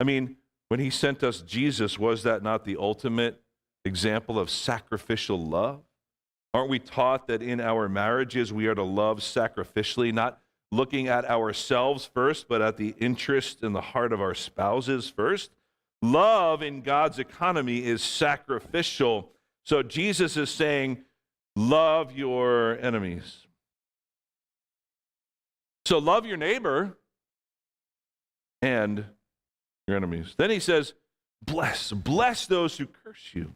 I 0.00 0.04
mean, 0.04 0.36
when 0.68 0.80
he 0.80 0.90
sent 0.90 1.22
us 1.22 1.40
Jesus, 1.40 1.98
was 1.98 2.22
that 2.22 2.42
not 2.42 2.64
the 2.64 2.76
ultimate 2.78 3.42
example 3.84 4.38
of 4.38 4.50
sacrificial 4.50 5.42
love? 5.42 5.82
Aren't 6.54 6.70
we 6.70 6.78
taught 6.78 7.28
that 7.28 7.42
in 7.42 7.60
our 7.60 7.88
marriages 7.88 8.52
we 8.52 8.66
are 8.66 8.74
to 8.74 8.82
love 8.82 9.20
sacrificially, 9.20 10.12
not 10.12 10.40
looking 10.70 11.08
at 11.08 11.24
ourselves 11.24 12.10
first, 12.12 12.48
but 12.48 12.62
at 12.62 12.76
the 12.76 12.94
interest 12.98 13.62
and 13.62 13.74
the 13.74 13.80
heart 13.80 14.12
of 14.12 14.20
our 14.20 14.34
spouses 14.34 15.08
first? 15.08 15.50
Love 16.02 16.62
in 16.62 16.82
God's 16.82 17.18
economy 17.18 17.84
is 17.84 18.02
sacrificial. 18.02 19.32
So 19.64 19.82
Jesus 19.82 20.36
is 20.36 20.50
saying, 20.50 21.04
love 21.56 22.12
your 22.12 22.78
enemies. 22.80 23.46
So 25.84 25.98
love 25.98 26.26
your 26.26 26.36
neighbor 26.36 26.98
and 28.62 29.06
your 29.88 29.96
enemies. 29.96 30.34
Then 30.36 30.50
he 30.50 30.60
says, 30.60 30.94
bless, 31.44 31.90
bless 31.92 32.46
those 32.46 32.76
who 32.76 32.86
curse 32.86 33.30
you. 33.32 33.54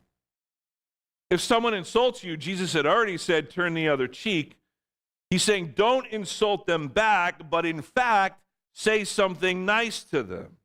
If 1.31 1.41
someone 1.41 1.75
insults 1.75 2.25
you, 2.25 2.37
Jesus 2.37 2.73
had 2.73 2.87
already 2.87 3.17
said, 3.17 3.51
turn 3.51 3.75
the 3.75 3.89
other 3.89 4.09
cheek. 4.09 4.59
He's 5.31 5.43
saying, 5.43 5.75
don't 5.77 6.07
insult 6.09 6.67
them 6.67 6.89
back, 6.89 7.49
but 7.49 7.65
in 7.65 7.81
fact, 7.81 8.43
say 8.75 9.05
something 9.05 9.65
nice 9.65 10.05
to 10.05 10.23
them. 10.23 10.57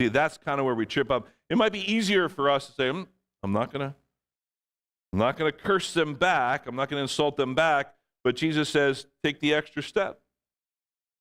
See, 0.00 0.08
that's 0.08 0.38
kind 0.38 0.58
of 0.58 0.66
where 0.66 0.74
we 0.74 0.86
trip 0.86 1.10
up. 1.10 1.28
It 1.48 1.56
might 1.56 1.72
be 1.72 1.92
easier 1.92 2.28
for 2.28 2.50
us 2.50 2.66
to 2.66 2.72
say, 2.72 2.90
"Hmm, 2.90 3.02
I'm 3.42 3.52
not 3.52 3.72
going 3.72 3.88
to. 3.88 3.94
I'm 5.12 5.18
not 5.18 5.36
going 5.36 5.52
to 5.52 5.56
curse 5.56 5.92
them 5.92 6.14
back. 6.14 6.66
I'm 6.66 6.74
not 6.74 6.88
going 6.88 6.98
to 6.98 7.02
insult 7.02 7.36
them 7.36 7.54
back. 7.54 7.94
But 8.24 8.34
Jesus 8.34 8.68
says, 8.68 9.06
take 9.22 9.40
the 9.40 9.52
extra 9.52 9.82
step. 9.82 10.20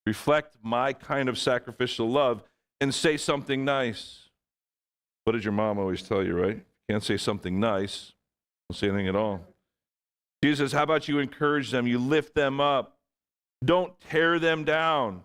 Reflect 0.05 0.55
my 0.63 0.93
kind 0.93 1.27
of 1.30 1.38
sacrificial 1.38 2.09
love 2.09 2.41
and 2.82 2.94
say 2.94 3.16
something 3.16 3.64
nice. 3.64 4.30
What 5.24 5.34
did 5.34 5.44
your 5.45 5.53
mom 5.53 5.80
always 5.80 6.02
tell 6.02 6.24
you, 6.24 6.36
right? 6.36 6.62
Can't 6.90 7.03
say 7.03 7.16
something 7.16 7.60
nice, 7.60 8.12
don't 8.70 8.78
say 8.78 8.90
anything 8.90 9.08
at 9.08 9.16
all. 9.16 9.40
Jesus 10.44 10.74
How 10.74 10.84
about 10.84 11.08
you 11.08 11.20
encourage 11.20 11.70
them? 11.70 11.86
You 11.86 11.99
lift 11.99 12.34
them 12.34 12.60
up. 12.60 12.98
Don't 13.64 13.94
tear 14.02 14.40
them 14.40 14.64
down. 14.64 15.24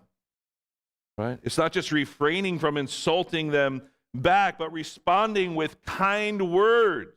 Right? 1.17 1.39
It's 1.41 1.57
not 1.57 1.71
just 1.71 1.91
refraining 1.91 2.59
from 2.59 2.77
insulting 2.77 3.49
them 3.49 3.81
back, 4.13 4.59
but 4.59 4.71
responding 4.71 5.55
with 5.55 5.83
kind 5.83 6.51
words. 6.51 7.15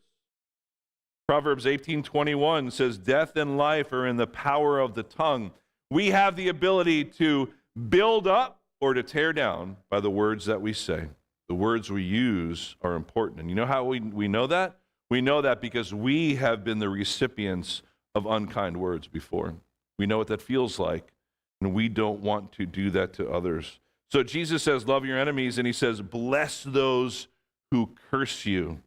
Proverbs 1.28 1.66
18:21 1.66 2.72
says 2.72 2.96
death 2.96 3.36
and 3.36 3.58
life 3.58 3.92
are 3.92 4.06
in 4.06 4.16
the 4.16 4.26
power 4.26 4.80
of 4.80 4.94
the 4.94 5.02
tongue. 5.02 5.52
We 5.90 6.08
have 6.08 6.36
the 6.36 6.48
ability 6.48 7.04
to 7.04 7.52
build 7.88 8.26
up 8.26 8.59
or 8.80 8.94
to 8.94 9.02
tear 9.02 9.32
down 9.32 9.76
by 9.90 10.00
the 10.00 10.10
words 10.10 10.46
that 10.46 10.60
we 10.60 10.72
say. 10.72 11.08
The 11.48 11.54
words 11.54 11.90
we 11.90 12.02
use 12.02 12.76
are 12.80 12.94
important. 12.94 13.40
And 13.40 13.50
you 13.50 13.56
know 13.56 13.66
how 13.66 13.84
we, 13.84 14.00
we 14.00 14.28
know 14.28 14.46
that? 14.46 14.78
We 15.10 15.20
know 15.20 15.42
that 15.42 15.60
because 15.60 15.92
we 15.92 16.36
have 16.36 16.64
been 16.64 16.78
the 16.78 16.88
recipients 16.88 17.82
of 18.14 18.26
unkind 18.26 18.76
words 18.76 19.08
before. 19.08 19.54
We 19.98 20.06
know 20.06 20.18
what 20.18 20.28
that 20.28 20.40
feels 20.40 20.78
like, 20.78 21.12
and 21.60 21.74
we 21.74 21.88
don't 21.88 22.20
want 22.20 22.52
to 22.52 22.66
do 22.66 22.90
that 22.90 23.12
to 23.14 23.28
others. 23.28 23.80
So 24.10 24.22
Jesus 24.22 24.62
says, 24.62 24.86
Love 24.86 25.04
your 25.04 25.18
enemies, 25.18 25.58
and 25.58 25.66
he 25.66 25.72
says, 25.72 26.00
Bless 26.00 26.62
those 26.62 27.28
who 27.70 27.90
curse 28.10 28.46
you. 28.46 28.80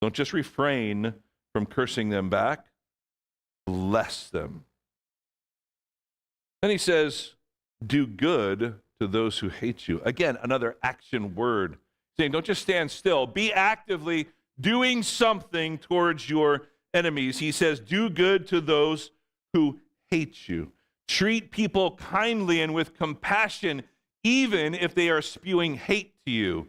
Don't 0.00 0.14
just 0.14 0.32
refrain 0.32 1.14
from 1.52 1.66
cursing 1.66 2.10
them 2.10 2.28
back, 2.28 2.66
bless 3.66 4.28
them. 4.28 4.64
Then 6.62 6.70
he 6.70 6.78
says, 6.78 7.34
Do 7.86 8.06
good 8.06 8.74
to 9.04 9.12
those 9.12 9.38
who 9.38 9.48
hate 9.48 9.86
you. 9.88 10.00
Again, 10.04 10.38
another 10.42 10.76
action 10.82 11.34
word 11.34 11.76
saying, 12.16 12.32
Don't 12.32 12.44
just 12.44 12.62
stand 12.62 12.90
still, 12.90 13.26
be 13.26 13.52
actively 13.52 14.28
doing 14.58 15.02
something 15.02 15.78
towards 15.78 16.28
your 16.28 16.62
enemies. 16.92 17.38
He 17.38 17.52
says, 17.52 17.80
Do 17.80 18.08
good 18.08 18.46
to 18.48 18.60
those 18.60 19.10
who 19.52 19.80
hate 20.10 20.48
you. 20.48 20.72
Treat 21.06 21.50
people 21.50 21.96
kindly 21.96 22.62
and 22.62 22.72
with 22.74 22.96
compassion, 22.96 23.82
even 24.22 24.74
if 24.74 24.94
they 24.94 25.10
are 25.10 25.22
spewing 25.22 25.74
hate 25.74 26.14
to 26.24 26.32
you. 26.32 26.68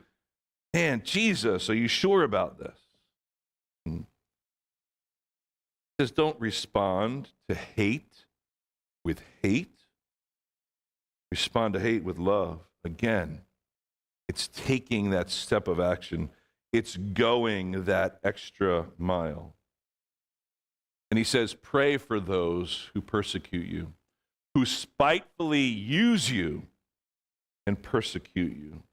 Man, 0.73 1.01
Jesus, 1.05 1.69
are 1.69 1.75
you 1.75 1.87
sure 1.87 2.23
about 2.23 2.59
this? 2.59 2.77
Hmm. 3.85 4.01
He 5.97 6.03
says, 6.03 6.11
Don't 6.11 6.39
respond 6.39 7.29
to 7.47 7.55
hate 7.55 8.25
with 9.05 9.21
hate. 9.41 9.74
Respond 11.35 11.73
to 11.73 11.81
hate 11.81 12.05
with 12.05 12.17
love. 12.17 12.61
Again, 12.85 13.41
it's 14.29 14.47
taking 14.47 15.09
that 15.09 15.29
step 15.29 15.67
of 15.67 15.81
action, 15.81 16.29
it's 16.71 16.95
going 16.95 17.83
that 17.83 18.21
extra 18.23 18.85
mile. 18.97 19.53
And 21.11 21.17
he 21.17 21.25
says, 21.25 21.53
Pray 21.53 21.97
for 21.97 22.21
those 22.21 22.89
who 22.93 23.01
persecute 23.01 23.67
you, 23.67 23.91
who 24.53 24.65
spitefully 24.65 25.59
use 25.59 26.31
you 26.31 26.67
and 27.67 27.83
persecute 27.83 28.55
you. 28.55 28.83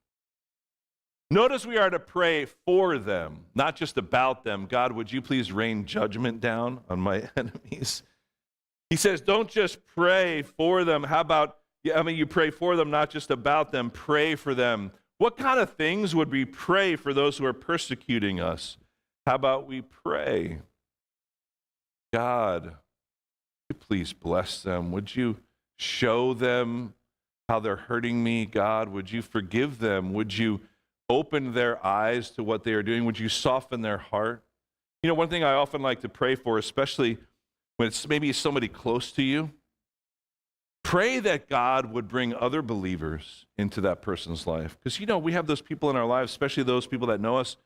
Notice 1.30 1.64
we 1.64 1.78
are 1.78 1.90
to 1.90 2.00
pray 2.00 2.46
for 2.66 2.98
them, 2.98 3.44
not 3.54 3.76
just 3.76 3.96
about 3.98 4.42
them. 4.42 4.66
God, 4.68 4.90
would 4.90 5.12
you 5.12 5.22
please 5.22 5.52
rain 5.52 5.84
judgment 5.86 6.40
down 6.40 6.80
on 6.90 6.98
my 6.98 7.30
enemies? 7.36 8.02
He 8.90 8.96
says, 8.96 9.20
Don't 9.20 9.48
just 9.48 9.78
pray 9.86 10.42
for 10.42 10.82
them. 10.82 11.04
How 11.04 11.20
about, 11.20 11.56
yeah, 11.84 11.98
I 11.98 12.02
mean, 12.02 12.16
you 12.16 12.26
pray 12.26 12.50
for 12.50 12.76
them, 12.76 12.90
not 12.90 13.10
just 13.10 13.30
about 13.30 13.72
them, 13.72 13.90
pray 13.90 14.34
for 14.34 14.54
them. 14.54 14.92
What 15.18 15.36
kind 15.36 15.60
of 15.60 15.70
things 15.74 16.14
would 16.14 16.30
we 16.30 16.44
pray 16.44 16.96
for 16.96 17.12
those 17.12 17.38
who 17.38 17.46
are 17.46 17.52
persecuting 17.52 18.40
us? 18.40 18.76
How 19.26 19.36
about 19.36 19.66
we 19.66 19.82
pray? 19.82 20.60
God, 22.12 22.76
you 23.68 23.76
please 23.78 24.12
bless 24.12 24.62
them? 24.62 24.92
Would 24.92 25.14
you 25.16 25.38
show 25.78 26.34
them 26.34 26.94
how 27.48 27.60
they're 27.60 27.76
hurting 27.76 28.22
me? 28.22 28.46
God, 28.46 28.88
would 28.88 29.10
you 29.10 29.22
forgive 29.22 29.78
them? 29.78 30.12
Would 30.12 30.36
you 30.36 30.60
open 31.08 31.54
their 31.54 31.84
eyes 31.84 32.30
to 32.30 32.44
what 32.44 32.64
they 32.64 32.72
are 32.72 32.82
doing? 32.82 33.04
Would 33.04 33.18
you 33.18 33.28
soften 33.28 33.82
their 33.82 33.98
heart? 33.98 34.44
You 35.02 35.08
know, 35.08 35.14
one 35.14 35.28
thing 35.28 35.42
I 35.42 35.54
often 35.54 35.82
like 35.82 36.00
to 36.02 36.08
pray 36.08 36.34
for, 36.34 36.58
especially 36.58 37.18
when 37.76 37.88
it's 37.88 38.06
maybe 38.06 38.32
somebody 38.32 38.68
close 38.68 39.10
to 39.12 39.22
you, 39.22 39.50
pray 40.92 41.18
that 41.20 41.48
God 41.48 41.90
would 41.90 42.06
bring 42.06 42.34
other 42.34 42.60
believers 42.60 43.46
into 43.56 43.80
that 43.80 44.02
person's 44.02 44.46
life. 44.46 44.76
Because, 44.78 45.00
you 45.00 45.06
know, 45.06 45.16
we 45.16 45.32
have 45.32 45.46
those 45.46 45.62
people 45.62 45.88
in 45.88 45.96
our 45.96 46.04
lives, 46.04 46.30
especially 46.30 46.64
those 46.64 46.86
people 46.86 47.06
that 47.06 47.18
know 47.18 47.38
us, 47.38 47.56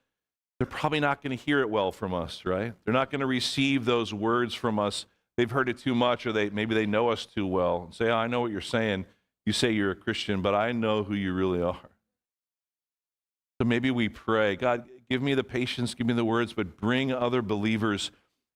they're 0.60 0.66
probably 0.68 1.00
not 1.00 1.24
going 1.24 1.36
to 1.36 1.44
hear 1.44 1.58
it 1.58 1.68
well 1.68 1.90
from 1.90 2.14
us, 2.14 2.44
right? 2.44 2.72
They're 2.84 2.94
not 2.94 3.10
going 3.10 3.22
to 3.22 3.26
receive 3.26 3.84
those 3.84 4.14
words 4.14 4.54
from 4.54 4.78
us. 4.78 5.06
They've 5.36 5.50
heard 5.50 5.68
it 5.68 5.76
too 5.78 5.92
much, 5.92 6.24
or 6.24 6.30
they 6.30 6.50
maybe 6.50 6.76
they 6.76 6.86
know 6.86 7.08
us 7.08 7.26
too 7.26 7.48
well 7.48 7.86
and 7.86 7.94
say, 7.94 8.10
oh, 8.10 8.14
I 8.14 8.28
know 8.28 8.42
what 8.42 8.52
you're 8.52 8.60
saying. 8.60 9.06
You 9.44 9.52
say 9.52 9.72
you're 9.72 9.90
a 9.90 9.96
Christian, 9.96 10.40
but 10.40 10.54
I 10.54 10.70
know 10.70 11.02
who 11.02 11.14
you 11.14 11.32
really 11.32 11.60
are. 11.60 11.80
So 13.60 13.66
maybe 13.66 13.90
we 13.90 14.08
pray, 14.08 14.54
God, 14.54 14.84
give 15.10 15.20
me 15.20 15.34
the 15.34 15.42
patience, 15.42 15.94
give 15.94 16.06
me 16.06 16.14
the 16.14 16.24
words, 16.24 16.52
but 16.52 16.76
bring 16.76 17.10
other 17.10 17.42
believers 17.42 18.12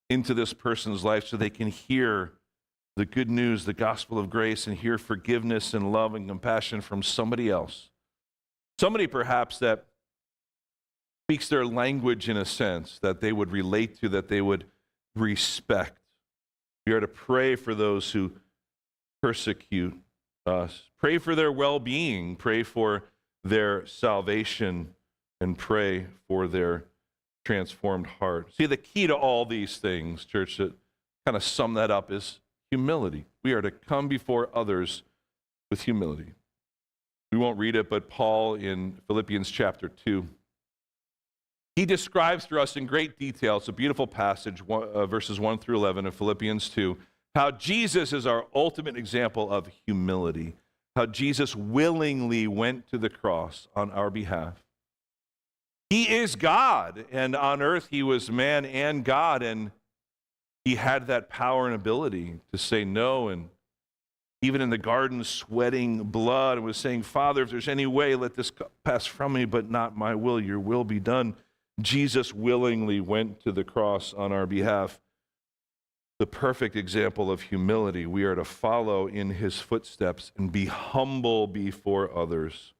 into 0.09 0.33
this 0.33 0.53
person's 0.53 1.03
life 1.03 1.27
so 1.27 1.35
they 1.35 1.49
can 1.49 1.67
hear 1.67 2.31
the 2.95 3.05
good 3.05 3.29
news, 3.29 3.65
the 3.65 3.73
gospel 3.73 4.19
of 4.19 4.29
grace, 4.29 4.67
and 4.67 4.77
hear 4.77 4.97
forgiveness 4.97 5.73
and 5.73 5.91
love 5.91 6.13
and 6.13 6.27
compassion 6.27 6.81
from 6.81 7.01
somebody 7.01 7.49
else. 7.49 7.89
Somebody 8.79 9.07
perhaps 9.07 9.59
that 9.59 9.85
speaks 11.25 11.47
their 11.47 11.65
language 11.65 12.27
in 12.27 12.35
a 12.35 12.45
sense 12.45 12.99
that 12.99 13.21
they 13.21 13.31
would 13.31 13.51
relate 13.51 13.99
to, 13.99 14.09
that 14.09 14.27
they 14.27 14.41
would 14.41 14.65
respect. 15.15 15.99
We 16.85 16.93
are 16.93 16.99
to 16.99 17.07
pray 17.07 17.55
for 17.55 17.73
those 17.73 18.11
who 18.11 18.33
persecute 19.21 19.97
us. 20.45 20.83
Pray 20.99 21.17
for 21.17 21.35
their 21.35 21.51
well 21.51 21.79
being. 21.79 22.35
Pray 22.35 22.63
for 22.63 23.03
their 23.43 23.85
salvation 23.85 24.93
and 25.39 25.57
pray 25.57 26.07
for 26.27 26.47
their 26.47 26.85
transformed 27.45 28.07
heart. 28.07 28.53
See, 28.53 28.65
the 28.65 28.77
key 28.77 29.07
to 29.07 29.15
all 29.15 29.45
these 29.45 29.77
things, 29.77 30.25
church, 30.25 30.57
to 30.57 30.73
kind 31.25 31.35
of 31.35 31.43
sum 31.43 31.73
that 31.75 31.91
up 31.91 32.11
is 32.11 32.39
humility. 32.71 33.25
We 33.43 33.53
are 33.53 33.61
to 33.61 33.69
come 33.69 34.07
before 34.07 34.49
others 34.55 35.03
with 35.69 35.81
humility. 35.83 36.33
We 37.31 37.37
won't 37.37 37.59
read 37.59 37.75
it, 37.75 37.89
but 37.89 38.09
Paul 38.09 38.55
in 38.55 38.97
Philippians 39.07 39.49
chapter 39.51 39.89
2, 39.89 40.27
he 41.75 41.85
describes 41.85 42.45
for 42.45 42.59
us 42.59 42.75
in 42.75 42.85
great 42.85 43.17
detail, 43.17 43.57
it's 43.57 43.67
a 43.67 43.73
beautiful 43.73 44.07
passage, 44.07 44.61
uh, 44.69 45.05
verses 45.05 45.39
1 45.39 45.59
through 45.59 45.77
11 45.77 46.05
of 46.05 46.15
Philippians 46.15 46.69
2, 46.69 46.97
how 47.35 47.51
Jesus 47.51 48.11
is 48.11 48.25
our 48.25 48.45
ultimate 48.53 48.97
example 48.97 49.49
of 49.51 49.69
humility, 49.85 50.55
how 50.95 51.05
Jesus 51.05 51.55
willingly 51.55 52.47
went 52.47 52.87
to 52.89 52.97
the 52.97 53.09
cross 53.09 53.69
on 53.75 53.91
our 53.91 54.09
behalf. 54.09 54.63
He 55.89 56.09
is 56.13 56.35
God, 56.35 57.05
and 57.11 57.35
on 57.35 57.61
earth 57.61 57.87
he 57.89 58.03
was 58.03 58.29
man 58.29 58.65
and 58.65 59.05
God, 59.05 59.41
and 59.41 59.71
he 60.65 60.75
had 60.75 61.07
that 61.07 61.29
power 61.29 61.65
and 61.65 61.75
ability 61.75 62.39
to 62.51 62.57
say 62.57 62.85
no 62.85 63.29
and 63.29 63.49
even 64.43 64.61
in 64.61 64.71
the 64.71 64.77
garden 64.77 65.23
sweating 65.23 66.03
blood 66.03 66.57
and 66.57 66.65
was 66.65 66.77
saying 66.77 67.03
father 67.03 67.43
if 67.43 67.49
there's 67.49 67.67
any 67.67 67.85
way 67.85 68.15
let 68.15 68.35
this 68.35 68.51
pass 68.83 69.05
from 69.05 69.33
me 69.33 69.45
but 69.45 69.69
not 69.69 69.95
my 69.95 70.15
will 70.15 70.39
your 70.39 70.59
will 70.59 70.83
be 70.83 70.99
done. 70.99 71.35
Jesus 71.79 72.33
willingly 72.33 72.99
went 72.99 73.39
to 73.41 73.51
the 73.51 73.63
cross 73.63 74.13
on 74.13 74.31
our 74.31 74.45
behalf. 74.45 74.99
The 76.19 76.27
perfect 76.27 76.75
example 76.75 77.31
of 77.31 77.41
humility. 77.41 78.05
We 78.05 78.23
are 78.23 78.35
to 78.35 78.45
follow 78.45 79.07
in 79.07 79.31
his 79.31 79.59
footsteps 79.59 80.31
and 80.37 80.51
be 80.51 80.65
humble 80.65 81.47
before 81.47 82.15
others. 82.15 82.73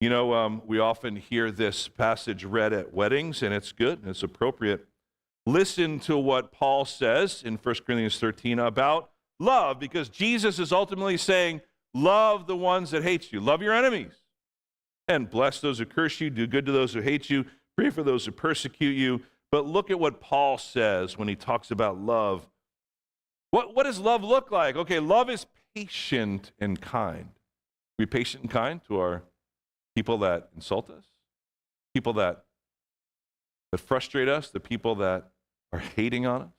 You 0.00 0.10
know 0.10 0.34
um, 0.34 0.62
we 0.66 0.78
often 0.78 1.16
hear 1.16 1.50
this 1.50 1.88
passage 1.88 2.44
read 2.44 2.72
at 2.72 2.92
weddings 2.92 3.42
and 3.42 3.52
it's 3.54 3.72
good 3.72 4.00
and 4.00 4.10
it's 4.10 4.22
appropriate 4.22 4.86
listen 5.52 5.98
to 6.00 6.18
what 6.18 6.52
Paul 6.52 6.84
says 6.84 7.42
in 7.44 7.56
1 7.56 7.74
Corinthians 7.86 8.18
13 8.18 8.58
about 8.58 9.10
love, 9.40 9.78
because 9.78 10.08
Jesus 10.08 10.58
is 10.58 10.72
ultimately 10.72 11.16
saying, 11.16 11.62
Love 11.94 12.46
the 12.46 12.56
ones 12.56 12.90
that 12.90 13.02
hate 13.02 13.32
you, 13.32 13.40
love 13.40 13.62
your 13.62 13.72
enemies, 13.72 14.12
and 15.08 15.30
bless 15.30 15.60
those 15.60 15.78
who 15.78 15.86
curse 15.86 16.20
you, 16.20 16.28
do 16.28 16.46
good 16.46 16.66
to 16.66 16.72
those 16.72 16.92
who 16.92 17.00
hate 17.00 17.30
you, 17.30 17.46
pray 17.76 17.88
for 17.88 18.02
those 18.02 18.26
who 18.26 18.30
persecute 18.32 18.92
you. 18.92 19.22
But 19.50 19.64
look 19.64 19.90
at 19.90 19.98
what 19.98 20.20
Paul 20.20 20.58
says 20.58 21.16
when 21.16 21.28
he 21.28 21.34
talks 21.34 21.70
about 21.70 21.96
love. 21.98 22.46
What, 23.50 23.74
what 23.74 23.84
does 23.84 23.98
love 23.98 24.22
look 24.22 24.50
like? 24.50 24.76
Okay, 24.76 25.00
love 25.00 25.30
is 25.30 25.46
patient 25.74 26.52
and 26.60 26.78
kind. 26.78 27.30
Be 27.96 28.04
patient 28.04 28.42
and 28.42 28.50
kind 28.50 28.82
to 28.88 29.00
our 29.00 29.22
people 29.96 30.18
that 30.18 30.50
insult 30.54 30.90
us, 30.90 31.06
people 31.94 32.12
that 32.12 32.44
that 33.72 33.78
frustrate 33.78 34.28
us, 34.28 34.50
the 34.50 34.60
people 34.60 34.94
that 34.96 35.30
are 35.72 35.78
hating 35.78 36.26
on 36.26 36.42
us. 36.42 36.52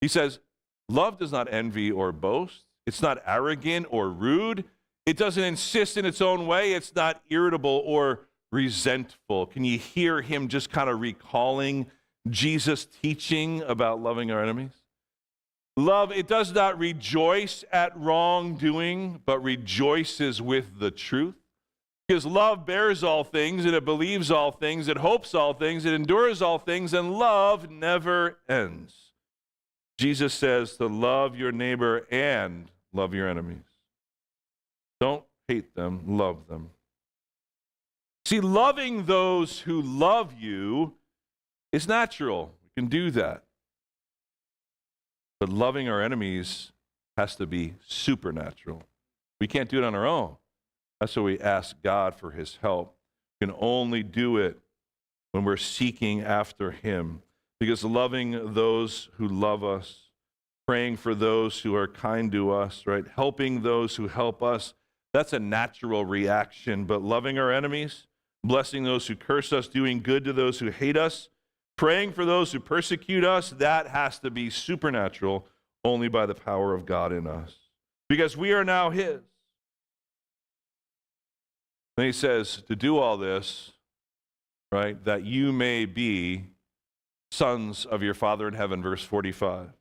He 0.00 0.08
says, 0.08 0.40
Love 0.88 1.18
does 1.18 1.30
not 1.30 1.52
envy 1.52 1.90
or 1.90 2.10
boast. 2.12 2.64
It's 2.86 3.00
not 3.00 3.22
arrogant 3.26 3.86
or 3.90 4.10
rude. 4.10 4.64
It 5.06 5.16
doesn't 5.16 5.42
insist 5.42 5.96
in 5.96 6.04
its 6.04 6.20
own 6.20 6.46
way. 6.46 6.72
It's 6.72 6.94
not 6.94 7.22
irritable 7.30 7.82
or 7.84 8.26
resentful. 8.50 9.46
Can 9.46 9.64
you 9.64 9.78
hear 9.78 10.20
him 10.20 10.48
just 10.48 10.70
kind 10.70 10.90
of 10.90 11.00
recalling 11.00 11.86
Jesus' 12.28 12.86
teaching 12.86 13.62
about 13.62 14.00
loving 14.00 14.30
our 14.30 14.42
enemies? 14.42 14.72
Love, 15.76 16.12
it 16.12 16.26
does 16.26 16.52
not 16.52 16.78
rejoice 16.78 17.64
at 17.72 17.96
wrongdoing, 17.96 19.22
but 19.24 19.42
rejoices 19.42 20.42
with 20.42 20.78
the 20.78 20.90
truth. 20.90 21.36
Because 22.10 22.26
love 22.26 22.66
bears 22.66 23.04
all 23.04 23.22
things, 23.22 23.64
and 23.64 23.72
it 23.72 23.84
believes 23.84 24.32
all 24.32 24.50
things, 24.50 24.88
it 24.88 24.96
hopes 24.96 25.32
all 25.32 25.54
things, 25.54 25.84
it 25.84 25.92
endures 25.92 26.42
all 26.42 26.58
things, 26.58 26.92
and 26.92 27.12
love 27.12 27.70
never 27.70 28.36
ends. 28.48 29.12
Jesus 29.96 30.34
says 30.34 30.76
to 30.78 30.88
love 30.88 31.36
your 31.36 31.52
neighbor 31.52 32.08
and 32.10 32.68
love 32.92 33.14
your 33.14 33.28
enemies. 33.28 33.62
Don't 34.98 35.22
hate 35.46 35.76
them, 35.76 36.02
love 36.08 36.48
them. 36.48 36.70
See, 38.24 38.40
loving 38.40 39.04
those 39.04 39.60
who 39.60 39.80
love 39.80 40.34
you 40.36 40.94
is 41.70 41.86
natural. 41.86 42.52
We 42.64 42.82
can 42.82 42.90
do 42.90 43.12
that. 43.12 43.44
But 45.38 45.48
loving 45.48 45.88
our 45.88 46.02
enemies 46.02 46.72
has 47.16 47.36
to 47.36 47.46
be 47.46 47.74
supernatural. 47.86 48.82
We 49.40 49.46
can't 49.46 49.68
do 49.68 49.78
it 49.78 49.84
on 49.84 49.94
our 49.94 50.08
own. 50.08 50.34
That's 51.00 51.16
why 51.16 51.22
we 51.22 51.40
ask 51.40 51.76
God 51.82 52.14
for 52.14 52.30
his 52.30 52.58
help. 52.60 52.94
We 53.40 53.46
can 53.46 53.56
only 53.58 54.02
do 54.02 54.36
it 54.36 54.58
when 55.32 55.44
we're 55.44 55.56
seeking 55.56 56.20
after 56.20 56.70
him. 56.70 57.22
Because 57.58 57.84
loving 57.84 58.54
those 58.54 59.08
who 59.16 59.26
love 59.28 59.64
us, 59.64 60.10
praying 60.66 60.96
for 60.96 61.14
those 61.14 61.60
who 61.60 61.74
are 61.74 61.88
kind 61.88 62.30
to 62.32 62.50
us, 62.50 62.86
right? 62.86 63.04
Helping 63.16 63.62
those 63.62 63.96
who 63.96 64.08
help 64.08 64.42
us, 64.42 64.74
that's 65.12 65.32
a 65.32 65.38
natural 65.38 66.04
reaction. 66.04 66.84
But 66.84 67.02
loving 67.02 67.38
our 67.38 67.52
enemies, 67.52 68.06
blessing 68.44 68.84
those 68.84 69.06
who 69.06 69.16
curse 69.16 69.52
us, 69.52 69.68
doing 69.68 70.00
good 70.00 70.24
to 70.24 70.32
those 70.32 70.58
who 70.58 70.70
hate 70.70 70.96
us, 70.96 71.28
praying 71.76 72.12
for 72.12 72.24
those 72.24 72.52
who 72.52 72.60
persecute 72.60 73.24
us, 73.24 73.50
that 73.50 73.88
has 73.88 74.18
to 74.20 74.30
be 74.30 74.50
supernatural 74.50 75.46
only 75.84 76.08
by 76.08 76.26
the 76.26 76.34
power 76.34 76.74
of 76.74 76.86
God 76.86 77.12
in 77.12 77.26
us. 77.26 77.56
Because 78.08 78.36
we 78.36 78.52
are 78.52 78.64
now 78.64 78.90
his. 78.90 79.20
Then 82.00 82.06
he 82.06 82.12
says, 82.12 82.62
to 82.66 82.74
do 82.74 82.96
all 82.96 83.18
this, 83.18 83.72
right, 84.72 85.04
that 85.04 85.26
you 85.26 85.52
may 85.52 85.84
be 85.84 86.46
sons 87.30 87.84
of 87.84 88.02
your 88.02 88.14
Father 88.14 88.48
in 88.48 88.54
heaven, 88.54 88.80
verse 88.80 89.04
45. 89.04 89.74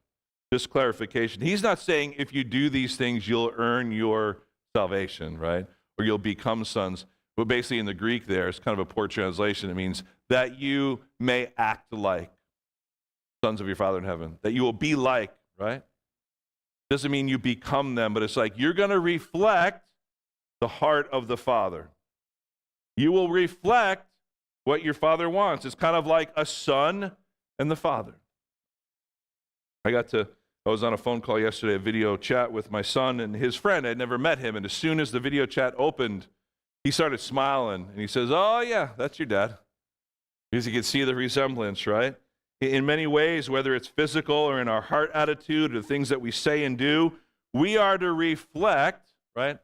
Just 0.51 0.69
clarification. 0.69 1.41
He's 1.41 1.63
not 1.63 1.79
saying 1.79 2.15
if 2.17 2.33
you 2.33 2.43
do 2.43 2.69
these 2.69 2.97
things, 2.97 3.25
you'll 3.25 3.53
earn 3.57 3.93
your 3.93 4.39
salvation, 4.75 5.37
right? 5.37 5.65
Or 5.97 6.03
you'll 6.03 6.17
become 6.17 6.65
sons. 6.65 7.05
But 7.37 7.45
basically, 7.45 7.79
in 7.79 7.85
the 7.85 7.93
Greek, 7.93 8.27
there, 8.27 8.49
it's 8.49 8.59
kind 8.59 8.77
of 8.77 8.79
a 8.79 8.93
poor 8.93 9.07
translation. 9.07 9.69
It 9.69 9.75
means 9.75 10.03
that 10.27 10.59
you 10.59 10.99
may 11.21 11.53
act 11.57 11.93
like 11.93 12.33
sons 13.41 13.61
of 13.61 13.67
your 13.67 13.77
Father 13.77 13.97
in 13.97 14.03
heaven, 14.03 14.39
that 14.41 14.51
you 14.51 14.63
will 14.63 14.73
be 14.73 14.95
like, 14.95 15.31
right? 15.57 15.83
Doesn't 16.89 17.11
mean 17.11 17.29
you 17.29 17.37
become 17.37 17.95
them, 17.95 18.13
but 18.13 18.23
it's 18.23 18.35
like 18.35 18.55
you're 18.57 18.73
going 18.73 18.89
to 18.89 18.99
reflect 18.99 19.87
the 20.59 20.67
heart 20.67 21.07
of 21.13 21.29
the 21.29 21.37
Father. 21.37 21.87
You 22.97 23.11
will 23.11 23.29
reflect 23.29 24.07
what 24.65 24.83
your 24.83 24.93
Father 24.93 25.29
wants. 25.29 25.65
It's 25.65 25.75
kind 25.75 25.95
of 25.95 26.05
like 26.05 26.31
a 26.35 26.45
son 26.45 27.13
and 27.57 27.71
the 27.71 27.75
Father. 27.75 28.15
I 29.85 29.91
got 29.91 30.09
to, 30.09 30.27
I 30.65 30.69
was 30.69 30.83
on 30.83 30.93
a 30.93 30.97
phone 30.97 31.21
call 31.21 31.39
yesterday, 31.39 31.75
a 31.75 31.79
video 31.79 32.17
chat 32.17 32.51
with 32.51 32.69
my 32.69 32.81
son 32.81 33.19
and 33.19 33.35
his 33.35 33.55
friend. 33.55 33.87
I'd 33.87 33.97
never 33.97 34.17
met 34.17 34.39
him. 34.39 34.55
And 34.55 34.65
as 34.65 34.73
soon 34.73 34.99
as 34.99 35.11
the 35.11 35.19
video 35.19 35.45
chat 35.45 35.73
opened, 35.77 36.27
he 36.83 36.91
started 36.91 37.19
smiling 37.19 37.87
and 37.91 37.99
he 37.99 38.07
says, 38.07 38.29
Oh, 38.31 38.59
yeah, 38.59 38.89
that's 38.97 39.19
your 39.19 39.25
dad. 39.25 39.57
Because 40.51 40.65
he 40.65 40.71
could 40.71 40.85
see 40.85 41.03
the 41.03 41.15
resemblance, 41.15 41.87
right? 41.87 42.15
In 42.61 42.85
many 42.85 43.07
ways, 43.07 43.49
whether 43.49 43.73
it's 43.73 43.87
physical 43.87 44.35
or 44.35 44.59
in 44.59 44.67
our 44.67 44.81
heart 44.81 45.11
attitude 45.13 45.73
or 45.73 45.81
the 45.81 45.87
things 45.87 46.09
that 46.09 46.19
we 46.19 46.31
say 46.31 46.65
and 46.65 46.77
do, 46.77 47.13
we 47.53 47.77
are 47.77 47.97
to 47.97 48.11
reflect, 48.11 49.07
right, 49.35 49.59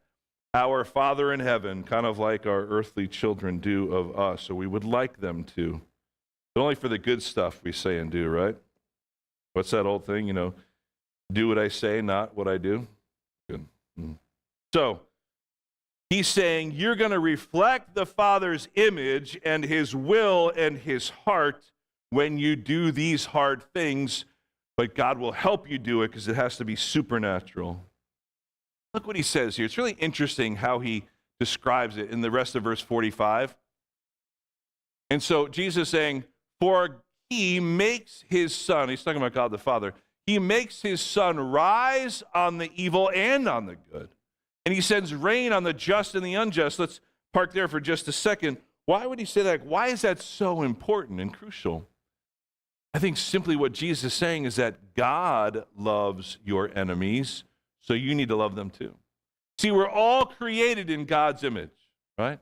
our 0.56 0.86
Father 0.86 1.34
in 1.34 1.42
heaven, 1.42 1.84
kind 1.84 2.06
of 2.06 2.18
like 2.18 2.46
our 2.46 2.66
earthly 2.68 3.08
children 3.08 3.60
do 3.60 3.94
of 3.94 4.18
us. 4.18 4.44
So 4.44 4.56
we 4.56 4.66
would 4.66 4.86
like 4.86 5.20
them 5.20 5.44
to. 5.56 5.82
But 6.54 6.62
only 6.62 6.76
for 6.76 6.88
the 6.88 6.98
good 6.98 7.22
stuff 7.22 7.62
we 7.64 7.74
say 7.74 8.00
and 8.00 8.10
do, 8.10 8.30
right? 8.30 8.56
What's 9.54 9.72
that 9.72 9.86
old 9.86 10.06
thing, 10.06 10.28
you 10.28 10.34
know? 10.34 10.54
Do 11.32 11.50
what 11.50 11.60
I 11.60 11.68
say, 11.68 12.02
not 12.02 12.38
what 12.38 12.48
I 12.48 12.58
do. 12.58 12.88
Good. 13.50 13.66
Mm. 14.00 14.18
So, 14.74 15.02
he's 16.10 16.28
saying 16.28 16.72
you're 16.72 16.96
going 16.96 17.12
to 17.12 17.20
reflect 17.20 17.94
the 17.94 18.06
Father's 18.06 18.70
image 18.76 19.38
and 19.44 19.66
his 19.66 19.94
will 19.94 20.54
and 20.56 20.78
his 20.78 21.10
heart 21.10 21.72
when 22.12 22.38
you 22.38 22.56
do 22.56 22.92
these 22.92 23.26
hard 23.26 23.62
things, 23.74 24.24
but 24.78 24.96
God 24.96 25.18
will 25.18 25.34
help 25.34 25.70
you 25.70 25.78
do 25.78 26.02
it 26.04 26.10
because 26.10 26.30
it 26.30 26.36
has 26.36 26.56
to 26.58 26.66
be 26.66 26.78
supernatural. 26.78 27.84
Look 28.96 29.08
what 29.08 29.18
he 29.18 29.24
says 29.24 29.58
here. 29.58 29.66
It's 29.66 29.78
really 29.78 29.98
interesting 30.00 30.56
how 30.56 30.80
he 30.80 31.04
describes 31.38 31.98
it 31.98 32.12
in 32.12 32.22
the 32.22 32.32
rest 32.32 32.56
of 32.56 32.64
verse 32.64 32.80
45. 32.80 33.54
And 35.10 35.22
so 35.22 35.50
Jesus 35.50 35.90
saying, 35.90 36.24
For 36.62 37.02
he 37.30 37.60
makes 37.60 38.24
his 38.30 38.56
sun, 38.56 38.88
he's 38.88 39.04
talking 39.04 39.22
about 39.22 39.34
God 39.34 39.52
the 39.52 39.58
Father, 39.58 39.94
he 40.26 40.40
makes 40.40 40.82
his 40.82 41.02
sun 41.02 41.38
rise 41.38 42.24
on 42.34 42.58
the 42.58 42.72
evil 42.74 43.12
and 43.14 43.50
on 43.50 43.66
the 43.66 43.76
good. 43.76 44.08
And 44.66 44.74
he 44.74 44.80
sends 44.80 45.14
rain 45.14 45.52
on 45.52 45.64
the 45.64 45.74
just 45.74 46.16
and 46.16 46.26
the 46.26 46.36
unjust. 46.36 46.80
Let's 46.80 47.02
park 47.34 47.52
there 47.52 47.68
for 47.68 47.82
just 47.82 48.08
a 48.08 48.14
second. 48.14 48.60
Why 48.86 49.06
would 49.06 49.20
he 49.20 49.26
say 49.26 49.42
that? 49.42 49.66
Why 49.66 49.88
is 49.88 50.04
that 50.04 50.22
so 50.22 50.62
important 50.62 51.20
and 51.20 51.34
crucial? 51.34 51.86
I 52.94 53.00
think 53.00 53.18
simply 53.18 53.58
what 53.58 53.74
Jesus 53.74 54.06
is 54.06 54.14
saying 54.14 54.46
is 54.46 54.56
that 54.56 54.96
God 54.96 55.66
loves 55.78 56.38
your 56.46 56.72
enemies, 56.74 57.44
so 57.86 57.94
you 57.94 58.16
need 58.16 58.30
to 58.30 58.36
love 58.36 58.56
them 58.56 58.70
too. 58.70 58.94
See, 59.60 59.72
we're 59.72 59.90
all 59.90 60.26
created 60.26 60.90
in 60.90 61.06
God's 61.06 61.44
image, 61.44 61.70
right? 62.18 62.40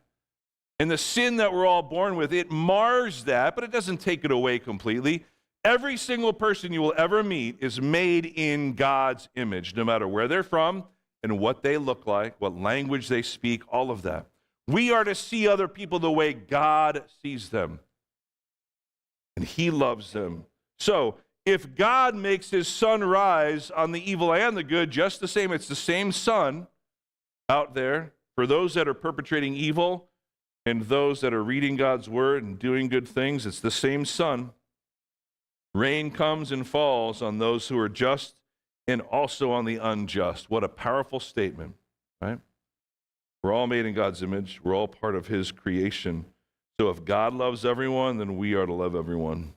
And 0.79 0.89
the 0.89 0.97
sin 0.97 1.37
that 1.37 1.53
we're 1.53 1.65
all 1.65 1.83
born 1.83 2.15
with, 2.15 2.33
it 2.33 2.49
mars 2.49 3.25
that, 3.25 3.53
but 3.55 3.63
it 3.63 3.71
doesn't 3.71 3.97
take 3.97 4.25
it 4.25 4.31
away 4.31 4.57
completely. 4.57 5.25
Every 5.63 5.95
single 5.97 6.33
person 6.33 6.73
you 6.73 6.81
will 6.81 6.95
ever 6.97 7.23
meet 7.23 7.57
is 7.59 7.79
made 7.79 8.25
in 8.25 8.73
God's 8.73 9.29
image, 9.35 9.75
no 9.75 9.83
matter 9.83 10.07
where 10.07 10.27
they're 10.27 10.43
from 10.43 10.85
and 11.21 11.39
what 11.39 11.61
they 11.61 11.77
look 11.77 12.07
like, 12.07 12.35
what 12.39 12.57
language 12.57 13.07
they 13.07 13.21
speak, 13.21 13.61
all 13.71 13.91
of 13.91 14.01
that. 14.01 14.25
We 14.67 14.91
are 14.91 15.03
to 15.03 15.15
see 15.15 15.47
other 15.47 15.67
people 15.67 15.99
the 15.99 16.11
way 16.11 16.33
God 16.33 17.03
sees 17.21 17.49
them, 17.49 17.79
and 19.35 19.45
He 19.45 19.69
loves 19.69 20.11
them. 20.11 20.45
So, 20.79 21.15
if 21.45 21.75
God 21.75 22.15
makes 22.15 22.49
His 22.49 22.67
sun 22.67 23.03
rise 23.03 23.69
on 23.71 23.91
the 23.91 24.09
evil 24.09 24.33
and 24.33 24.55
the 24.55 24.63
good, 24.63 24.91
just 24.91 25.19
the 25.19 25.27
same, 25.27 25.51
it's 25.51 25.67
the 25.67 25.75
same 25.75 26.11
sun 26.11 26.67
out 27.49 27.73
there 27.75 28.13
for 28.35 28.47
those 28.47 28.73
that 28.73 28.87
are 28.87 28.93
perpetrating 28.93 29.53
evil 29.53 30.09
and 30.65 30.83
those 30.83 31.21
that 31.21 31.33
are 31.33 31.43
reading 31.43 31.75
God's 31.75 32.09
word 32.09 32.43
and 32.43 32.57
doing 32.57 32.87
good 32.87 33.07
things, 33.07 33.45
it's 33.45 33.59
the 33.59 33.71
same 33.71 34.05
sun. 34.05 34.51
Rain 35.73 36.11
comes 36.11 36.51
and 36.51 36.67
falls 36.67 37.21
on 37.21 37.39
those 37.39 37.67
who 37.67 37.77
are 37.77 37.89
just 37.89 38.35
and 38.87 39.01
also 39.01 39.51
on 39.51 39.65
the 39.65 39.77
unjust. 39.77 40.49
What 40.49 40.63
a 40.63 40.69
powerful 40.69 41.19
statement, 41.19 41.75
right? 42.21 42.39
We're 43.41 43.53
all 43.53 43.67
made 43.67 43.85
in 43.85 43.93
God's 43.93 44.23
image, 44.23 44.61
we're 44.63 44.75
all 44.75 44.87
part 44.87 45.15
of 45.15 45.27
His 45.27 45.51
creation. 45.51 46.25
So 46.79 46.89
if 46.89 47.05
God 47.05 47.33
loves 47.33 47.65
everyone, 47.65 48.17
then 48.17 48.37
we 48.37 48.53
are 48.53 48.65
to 48.65 48.73
love 48.73 48.95
everyone. 48.95 49.53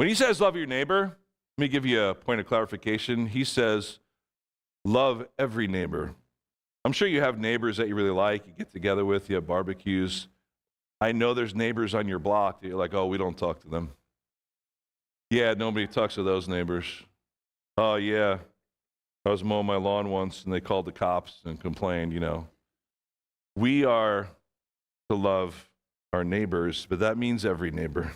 When 0.00 0.08
He 0.08 0.14
says 0.14 0.40
love 0.40 0.56
your 0.56 0.64
neighbor, 0.64 1.18
let 1.58 1.62
me 1.62 1.68
give 1.68 1.84
you 1.84 2.02
a 2.02 2.14
point 2.14 2.40
of 2.40 2.46
clarification. 2.46 3.26
He 3.26 3.44
says 3.44 3.98
love 4.82 5.26
every 5.38 5.68
neighbor. 5.68 6.14
I'm 6.86 6.92
sure 6.92 7.06
you 7.06 7.20
have 7.20 7.38
neighbors 7.38 7.76
that 7.76 7.86
you 7.86 7.94
really 7.94 8.08
like, 8.08 8.46
you 8.46 8.54
get 8.56 8.72
together 8.72 9.04
with, 9.04 9.28
you 9.28 9.34
have 9.34 9.46
barbecues. 9.46 10.28
I 11.02 11.12
know 11.12 11.34
there's 11.34 11.54
neighbors 11.54 11.94
on 11.94 12.08
your 12.08 12.18
block 12.18 12.62
that 12.62 12.68
you're 12.68 12.78
like, 12.78 12.94
oh, 12.94 13.08
we 13.08 13.18
don't 13.18 13.36
talk 13.36 13.60
to 13.60 13.68
them. 13.68 13.90
Yeah, 15.28 15.52
nobody 15.52 15.86
talks 15.86 16.14
to 16.14 16.22
those 16.22 16.48
neighbors. 16.48 16.86
Oh, 17.76 17.96
yeah. 17.96 18.38
I 19.26 19.28
was 19.28 19.44
mowing 19.44 19.66
my 19.66 19.76
lawn 19.76 20.08
once 20.08 20.44
and 20.44 20.54
they 20.54 20.60
called 20.62 20.86
the 20.86 20.92
cops 20.92 21.42
and 21.44 21.60
complained, 21.60 22.14
you 22.14 22.20
know. 22.20 22.48
We 23.54 23.84
are 23.84 24.30
to 25.10 25.14
love 25.14 25.68
our 26.14 26.24
neighbors, 26.24 26.86
but 26.88 27.00
that 27.00 27.18
means 27.18 27.44
every 27.44 27.70
neighbor. 27.70 28.12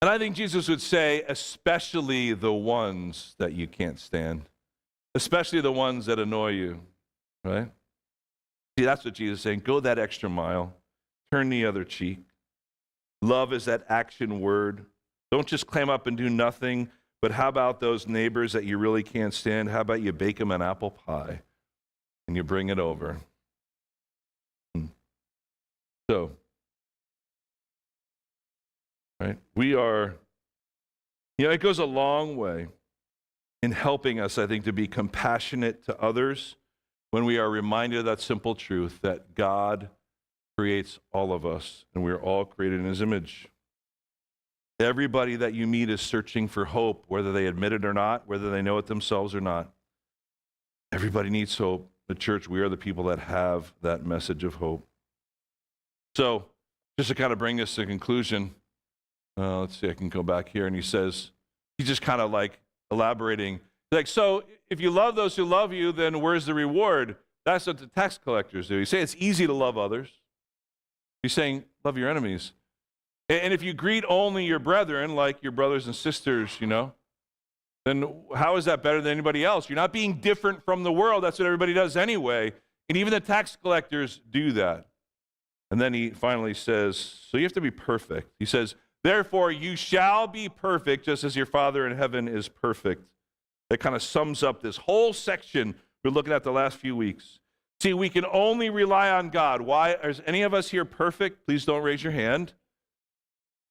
And 0.00 0.08
I 0.08 0.18
think 0.18 0.36
Jesus 0.36 0.68
would 0.68 0.80
say, 0.80 1.24
especially 1.26 2.32
the 2.32 2.52
ones 2.52 3.34
that 3.38 3.52
you 3.52 3.66
can't 3.66 3.98
stand, 3.98 4.42
especially 5.14 5.60
the 5.60 5.72
ones 5.72 6.06
that 6.06 6.20
annoy 6.20 6.50
you, 6.50 6.80
right? 7.44 7.68
See, 8.78 8.84
that's 8.84 9.04
what 9.04 9.14
Jesus 9.14 9.38
is 9.38 9.42
saying. 9.42 9.60
Go 9.60 9.80
that 9.80 9.98
extra 9.98 10.28
mile, 10.28 10.72
turn 11.32 11.48
the 11.48 11.66
other 11.66 11.82
cheek. 11.82 12.20
Love 13.22 13.52
is 13.52 13.64
that 13.64 13.84
action 13.88 14.40
word. 14.40 14.86
Don't 15.32 15.48
just 15.48 15.66
clam 15.66 15.90
up 15.90 16.06
and 16.06 16.16
do 16.16 16.30
nothing, 16.30 16.88
but 17.20 17.32
how 17.32 17.48
about 17.48 17.80
those 17.80 18.06
neighbors 18.06 18.52
that 18.52 18.64
you 18.64 18.78
really 18.78 19.02
can't 19.02 19.34
stand? 19.34 19.68
How 19.68 19.80
about 19.80 20.00
you 20.00 20.12
bake 20.12 20.38
them 20.38 20.52
an 20.52 20.62
apple 20.62 20.92
pie 20.92 21.42
and 22.28 22.36
you 22.36 22.44
bring 22.44 22.68
it 22.68 22.78
over? 22.78 23.18
Hmm. 24.76 24.86
So, 26.08 26.30
right, 29.20 29.38
we 29.54 29.74
are, 29.74 30.14
you 31.36 31.46
know, 31.46 31.52
it 31.52 31.60
goes 31.60 31.78
a 31.78 31.84
long 31.84 32.36
way 32.36 32.68
in 33.62 33.72
helping 33.72 34.20
us, 34.20 34.38
I 34.38 34.46
think, 34.46 34.64
to 34.64 34.72
be 34.72 34.86
compassionate 34.86 35.84
to 35.86 35.98
others 36.00 36.56
when 37.10 37.24
we 37.24 37.38
are 37.38 37.50
reminded 37.50 38.00
of 38.00 38.04
that 38.04 38.20
simple 38.20 38.54
truth 38.54 39.00
that 39.02 39.34
God 39.34 39.88
creates 40.56 40.98
all 41.12 41.32
of 41.32 41.46
us 41.46 41.84
and 41.94 42.04
we're 42.04 42.20
all 42.20 42.44
created 42.44 42.80
in 42.80 42.86
His 42.86 43.00
image. 43.00 43.48
Everybody 44.80 45.34
that 45.36 45.54
you 45.54 45.66
meet 45.66 45.90
is 45.90 46.00
searching 46.00 46.46
for 46.46 46.66
hope, 46.66 47.04
whether 47.08 47.32
they 47.32 47.46
admit 47.46 47.72
it 47.72 47.84
or 47.84 47.92
not, 47.92 48.28
whether 48.28 48.50
they 48.50 48.62
know 48.62 48.78
it 48.78 48.86
themselves 48.86 49.34
or 49.34 49.40
not. 49.40 49.72
Everybody 50.92 51.30
needs 51.30 51.56
hope. 51.58 51.90
The 52.06 52.14
church, 52.14 52.48
we 52.48 52.60
are 52.60 52.68
the 52.68 52.76
people 52.76 53.04
that 53.04 53.18
have 53.18 53.74
that 53.82 54.06
message 54.06 54.44
of 54.44 54.54
hope. 54.54 54.86
So, 56.16 56.46
just 56.98 57.08
to 57.08 57.14
kind 57.14 57.32
of 57.32 57.38
bring 57.38 57.56
this 57.56 57.74
to 57.74 57.86
conclusion, 57.86 58.54
uh, 59.38 59.60
let's 59.60 59.78
see, 59.78 59.88
I 59.88 59.94
can 59.94 60.08
go 60.08 60.22
back 60.22 60.48
here. 60.48 60.66
And 60.66 60.74
he 60.74 60.82
says, 60.82 61.30
he's 61.76 61.86
just 61.86 62.02
kind 62.02 62.20
of 62.20 62.30
like 62.30 62.60
elaborating. 62.90 63.60
Like, 63.92 64.06
so 64.06 64.44
if 64.70 64.80
you 64.80 64.90
love 64.90 65.16
those 65.16 65.36
who 65.36 65.44
love 65.44 65.72
you, 65.72 65.92
then 65.92 66.20
where's 66.20 66.46
the 66.46 66.54
reward? 66.54 67.16
That's 67.44 67.66
what 67.66 67.78
the 67.78 67.86
tax 67.86 68.18
collectors 68.18 68.68
do. 68.68 68.78
He's 68.78 68.88
saying 68.88 69.04
it's 69.04 69.16
easy 69.18 69.46
to 69.46 69.52
love 69.52 69.78
others. 69.78 70.08
He's 71.22 71.32
saying, 71.32 71.64
love 71.84 71.96
your 71.96 72.10
enemies. 72.10 72.52
And 73.28 73.52
if 73.52 73.62
you 73.62 73.74
greet 73.74 74.04
only 74.08 74.44
your 74.44 74.58
brethren, 74.58 75.14
like 75.14 75.42
your 75.42 75.52
brothers 75.52 75.86
and 75.86 75.94
sisters, 75.94 76.56
you 76.60 76.66
know, 76.66 76.94
then 77.84 78.04
how 78.34 78.56
is 78.56 78.64
that 78.66 78.82
better 78.82 79.00
than 79.00 79.12
anybody 79.12 79.44
else? 79.44 79.68
You're 79.68 79.76
not 79.76 79.92
being 79.92 80.20
different 80.20 80.64
from 80.64 80.82
the 80.82 80.92
world. 80.92 81.24
That's 81.24 81.38
what 81.38 81.46
everybody 81.46 81.74
does 81.74 81.96
anyway. 81.96 82.52
And 82.88 82.96
even 82.96 83.12
the 83.12 83.20
tax 83.20 83.56
collectors 83.60 84.20
do 84.30 84.52
that. 84.52 84.86
And 85.70 85.80
then 85.80 85.92
he 85.92 86.10
finally 86.10 86.54
says, 86.54 86.96
So 86.96 87.36
you 87.36 87.44
have 87.44 87.52
to 87.54 87.60
be 87.60 87.70
perfect. 87.70 88.32
He 88.38 88.46
says, 88.46 88.74
Therefore, 89.04 89.50
you 89.50 89.76
shall 89.76 90.26
be 90.26 90.48
perfect 90.48 91.04
just 91.04 91.24
as 91.24 91.36
your 91.36 91.46
Father 91.46 91.86
in 91.86 91.96
heaven 91.96 92.28
is 92.28 92.48
perfect. 92.48 93.04
That 93.70 93.78
kind 93.78 93.94
of 93.94 94.02
sums 94.02 94.42
up 94.42 94.62
this 94.62 94.78
whole 94.78 95.12
section 95.12 95.74
we're 96.04 96.10
looking 96.10 96.32
at 96.32 96.44
the 96.44 96.52
last 96.52 96.78
few 96.78 96.96
weeks. 96.96 97.38
See, 97.80 97.92
we 97.92 98.08
can 98.08 98.24
only 98.32 98.70
rely 98.70 99.10
on 99.10 99.30
God. 99.30 99.60
Why? 99.60 99.92
Is 99.92 100.22
any 100.26 100.42
of 100.42 100.54
us 100.54 100.70
here 100.70 100.84
perfect? 100.84 101.46
Please 101.46 101.64
don't 101.64 101.82
raise 101.82 102.02
your 102.02 102.12
hand. 102.12 102.54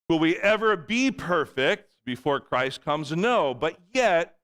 Will 0.08 0.18
we 0.18 0.36
ever 0.36 0.76
be 0.76 1.10
perfect 1.10 1.90
before 2.06 2.40
Christ 2.40 2.82
comes? 2.84 3.12
No. 3.12 3.54
But 3.54 3.78
yet, 3.92 4.36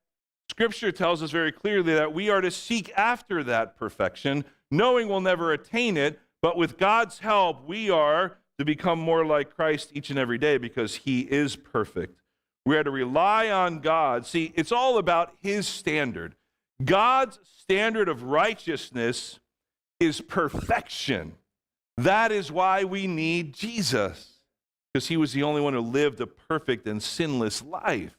Scripture 0.51 0.93
tells 0.93 1.23
us 1.23 1.31
very 1.31 1.53
clearly 1.53 1.95
that 1.95 2.13
we 2.13 2.29
are 2.29 2.41
to 2.41 2.51
seek 2.51 2.93
after 2.97 3.43
that 3.45 3.79
perfection, 3.79 4.45
knowing 4.71 5.09
we'll 5.09 5.21
never 5.21 5.53
attain 5.53 5.97
it. 5.97 6.21
But 6.43 6.59
with 6.59 6.77
God's 6.77 7.21
help, 7.21 7.67
we 7.67 7.89
are 7.89 8.37
to 8.59 8.65
become 8.65 8.99
more 8.99 9.25
like 9.25 9.55
Christ 9.55 9.91
each 9.93 10.11
and 10.11 10.19
every 10.19 10.39
day 10.39 10.59
because 10.59 10.97
He 10.97 11.21
is 11.21 11.57
perfect. 11.57 12.21
We 12.67 12.77
are 12.77 12.85
to 12.85 12.91
rely 12.91 13.51
on 13.51 13.81
God. 13.81 14.27
See, 14.27 14.53
it's 14.55 14.73
all 14.73 14.99
about 14.99 15.33
His 15.43 15.67
standard. 15.67 16.35
God's 16.85 17.39
standard 17.45 18.09
of 18.09 18.23
righteousness 18.23 19.39
is 20.01 20.21
perfection. 20.21 21.35
That 21.97 22.33
is 22.33 22.51
why 22.51 22.85
we 22.85 23.07
need 23.07 23.55
Jesus 23.55 24.35
because 24.95 25.09
he 25.09 25.17
was 25.17 25.33
the 25.33 25.43
only 25.43 25.61
one 25.61 25.75
who 25.75 25.81
lived 25.81 26.21
a 26.21 26.27
perfect 26.27 26.87
and 26.87 27.03
sinless 27.03 27.63
life. 27.63 28.17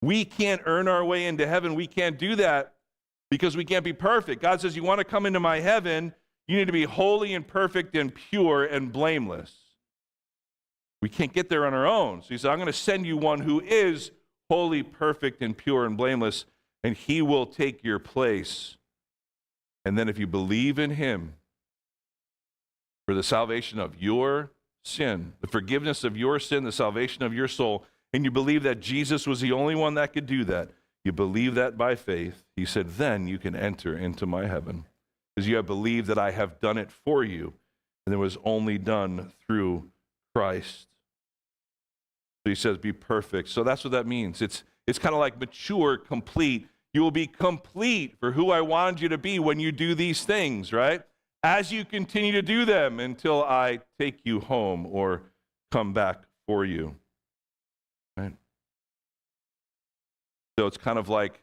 We 0.00 0.24
can't 0.24 0.62
earn 0.66 0.86
our 0.86 1.04
way 1.04 1.26
into 1.26 1.46
heaven. 1.46 1.74
We 1.74 1.88
can't 1.88 2.16
do 2.16 2.36
that 2.36 2.74
because 3.30 3.56
we 3.56 3.64
can't 3.64 3.84
be 3.84 3.92
perfect. 3.92 4.40
God 4.40 4.60
says, 4.60 4.76
You 4.76 4.84
want 4.84 4.98
to 4.98 5.04
come 5.04 5.26
into 5.26 5.40
my 5.40 5.58
heaven, 5.60 6.14
you 6.46 6.56
need 6.56 6.66
to 6.66 6.72
be 6.72 6.84
holy 6.84 7.34
and 7.34 7.46
perfect 7.46 7.94
and 7.96 8.14
pure 8.14 8.64
and 8.64 8.92
blameless. 8.92 9.54
We 11.00 11.08
can't 11.08 11.32
get 11.32 11.48
there 11.48 11.66
on 11.66 11.74
our 11.74 11.86
own. 11.86 12.22
So 12.22 12.28
he 12.28 12.38
said, 12.38 12.50
I'm 12.50 12.58
going 12.58 12.66
to 12.66 12.72
send 12.72 13.06
you 13.06 13.16
one 13.16 13.40
who 13.40 13.60
is 13.60 14.10
holy, 14.50 14.82
perfect, 14.82 15.42
and 15.42 15.56
pure 15.56 15.84
and 15.84 15.96
blameless, 15.96 16.44
and 16.82 16.96
he 16.96 17.22
will 17.22 17.46
take 17.46 17.84
your 17.84 17.98
place. 17.98 18.76
And 19.84 19.98
then 19.98 20.08
if 20.08 20.18
you 20.18 20.26
believe 20.26 20.78
in 20.78 20.92
him 20.92 21.34
for 23.06 23.14
the 23.14 23.22
salvation 23.22 23.78
of 23.78 24.00
your 24.00 24.50
sin, 24.82 25.34
the 25.40 25.46
forgiveness 25.46 26.04
of 26.04 26.16
your 26.16 26.38
sin, 26.38 26.64
the 26.64 26.72
salvation 26.72 27.22
of 27.22 27.34
your 27.34 27.48
soul, 27.48 27.84
and 28.12 28.24
you 28.24 28.30
believe 28.30 28.62
that 28.62 28.80
Jesus 28.80 29.26
was 29.26 29.40
the 29.40 29.52
only 29.52 29.74
one 29.74 29.94
that 29.94 30.12
could 30.12 30.26
do 30.26 30.44
that, 30.44 30.70
you 31.04 31.12
believe 31.12 31.54
that 31.54 31.76
by 31.76 31.94
faith, 31.96 32.44
he 32.56 32.64
said, 32.64 32.96
then 32.96 33.28
you 33.28 33.38
can 33.38 33.54
enter 33.54 33.96
into 33.96 34.24
my 34.24 34.46
heaven. 34.46 34.86
Because 35.34 35.48
you 35.48 35.56
have 35.56 35.66
believed 35.66 36.06
that 36.08 36.18
I 36.18 36.30
have 36.30 36.60
done 36.60 36.78
it 36.78 36.90
for 36.90 37.24
you, 37.24 37.54
and 38.06 38.14
it 38.14 38.18
was 38.18 38.38
only 38.44 38.78
done 38.78 39.32
through 39.46 39.90
Christ. 40.34 40.86
So 42.44 42.50
he 42.50 42.54
says, 42.54 42.78
be 42.78 42.92
perfect. 42.92 43.48
So 43.48 43.64
that's 43.64 43.84
what 43.84 43.92
that 43.92 44.06
means. 44.06 44.42
It's, 44.42 44.64
it's 44.86 44.98
kind 44.98 45.14
of 45.14 45.18
like 45.18 45.40
mature, 45.40 45.96
complete. 45.96 46.68
You 46.92 47.02
will 47.02 47.10
be 47.10 47.26
complete 47.26 48.16
for 48.20 48.32
who 48.32 48.50
I 48.50 48.60
wanted 48.60 49.00
you 49.00 49.08
to 49.08 49.18
be 49.18 49.38
when 49.38 49.58
you 49.58 49.72
do 49.72 49.94
these 49.94 50.24
things, 50.24 50.72
right? 50.72 51.02
as 51.44 51.70
you 51.70 51.84
continue 51.84 52.32
to 52.32 52.40
do 52.40 52.64
them 52.64 52.98
until 52.98 53.44
I 53.44 53.80
take 54.00 54.20
you 54.24 54.40
home 54.40 54.86
or 54.86 55.24
come 55.70 55.92
back 55.92 56.22
for 56.48 56.64
you. 56.64 56.96
Right? 58.16 58.32
So 60.58 60.66
it's 60.66 60.78
kind 60.78 60.98
of 60.98 61.10
like 61.10 61.42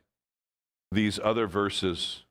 these 0.92 1.20
other 1.24 1.46
verses. 1.46 2.24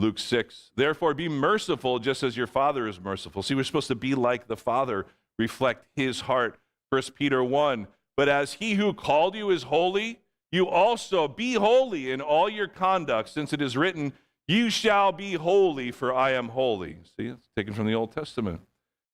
Luke 0.00 0.18
6, 0.18 0.70
therefore 0.76 1.12
be 1.12 1.28
merciful 1.28 1.98
just 1.98 2.22
as 2.22 2.36
your 2.36 2.46
Father 2.46 2.88
is 2.88 3.00
merciful. 3.00 3.42
See, 3.42 3.54
we're 3.54 3.64
supposed 3.64 3.88
to 3.88 3.94
be 3.94 4.14
like 4.14 4.48
the 4.48 4.56
Father, 4.56 5.06
reflect 5.38 5.86
his 5.94 6.22
heart. 6.22 6.58
1 6.88 7.02
Peter 7.14 7.44
1, 7.44 7.86
but 8.16 8.28
as 8.28 8.54
he 8.54 8.74
who 8.74 8.92
called 8.92 9.36
you 9.36 9.50
is 9.50 9.64
holy, 9.64 10.18
you 10.50 10.66
also 10.66 11.28
be 11.28 11.54
holy 11.54 12.10
in 12.10 12.20
all 12.20 12.48
your 12.48 12.66
conduct, 12.66 13.28
since 13.28 13.52
it 13.52 13.62
is 13.62 13.76
written, 13.76 14.12
You 14.48 14.70
shall 14.70 15.12
be 15.12 15.34
holy, 15.34 15.92
for 15.92 16.12
I 16.12 16.32
am 16.32 16.48
holy. 16.48 16.96
See, 17.16 17.26
it's 17.26 17.48
taken 17.54 17.74
from 17.74 17.86
the 17.86 17.94
Old 17.94 18.12
Testament. 18.12 18.60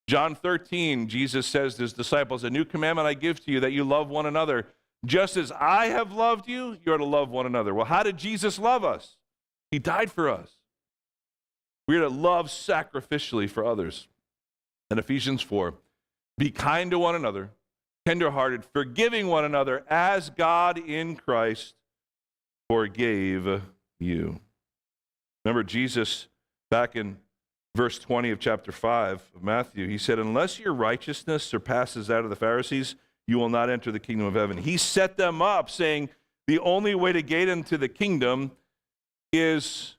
John 0.08 0.34
13, 0.34 1.08
Jesus 1.08 1.46
says 1.46 1.74
to 1.74 1.82
his 1.82 1.92
disciples, 1.92 2.44
A 2.44 2.50
new 2.50 2.64
commandment 2.64 3.08
I 3.08 3.14
give 3.14 3.44
to 3.44 3.50
you, 3.50 3.60
that 3.60 3.72
you 3.72 3.84
love 3.84 4.08
one 4.08 4.24
another. 4.24 4.68
Just 5.04 5.36
as 5.36 5.52
I 5.52 5.86
have 5.86 6.12
loved 6.12 6.48
you, 6.48 6.78
you 6.84 6.92
are 6.92 6.98
to 6.98 7.04
love 7.04 7.28
one 7.28 7.44
another. 7.44 7.74
Well, 7.74 7.86
how 7.86 8.02
did 8.02 8.16
Jesus 8.16 8.58
love 8.58 8.84
us? 8.84 9.16
He 9.70 9.78
died 9.78 10.10
for 10.10 10.30
us. 10.30 10.52
We 11.88 11.96
are 11.96 12.02
to 12.02 12.08
love 12.08 12.48
sacrificially 12.48 13.48
for 13.48 13.64
others. 13.64 14.08
And 14.90 14.98
Ephesians 14.98 15.42
4, 15.42 15.74
be 16.38 16.50
kind 16.50 16.90
to 16.90 16.98
one 16.98 17.14
another, 17.14 17.50
tenderhearted, 18.04 18.64
forgiving 18.64 19.28
one 19.28 19.44
another, 19.44 19.84
as 19.88 20.30
God 20.30 20.78
in 20.78 21.16
Christ 21.16 21.74
forgave 22.68 23.62
you. 23.98 24.40
Remember, 25.44 25.62
Jesus, 25.62 26.28
back 26.70 26.96
in 26.96 27.18
verse 27.76 27.98
20 27.98 28.30
of 28.30 28.40
chapter 28.40 28.72
5 28.72 29.30
of 29.34 29.42
Matthew, 29.42 29.88
he 29.88 29.98
said, 29.98 30.18
Unless 30.18 30.58
your 30.58 30.72
righteousness 30.74 31.44
surpasses 31.44 32.08
that 32.08 32.24
of 32.24 32.30
the 32.30 32.36
Pharisees, 32.36 32.96
you 33.26 33.38
will 33.38 33.48
not 33.48 33.70
enter 33.70 33.90
the 33.90 34.00
kingdom 34.00 34.26
of 34.26 34.34
heaven. 34.34 34.58
He 34.58 34.76
set 34.76 35.16
them 35.16 35.42
up, 35.42 35.68
saying, 35.68 36.10
The 36.46 36.58
only 36.60 36.94
way 36.94 37.12
to 37.12 37.22
get 37.22 37.48
into 37.48 37.76
the 37.76 37.88
kingdom 37.88 38.52
is 39.32 39.95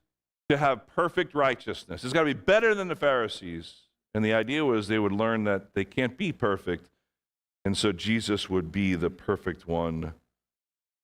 to 0.50 0.58
have 0.58 0.88
perfect 0.88 1.36
righteousness. 1.36 2.04
It's 2.04 2.14
got 2.14 2.22
to 2.22 2.34
be 2.34 2.34
better 2.34 2.74
than 2.74 2.88
the 2.88 2.96
Pharisees. 2.96 3.74
And 4.14 4.24
the 4.24 4.34
idea 4.34 4.64
was 4.66 4.88
they 4.88 5.00
would 5.00 5.12
learn 5.12 5.44
that 5.44 5.74
they 5.74 5.86
can't 5.86 6.18
be 6.18 6.32
perfect. 6.32 6.90
And 7.66 7.78
so 7.78 7.92
Jesus 7.92 8.50
would 8.50 8.72
be 8.72 8.96
the 8.96 9.10
perfect 9.10 9.68
one 9.68 10.14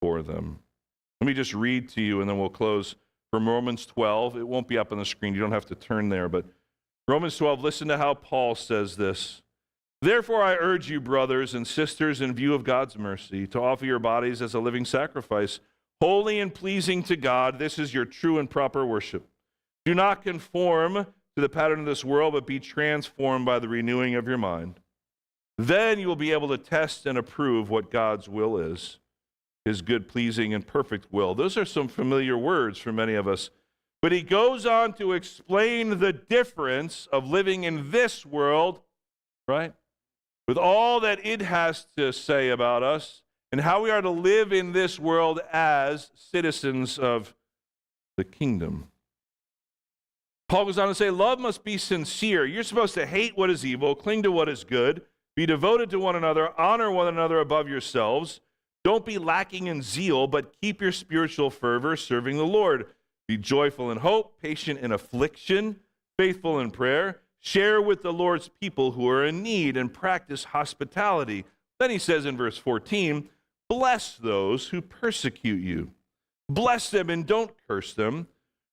for 0.01 0.21
them. 0.21 0.59
Let 1.19 1.27
me 1.27 1.33
just 1.33 1.53
read 1.53 1.89
to 1.89 2.01
you 2.01 2.21
and 2.21 2.29
then 2.29 2.39
we'll 2.39 2.49
close 2.49 2.95
from 3.31 3.47
Romans 3.47 3.85
12. 3.85 4.37
It 4.37 4.47
won't 4.47 4.67
be 4.67 4.77
up 4.77 4.91
on 4.91 4.97
the 4.97 5.05
screen. 5.05 5.33
You 5.33 5.41
don't 5.41 5.51
have 5.51 5.65
to 5.67 5.75
turn 5.75 6.09
there. 6.09 6.29
But 6.29 6.45
Romans 7.07 7.35
12, 7.37 7.61
listen 7.61 7.87
to 7.89 7.97
how 7.97 8.13
Paul 8.13 8.55
says 8.55 8.95
this. 8.95 9.41
Therefore, 10.01 10.43
I 10.43 10.55
urge 10.55 10.89
you, 10.89 10.99
brothers 10.99 11.53
and 11.53 11.65
sisters, 11.65 12.19
in 12.21 12.33
view 12.33 12.53
of 12.53 12.63
God's 12.63 12.97
mercy, 12.97 13.47
to 13.47 13.61
offer 13.61 13.85
your 13.85 13.99
bodies 13.99 14.41
as 14.41 14.53
a 14.53 14.59
living 14.59 14.85
sacrifice, 14.85 15.59
holy 16.01 16.39
and 16.39 16.53
pleasing 16.53 17.03
to 17.03 17.15
God. 17.15 17.59
This 17.59 17.79
is 17.79 17.93
your 17.93 18.05
true 18.05 18.37
and 18.37 18.49
proper 18.49 18.85
worship. 18.85 19.27
Do 19.85 19.93
not 19.93 20.23
conform 20.23 20.93
to 20.95 21.41
the 21.41 21.49
pattern 21.49 21.81
of 21.81 21.85
this 21.85 22.05
world, 22.05 22.33
but 22.33 22.47
be 22.47 22.59
transformed 22.59 23.45
by 23.45 23.59
the 23.59 23.67
renewing 23.67 24.15
of 24.15 24.27
your 24.27 24.37
mind. 24.37 24.79
Then 25.57 25.99
you 25.99 26.07
will 26.07 26.15
be 26.15 26.31
able 26.31 26.47
to 26.49 26.57
test 26.57 27.05
and 27.05 27.17
approve 27.17 27.69
what 27.69 27.91
God's 27.91 28.27
will 28.29 28.57
is, 28.57 28.99
his 29.65 29.81
good, 29.81 30.07
pleasing, 30.07 30.53
and 30.53 30.65
perfect 30.65 31.11
will. 31.11 31.35
Those 31.35 31.57
are 31.57 31.65
some 31.65 31.87
familiar 31.87 32.37
words 32.37 32.79
for 32.79 32.91
many 32.91 33.13
of 33.13 33.27
us. 33.27 33.49
But 34.01 34.11
he 34.11 34.21
goes 34.21 34.65
on 34.65 34.93
to 34.93 35.13
explain 35.13 35.99
the 35.99 36.11
difference 36.13 37.07
of 37.11 37.29
living 37.29 37.63
in 37.63 37.91
this 37.91 38.25
world, 38.25 38.81
right? 39.47 39.73
With 40.47 40.57
all 40.57 40.99
that 40.99 41.25
it 41.25 41.41
has 41.41 41.85
to 41.95 42.11
say 42.11 42.49
about 42.49 42.83
us, 42.83 43.21
and 43.51 43.61
how 43.61 43.83
we 43.83 43.91
are 43.91 44.01
to 44.01 44.09
live 44.09 44.51
in 44.51 44.73
this 44.73 44.99
world 44.99 45.39
as 45.51 46.09
citizens 46.15 46.97
of 46.97 47.35
the 48.17 48.23
kingdom. 48.23 48.87
Paul 50.53 50.65
goes 50.65 50.77
on 50.77 50.87
to 50.87 50.93
say, 50.93 51.09
Love 51.09 51.39
must 51.39 51.63
be 51.63 51.79
sincere. 51.79 52.45
You're 52.45 52.61
supposed 52.61 52.93
to 52.93 53.07
hate 53.07 53.35
what 53.35 53.49
is 53.49 53.65
evil, 53.65 53.95
cling 53.95 54.21
to 54.21 54.31
what 54.31 54.47
is 54.47 54.63
good, 54.63 55.01
be 55.35 55.47
devoted 55.47 55.89
to 55.89 55.99
one 55.99 56.15
another, 56.15 56.51
honor 56.61 56.91
one 56.91 57.07
another 57.07 57.39
above 57.39 57.67
yourselves. 57.67 58.39
Don't 58.83 59.03
be 59.03 59.17
lacking 59.17 59.65
in 59.65 59.81
zeal, 59.81 60.27
but 60.27 60.53
keep 60.61 60.79
your 60.79 60.91
spiritual 60.91 61.49
fervor 61.49 61.97
serving 61.97 62.37
the 62.37 62.45
Lord. 62.45 62.85
Be 63.27 63.35
joyful 63.35 63.89
in 63.89 63.97
hope, 63.97 64.39
patient 64.43 64.79
in 64.79 64.91
affliction, 64.91 65.79
faithful 66.19 66.59
in 66.59 66.69
prayer. 66.69 67.21
Share 67.39 67.81
with 67.81 68.03
the 68.03 68.13
Lord's 68.13 68.49
people 68.61 68.91
who 68.91 69.09
are 69.09 69.25
in 69.25 69.41
need 69.41 69.75
and 69.75 69.91
practice 69.91 70.43
hospitality. 70.43 71.45
Then 71.79 71.89
he 71.89 71.97
says 71.97 72.27
in 72.27 72.37
verse 72.37 72.59
14, 72.59 73.27
Bless 73.67 74.17
those 74.17 74.67
who 74.67 74.83
persecute 74.83 75.63
you. 75.63 75.93
Bless 76.47 76.91
them 76.91 77.09
and 77.09 77.25
don't 77.25 77.49
curse 77.67 77.95
them. 77.95 78.27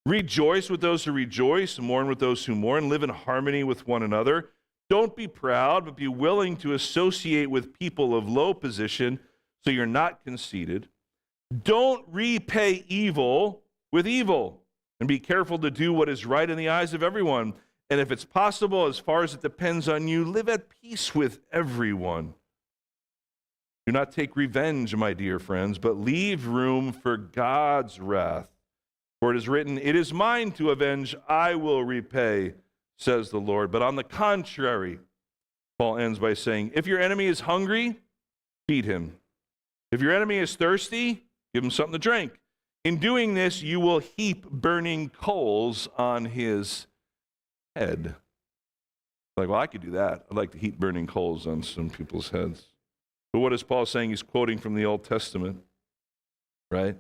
Rejoice 0.07 0.71
with 0.71 0.81
those 0.81 1.05
who 1.05 1.13
rejoice, 1.13 1.79
mourn 1.79 2.09
with 2.09 2.19
those 2.19 2.45
who 2.45 2.55
mourn, 2.55 2.89
live 2.89 3.03
in 3.03 3.11
harmony 3.11 3.63
with 3.65 3.87
one 3.87 4.03
another. 4.03 4.51
Don't 4.89 5.15
be 5.15 5.29
proud, 5.29 5.85
but 5.85 5.97
be 5.97 6.09
willing 6.09 6.57
to 6.59 6.73
associate 6.73 7.51
with 7.51 7.79
people 7.79 8.17
of 8.17 8.29
low 8.29 8.55
position 8.55 9.21
so 9.63 9.71
you're 9.71 9.87
not 9.87 10.25
conceited. 10.25 10.89
Don't 11.65 12.05
repay 12.09 12.85
evil 12.89 13.63
with 13.93 14.07
evil, 14.07 14.63
and 14.99 15.09
be 15.09 15.19
careful 15.19 15.59
to 15.59 15.71
do 15.71 15.93
what 15.93 16.09
is 16.09 16.25
right 16.25 16.49
in 16.49 16.57
the 16.57 16.69
eyes 16.69 16.95
of 16.95 17.03
everyone. 17.03 17.55
And 17.91 18.01
if 18.01 18.11
it's 18.11 18.25
possible, 18.25 18.87
as 18.87 18.99
far 18.99 19.23
as 19.23 19.35
it 19.35 19.43
depends 19.43 19.89
on 19.89 20.09
you, 20.09 20.25
live 20.25 20.49
at 20.49 20.69
peace 20.71 21.15
with 21.15 21.41
everyone. 21.53 22.35
Do 23.87 23.93
not 23.93 24.13
take 24.13 24.37
revenge, 24.37 24.95
my 24.95 25.13
dear 25.13 25.39
friends, 25.39 25.79
but 25.79 25.99
leave 25.99 26.47
room 26.47 26.93
for 26.93 27.17
God's 27.17 27.99
wrath. 27.99 28.49
For 29.21 29.35
it 29.35 29.37
is 29.37 29.49
written, 29.49 29.79
It 29.79 29.95
is 29.95 30.13
mine 30.13 30.53
to 30.53 30.71
avenge, 30.71 31.15
I 31.29 31.55
will 31.55 31.85
repay, 31.85 32.55
says 32.99 33.31
the 33.31 33.41
Lord. 33.41 33.71
But 33.71 33.83
on 33.83 33.97
the 33.97 34.05
contrary, 34.05 34.99
Paul 35.79 35.99
ends 35.99 36.19
by 36.19 36.35
saying, 36.35 36.73
If 36.75 36.87
your 36.87 37.01
enemy 37.01 37.27
is 37.27 37.41
hungry, 37.41 38.01
feed 38.67 38.85
him. 38.85 39.17
If 39.93 40.01
your 40.01 40.15
enemy 40.15 40.39
is 40.39 40.57
thirsty, 40.57 41.25
give 41.53 41.65
him 41.65 41.71
something 41.71 41.93
to 41.93 41.99
drink. 41.99 42.33
In 42.85 42.97
doing 42.97 43.35
this, 43.35 43.63
you 43.63 43.79
will 43.79 43.99
heap 43.99 44.49
burning 44.49 45.11
coals 45.11 45.89
on 45.99 46.25
his 46.25 46.87
head. 47.77 48.15
Like, 49.37 49.49
well, 49.49 49.61
I 49.61 49.67
could 49.67 49.83
do 49.83 49.91
that. 49.93 50.27
I'd 50.31 50.37
like 50.37 50.53
to 50.53 50.59
heap 50.59 50.79
burning 50.79 51.07
coals 51.07 51.47
on 51.47 51.63
some 51.63 51.91
people's 51.91 52.31
heads. 52.31 52.67
But 53.33 53.41
what 53.41 53.53
is 53.53 53.63
Paul 53.63 53.87
saying? 53.87 54.11
He's 54.11 54.23
quoting 54.23 54.59
from 54.59 54.75
the 54.75 54.85
Old 54.85 55.05
Testament, 55.05 55.63
right? 56.71 56.97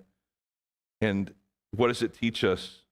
And 1.00 1.32
what 1.72 1.88
does 1.88 2.02
it 2.02 2.14
teach 2.14 2.44
us? 2.44 2.82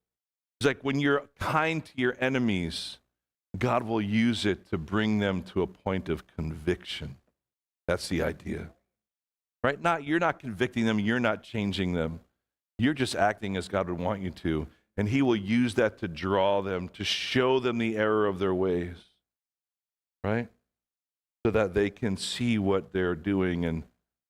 It's 0.59 0.67
like 0.67 0.83
when 0.83 0.99
you're 0.99 1.25
kind 1.39 1.85
to 1.85 1.93
your 1.97 2.17
enemies, 2.21 2.99
God 3.57 3.85
will 3.85 4.01
use 4.01 4.45
it 4.45 4.69
to 4.71 4.79
bring 4.79 5.19
them 5.19 5.43
to 5.45 5.63
a 5.63 5.67
point 5.67 6.09
of 6.09 6.27
conviction. 6.27 7.17
That's 7.87 8.09
the 8.09 8.23
idea. 8.23 8.71
Right? 9.63 9.81
Not 9.81 10.05
you're 10.05 10.19
not 10.19 10.39
convicting 10.39 10.85
them, 10.85 10.99
you're 10.99 11.21
not 11.21 11.43
changing 11.43 11.93
them. 11.93 12.21
You're 12.79 12.95
just 12.95 13.17
acting 13.17 13.57
as 13.57 13.69
God 13.69 13.89
would 13.89 13.99
want 13.99 14.23
you 14.23 14.31
to. 14.31 14.67
And 14.97 15.09
he 15.09 15.23
will 15.23 15.37
use 15.37 15.75
that 15.75 15.99
to 15.99 16.09
draw 16.09 16.61
them, 16.61 16.89
to 16.91 17.05
show 17.05 17.61
them 17.61 17.79
the 17.79 17.97
error 17.97 18.27
of 18.27 18.39
their 18.39 18.55
ways. 18.55 18.97
Right? 20.23 20.49
So 21.45 21.53
that 21.53 21.75
they 21.75 21.91
can 21.91 22.17
see 22.17 22.59
what 22.59 22.93
they're 22.93 23.15
doing 23.15 23.65
and 23.65 23.85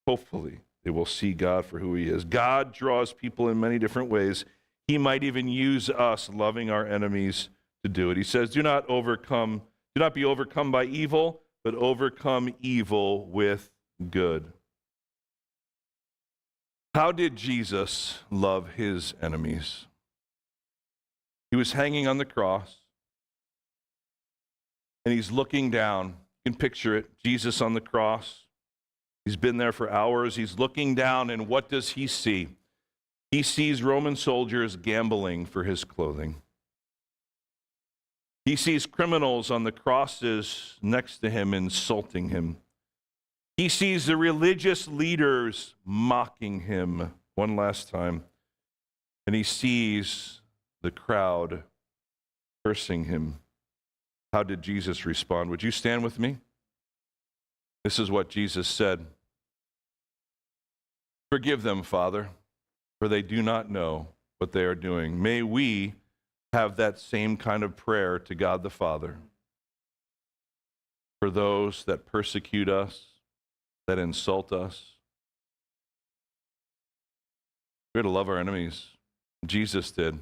hopefully 0.06 0.60
they 0.84 0.90
will 0.90 1.06
see 1.06 1.32
God 1.32 1.66
for 1.66 1.78
who 1.78 1.94
he 1.94 2.08
is. 2.08 2.24
God 2.24 2.72
draws 2.72 3.12
people 3.12 3.48
in 3.48 3.60
many 3.60 3.78
different 3.78 4.10
ways. 4.10 4.44
He 4.86 4.98
might 4.98 5.22
even 5.22 5.48
use 5.48 5.90
us 5.90 6.28
loving 6.28 6.70
our 6.70 6.86
enemies 6.86 7.50
to 7.82 7.88
do 7.88 8.10
it. 8.10 8.16
He 8.16 8.22
says, 8.22 8.50
"Do 8.50 8.62
not 8.62 8.88
overcome, 8.88 9.62
do 9.94 10.00
not 10.00 10.14
be 10.14 10.24
overcome 10.24 10.70
by 10.70 10.84
evil, 10.84 11.42
but 11.62 11.74
overcome 11.74 12.54
evil 12.60 13.26
with 13.26 13.70
good." 14.10 14.52
How 16.94 17.12
did 17.12 17.36
Jesus 17.36 18.24
love 18.30 18.74
his 18.74 19.14
enemies? 19.20 19.86
He 21.50 21.56
was 21.56 21.72
hanging 21.72 22.08
on 22.08 22.18
the 22.18 22.24
cross 22.24 22.78
and 25.04 25.14
he's 25.14 25.30
looking 25.30 25.70
down. 25.70 26.16
You 26.44 26.52
can 26.52 26.58
picture 26.58 26.96
it 26.96 27.18
Jesus 27.18 27.60
on 27.60 27.74
the 27.74 27.80
cross. 27.80 28.47
He's 29.28 29.36
been 29.36 29.58
there 29.58 29.72
for 29.72 29.90
hours. 29.90 30.36
He's 30.36 30.58
looking 30.58 30.94
down, 30.94 31.28
and 31.28 31.48
what 31.48 31.68
does 31.68 31.90
he 31.90 32.06
see? 32.06 32.48
He 33.30 33.42
sees 33.42 33.82
Roman 33.82 34.16
soldiers 34.16 34.76
gambling 34.76 35.44
for 35.44 35.64
his 35.64 35.84
clothing. 35.84 36.36
He 38.46 38.56
sees 38.56 38.86
criminals 38.86 39.50
on 39.50 39.64
the 39.64 39.70
crosses 39.70 40.78
next 40.80 41.18
to 41.18 41.28
him 41.28 41.52
insulting 41.52 42.30
him. 42.30 42.56
He 43.58 43.68
sees 43.68 44.06
the 44.06 44.16
religious 44.16 44.88
leaders 44.88 45.74
mocking 45.84 46.60
him 46.60 47.12
one 47.34 47.54
last 47.54 47.90
time. 47.90 48.24
And 49.26 49.36
he 49.36 49.42
sees 49.42 50.40
the 50.80 50.90
crowd 50.90 51.64
cursing 52.64 53.04
him. 53.04 53.40
How 54.32 54.42
did 54.42 54.62
Jesus 54.62 55.04
respond? 55.04 55.50
Would 55.50 55.62
you 55.62 55.70
stand 55.70 56.02
with 56.02 56.18
me? 56.18 56.38
This 57.84 57.98
is 57.98 58.10
what 58.10 58.30
Jesus 58.30 58.66
said 58.66 59.04
Forgive 61.30 61.62
them, 61.62 61.82
Father, 61.82 62.30
for 62.98 63.08
they 63.08 63.22
do 63.22 63.42
not 63.42 63.70
know 63.70 64.08
what 64.38 64.52
they 64.52 64.64
are 64.64 64.74
doing. 64.74 65.20
May 65.20 65.42
we 65.42 65.94
have 66.52 66.76
that 66.76 66.98
same 66.98 67.36
kind 67.36 67.62
of 67.62 67.76
prayer 67.76 68.18
to 68.18 68.34
God 68.34 68.62
the 68.62 68.70
Father 68.70 69.18
for 71.20 71.30
those 71.30 71.84
that 71.84 72.06
persecute 72.06 72.68
us, 72.68 73.06
that 73.86 73.98
insult 73.98 74.52
us. 74.52 74.94
We're 77.94 78.02
to 78.02 78.08
love 78.08 78.28
our 78.28 78.38
enemies. 78.38 78.86
Jesus 79.44 79.90
did. 79.90 80.20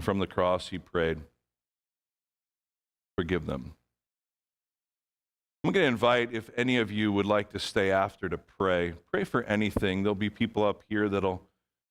From 0.00 0.18
the 0.18 0.26
cross, 0.26 0.68
he 0.68 0.78
prayed, 0.78 1.18
Forgive 3.18 3.44
them. 3.44 3.74
I'm 5.62 5.72
going 5.72 5.84
to 5.84 5.88
invite 5.88 6.32
if 6.32 6.48
any 6.56 6.78
of 6.78 6.90
you 6.90 7.12
would 7.12 7.26
like 7.26 7.50
to 7.50 7.58
stay 7.58 7.90
after 7.90 8.30
to 8.30 8.38
pray. 8.38 8.94
Pray 9.12 9.24
for 9.24 9.42
anything. 9.44 10.02
There'll 10.02 10.14
be 10.14 10.30
people 10.30 10.64
up 10.64 10.82
here 10.88 11.06
that'll 11.08 11.42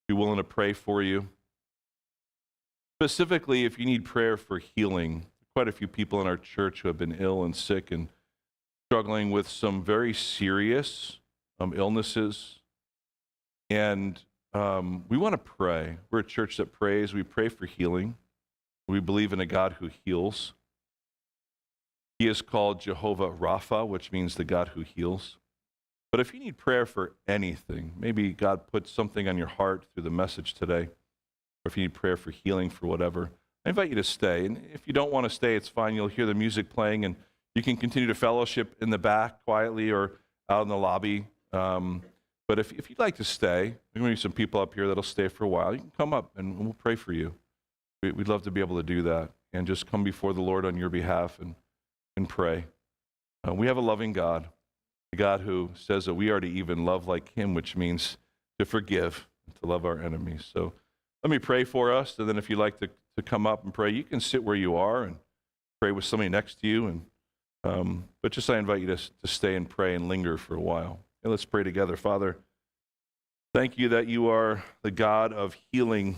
be 0.07 0.15
willing 0.15 0.37
to 0.37 0.43
pray 0.43 0.73
for 0.73 1.03
you. 1.03 1.29
Specifically, 2.99 3.65
if 3.65 3.77
you 3.77 3.85
need 3.85 4.05
prayer 4.05 4.37
for 4.37 4.57
healing, 4.57 5.27
quite 5.53 5.67
a 5.67 5.71
few 5.71 5.87
people 5.87 6.19
in 6.19 6.25
our 6.25 6.35
church 6.35 6.81
who 6.81 6.87
have 6.87 6.97
been 6.97 7.15
ill 7.19 7.43
and 7.43 7.55
sick 7.55 7.91
and 7.91 8.09
struggling 8.87 9.29
with 9.29 9.47
some 9.47 9.83
very 9.83 10.15
serious 10.15 11.19
um, 11.59 11.71
illnesses. 11.75 12.59
And 13.69 14.19
um, 14.53 15.05
we 15.09 15.17
want 15.17 15.33
to 15.33 15.37
pray. 15.37 15.97
We're 16.09 16.19
a 16.19 16.23
church 16.23 16.57
that 16.57 16.73
prays. 16.73 17.13
We 17.13 17.21
pray 17.21 17.49
for 17.49 17.67
healing. 17.67 18.15
We 18.87 18.99
believe 18.99 19.31
in 19.31 19.39
a 19.39 19.45
God 19.45 19.75
who 19.79 19.91
heals. 20.03 20.53
He 22.19 22.27
is 22.27 22.41
called 22.41 22.81
Jehovah 22.81 23.29
Rapha, 23.31 23.87
which 23.87 24.11
means 24.11 24.35
the 24.35 24.43
God 24.43 24.69
who 24.69 24.81
heals. 24.81 25.37
But 26.11 26.19
if 26.19 26.33
you 26.33 26.39
need 26.39 26.57
prayer 26.57 26.85
for 26.85 27.13
anything, 27.27 27.93
maybe 27.97 28.33
God 28.33 28.67
put 28.67 28.87
something 28.87 29.27
on 29.27 29.37
your 29.37 29.47
heart 29.47 29.85
through 29.93 30.03
the 30.03 30.09
message 30.09 30.53
today, 30.53 30.83
or 30.83 31.67
if 31.67 31.77
you 31.77 31.83
need 31.83 31.93
prayer 31.93 32.17
for 32.17 32.31
healing 32.31 32.69
for 32.69 32.87
whatever, 32.87 33.31
I 33.65 33.69
invite 33.69 33.89
you 33.89 33.95
to 33.95 34.03
stay. 34.03 34.45
And 34.45 34.61
if 34.73 34.85
you 34.85 34.93
don't 34.93 35.11
want 35.11 35.25
to 35.25 35.29
stay, 35.29 35.55
it's 35.55 35.69
fine. 35.69 35.95
You'll 35.95 36.07
hear 36.07 36.25
the 36.25 36.33
music 36.33 36.69
playing, 36.69 37.05
and 37.05 37.15
you 37.55 37.61
can 37.63 37.77
continue 37.77 38.07
to 38.07 38.15
fellowship 38.15 38.75
in 38.81 38.89
the 38.89 38.97
back 38.97 39.45
quietly 39.45 39.91
or 39.91 40.13
out 40.49 40.63
in 40.63 40.67
the 40.67 40.77
lobby. 40.77 41.25
Um, 41.53 42.01
but 42.47 42.59
if, 42.59 42.71
if 42.73 42.89
you'd 42.89 42.99
like 42.99 43.15
to 43.17 43.23
stay, 43.23 43.75
there 43.93 44.03
may 44.03 44.09
be 44.09 44.15
some 44.15 44.31
people 44.31 44.59
up 44.59 44.73
here 44.73 44.87
that'll 44.87 45.03
stay 45.03 45.27
for 45.27 45.43
a 45.45 45.47
while. 45.47 45.73
You 45.73 45.79
can 45.79 45.91
come 45.95 46.13
up 46.13 46.31
and 46.35 46.57
we'll 46.59 46.73
pray 46.73 46.95
for 46.95 47.13
you. 47.13 47.35
We- 48.01 48.11
We'd 48.11 48.27
love 48.27 48.41
to 48.43 48.51
be 48.51 48.59
able 48.59 48.77
to 48.77 48.83
do 48.83 49.03
that 49.03 49.31
and 49.53 49.67
just 49.67 49.85
come 49.89 50.03
before 50.03 50.33
the 50.33 50.41
Lord 50.41 50.65
on 50.65 50.75
your 50.75 50.89
behalf 50.89 51.37
and, 51.39 51.53
and 52.19 52.27
pray. 52.27 52.65
Uh, 53.47 53.53
we 53.53 53.67
have 53.67 53.77
a 53.77 53.81
loving 53.81 54.11
God, 54.11 54.49
a 55.13 55.15
God 55.15 55.39
who 55.39 55.69
says 55.73 56.05
that 56.05 56.15
we 56.15 56.29
are 56.29 56.41
to 56.41 56.47
even 56.47 56.83
love 56.83 57.07
like 57.07 57.33
Him, 57.33 57.53
which 57.53 57.77
means 57.77 58.17
to 58.59 58.65
forgive 58.65 59.25
to 59.61 59.65
love 59.65 59.85
our 59.85 60.01
enemies. 60.01 60.47
So 60.53 60.73
let 61.23 61.31
me 61.31 61.39
pray 61.39 61.63
for 61.63 61.93
us, 61.93 62.19
and 62.19 62.27
then 62.27 62.37
if 62.37 62.49
you'd 62.49 62.59
like 62.59 62.79
to, 62.81 62.89
to 63.15 63.23
come 63.23 63.47
up 63.47 63.63
and 63.63 63.73
pray, 63.73 63.89
you 63.89 64.03
can 64.03 64.19
sit 64.19 64.43
where 64.43 64.55
you 64.55 64.75
are 64.75 65.03
and 65.03 65.15
pray 65.79 65.91
with 65.93 66.03
somebody 66.03 66.29
next 66.29 66.59
to 66.59 66.67
you. 66.67 66.87
And 66.87 67.05
um, 67.63 68.09
but 68.21 68.33
just 68.33 68.49
I 68.49 68.57
invite 68.57 68.81
you 68.81 68.87
to, 68.87 68.97
to 68.97 69.27
stay 69.27 69.55
and 69.55 69.69
pray 69.69 69.95
and 69.95 70.07
linger 70.07 70.37
for 70.37 70.55
a 70.55 70.61
while. 70.61 70.99
And 71.23 71.31
let's 71.31 71.45
pray 71.45 71.63
together, 71.63 71.95
Father. 71.95 72.37
Thank 73.53 73.77
you 73.77 73.89
that 73.89 74.07
you 74.07 74.27
are 74.27 74.63
the 74.81 74.91
God 74.91 75.33
of 75.33 75.55
healing. 75.71 76.17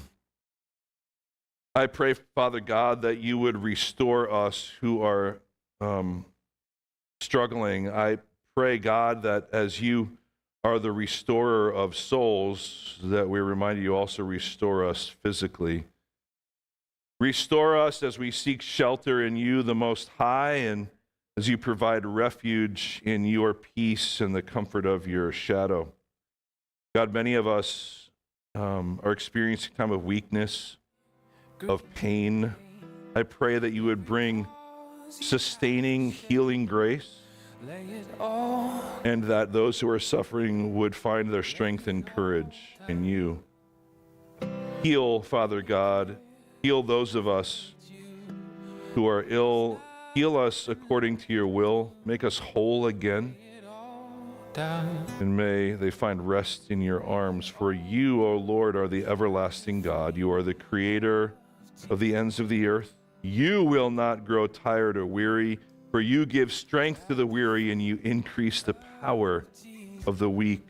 I 1.73 1.87
pray, 1.87 2.15
Father 2.35 2.59
God, 2.59 3.03
that 3.03 3.19
you 3.19 3.37
would 3.37 3.63
restore 3.63 4.31
us 4.31 4.71
who 4.81 5.01
are 5.01 5.39
um, 5.81 6.25
struggling. 7.19 7.89
I 7.89 8.19
pray, 8.55 8.77
God, 8.77 9.23
that 9.23 9.49
as 9.51 9.81
you 9.81 10.17
are 10.63 10.79
the 10.79 10.91
restorer 10.91 11.73
of 11.73 11.95
souls, 11.95 12.99
that 13.03 13.27
we 13.27 13.39
remind 13.39 13.81
you 13.81 13.95
also 13.95 14.23
restore 14.23 14.87
us 14.87 15.07
physically. 15.23 15.85
Restore 17.19 17.77
us 17.77 18.03
as 18.03 18.17
we 18.17 18.31
seek 18.31 18.61
shelter 18.61 19.23
in 19.25 19.35
you, 19.35 19.63
the 19.63 19.75
Most 19.75 20.09
High, 20.17 20.53
and 20.53 20.87
as 21.37 21.47
you 21.47 21.57
provide 21.57 22.05
refuge 22.05 23.01
in 23.03 23.25
your 23.25 23.53
peace 23.53 24.21
and 24.21 24.35
the 24.35 24.41
comfort 24.41 24.85
of 24.85 25.07
your 25.07 25.31
shadow. 25.31 25.91
God, 26.93 27.13
many 27.13 27.35
of 27.35 27.47
us 27.47 28.09
um, 28.53 28.99
are 29.03 29.11
experiencing 29.11 29.71
time 29.77 29.91
of 29.91 30.03
weakness, 30.03 30.77
of 31.67 31.83
pain. 31.95 32.53
I 33.15 33.23
pray 33.23 33.59
that 33.59 33.71
you 33.71 33.83
would 33.85 34.05
bring 34.05 34.47
sustaining, 35.11 36.11
healing 36.11 36.65
grace, 36.65 37.19
and 39.03 39.23
that 39.25 39.53
those 39.53 39.79
who 39.79 39.89
are 39.89 39.99
suffering 39.99 40.75
would 40.75 40.95
find 40.95 41.31
their 41.31 41.43
strength 41.43 41.87
and 41.87 42.05
courage 42.05 42.77
in 42.87 43.03
you. 43.03 43.43
Heal, 44.83 45.21
Father 45.21 45.61
God. 45.61 46.17
Heal 46.63 46.81
those 46.81 47.13
of 47.15 47.27
us 47.27 47.73
who 48.95 49.07
are 49.07 49.25
ill. 49.27 49.79
Heal 50.15 50.37
us 50.37 50.67
according 50.67 51.17
to 51.17 51.33
your 51.33 51.47
will. 51.47 51.93
Make 52.03 52.23
us 52.23 52.39
whole 52.39 52.87
again. 52.87 53.35
And 55.19 55.37
may 55.37 55.73
they 55.73 55.91
find 55.91 56.27
rest 56.27 56.71
in 56.71 56.81
your 56.81 57.03
arms. 57.03 57.47
For 57.47 57.71
you, 57.71 58.23
O 58.23 58.35
Lord, 58.35 58.75
are 58.75 58.87
the 58.87 59.05
everlasting 59.05 59.81
God. 59.81 60.17
You 60.17 60.31
are 60.31 60.43
the 60.43 60.53
creator 60.53 61.35
of 61.89 61.99
the 61.99 62.15
ends 62.15 62.39
of 62.39 62.49
the 62.49 62.67
earth. 62.67 62.93
You 63.21 63.63
will 63.63 63.91
not 63.91 64.25
grow 64.25 64.47
tired 64.47 64.97
or 64.97 65.05
weary, 65.05 65.59
for 65.91 66.01
you 66.01 66.25
give 66.25 66.51
strength 66.51 67.07
to 67.07 67.15
the 67.15 67.27
weary 67.27 67.71
and 67.71 67.81
you 67.81 67.99
increase 68.03 68.63
the 68.63 68.73
power 68.73 69.45
of 70.07 70.17
the 70.17 70.29
weak. 70.29 70.65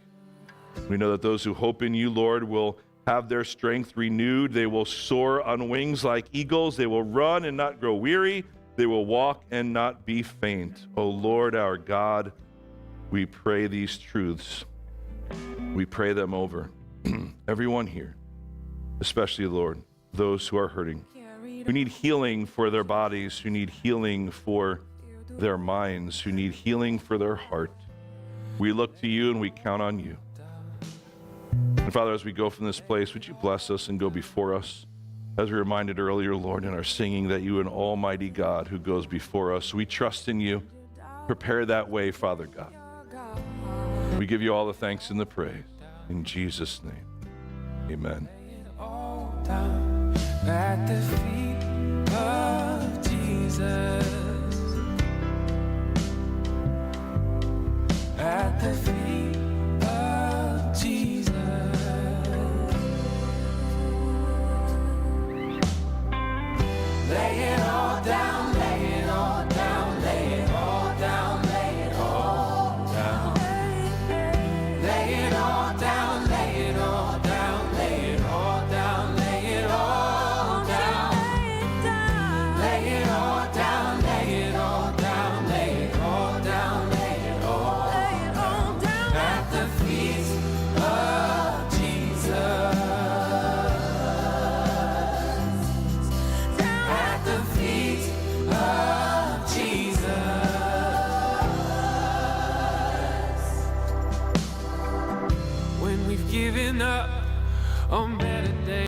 We 0.90 0.98
know 0.98 1.11
that 1.11 1.22
those 1.22 1.44
who 1.44 1.53
hope 1.53 1.82
in 1.82 1.94
you, 1.94 2.10
Lord, 2.10 2.44
will 2.44 2.78
have 3.07 3.30
their 3.30 3.44
strength 3.44 3.95
renewed. 3.95 4.53
They 4.53 4.65
will 4.65 4.86
soar 4.86 5.41
on 5.41 5.69
wings 5.69 6.03
like 6.03 6.26
eagles. 6.32 6.78
They 6.78 6.88
will 6.88 7.03
run 7.03 7.45
and 7.45 7.57
not 7.57 7.80
grow 7.80 7.95
weary. 7.95 8.45
They 8.76 8.86
will 8.86 9.06
walk 9.06 9.44
and 9.52 9.73
not 9.73 10.06
be 10.06 10.23
faint. 10.23 10.88
O 10.95 11.07
Lord, 11.07 11.56
our 11.56 11.78
God, 11.78 12.32
we 13.10 13.26
pray 13.26 13.68
these 13.68 13.98
truths. 13.98 14.65
We 15.73 15.86
pray 15.86 16.14
them 16.14 16.34
over 16.34 16.72
everyone 17.48 17.88
here, 17.88 18.15
especially, 18.99 19.48
Lord, 19.48 19.82
those 20.14 20.48
who 20.48 20.57
are 20.57 20.68
hurting, 20.68 21.06
who 21.65 21.71
need 21.71 21.88
healing 21.88 22.45
for 22.45 22.69
their 22.69 22.83
bodies, 22.83 23.38
who 23.38 23.49
need 23.49 23.69
healing 23.69 24.31
for 24.31 24.81
their 25.29 25.57
minds, 25.57 26.19
who 26.19 26.31
need 26.31 26.53
healing 26.53 26.99
for 26.99 27.17
their 27.17 27.35
heart. 27.35 27.71
We 28.59 28.73
look 28.73 28.99
to 29.01 29.07
you 29.07 29.31
and 29.31 29.39
we 29.39 29.49
count 29.49 29.81
on 29.81 29.99
you. 29.99 30.17
And 31.77 31.91
Father, 31.91 32.13
as 32.13 32.23
we 32.23 32.31
go 32.31 32.49
from 32.49 32.65
this 32.65 32.79
place, 32.79 33.13
would 33.13 33.27
you 33.27 33.33
bless 33.33 33.69
us 33.69 33.89
and 33.89 33.99
go 33.99 34.09
before 34.09 34.53
us? 34.53 34.85
As 35.38 35.49
we 35.49 35.57
reminded 35.57 35.97
earlier, 35.97 36.35
Lord, 36.35 36.65
in 36.65 36.73
our 36.73 36.83
singing, 36.83 37.29
that 37.29 37.41
you, 37.41 37.59
an 37.59 37.67
almighty 37.67 38.29
God 38.29 38.67
who 38.67 38.77
goes 38.77 39.05
before 39.05 39.55
us, 39.55 39.73
we 39.73 39.85
trust 39.85 40.27
in 40.27 40.39
you. 40.39 40.61
Prepare 41.25 41.65
that 41.67 41.89
way, 41.89 42.11
Father 42.11 42.47
God. 42.47 42.73
We 44.17 44.25
give 44.25 44.41
you 44.41 44.53
all 44.53 44.67
the 44.67 44.73
thanks 44.73 45.09
and 45.09 45.19
the 45.19 45.25
praise. 45.25 45.63
In 46.09 46.23
Jesus' 46.23 46.81
name, 46.83 47.05
amen. 47.89 48.27
Jesus. 53.52 54.06
At 58.18 58.61
the 58.61 58.73
feet 58.73 59.01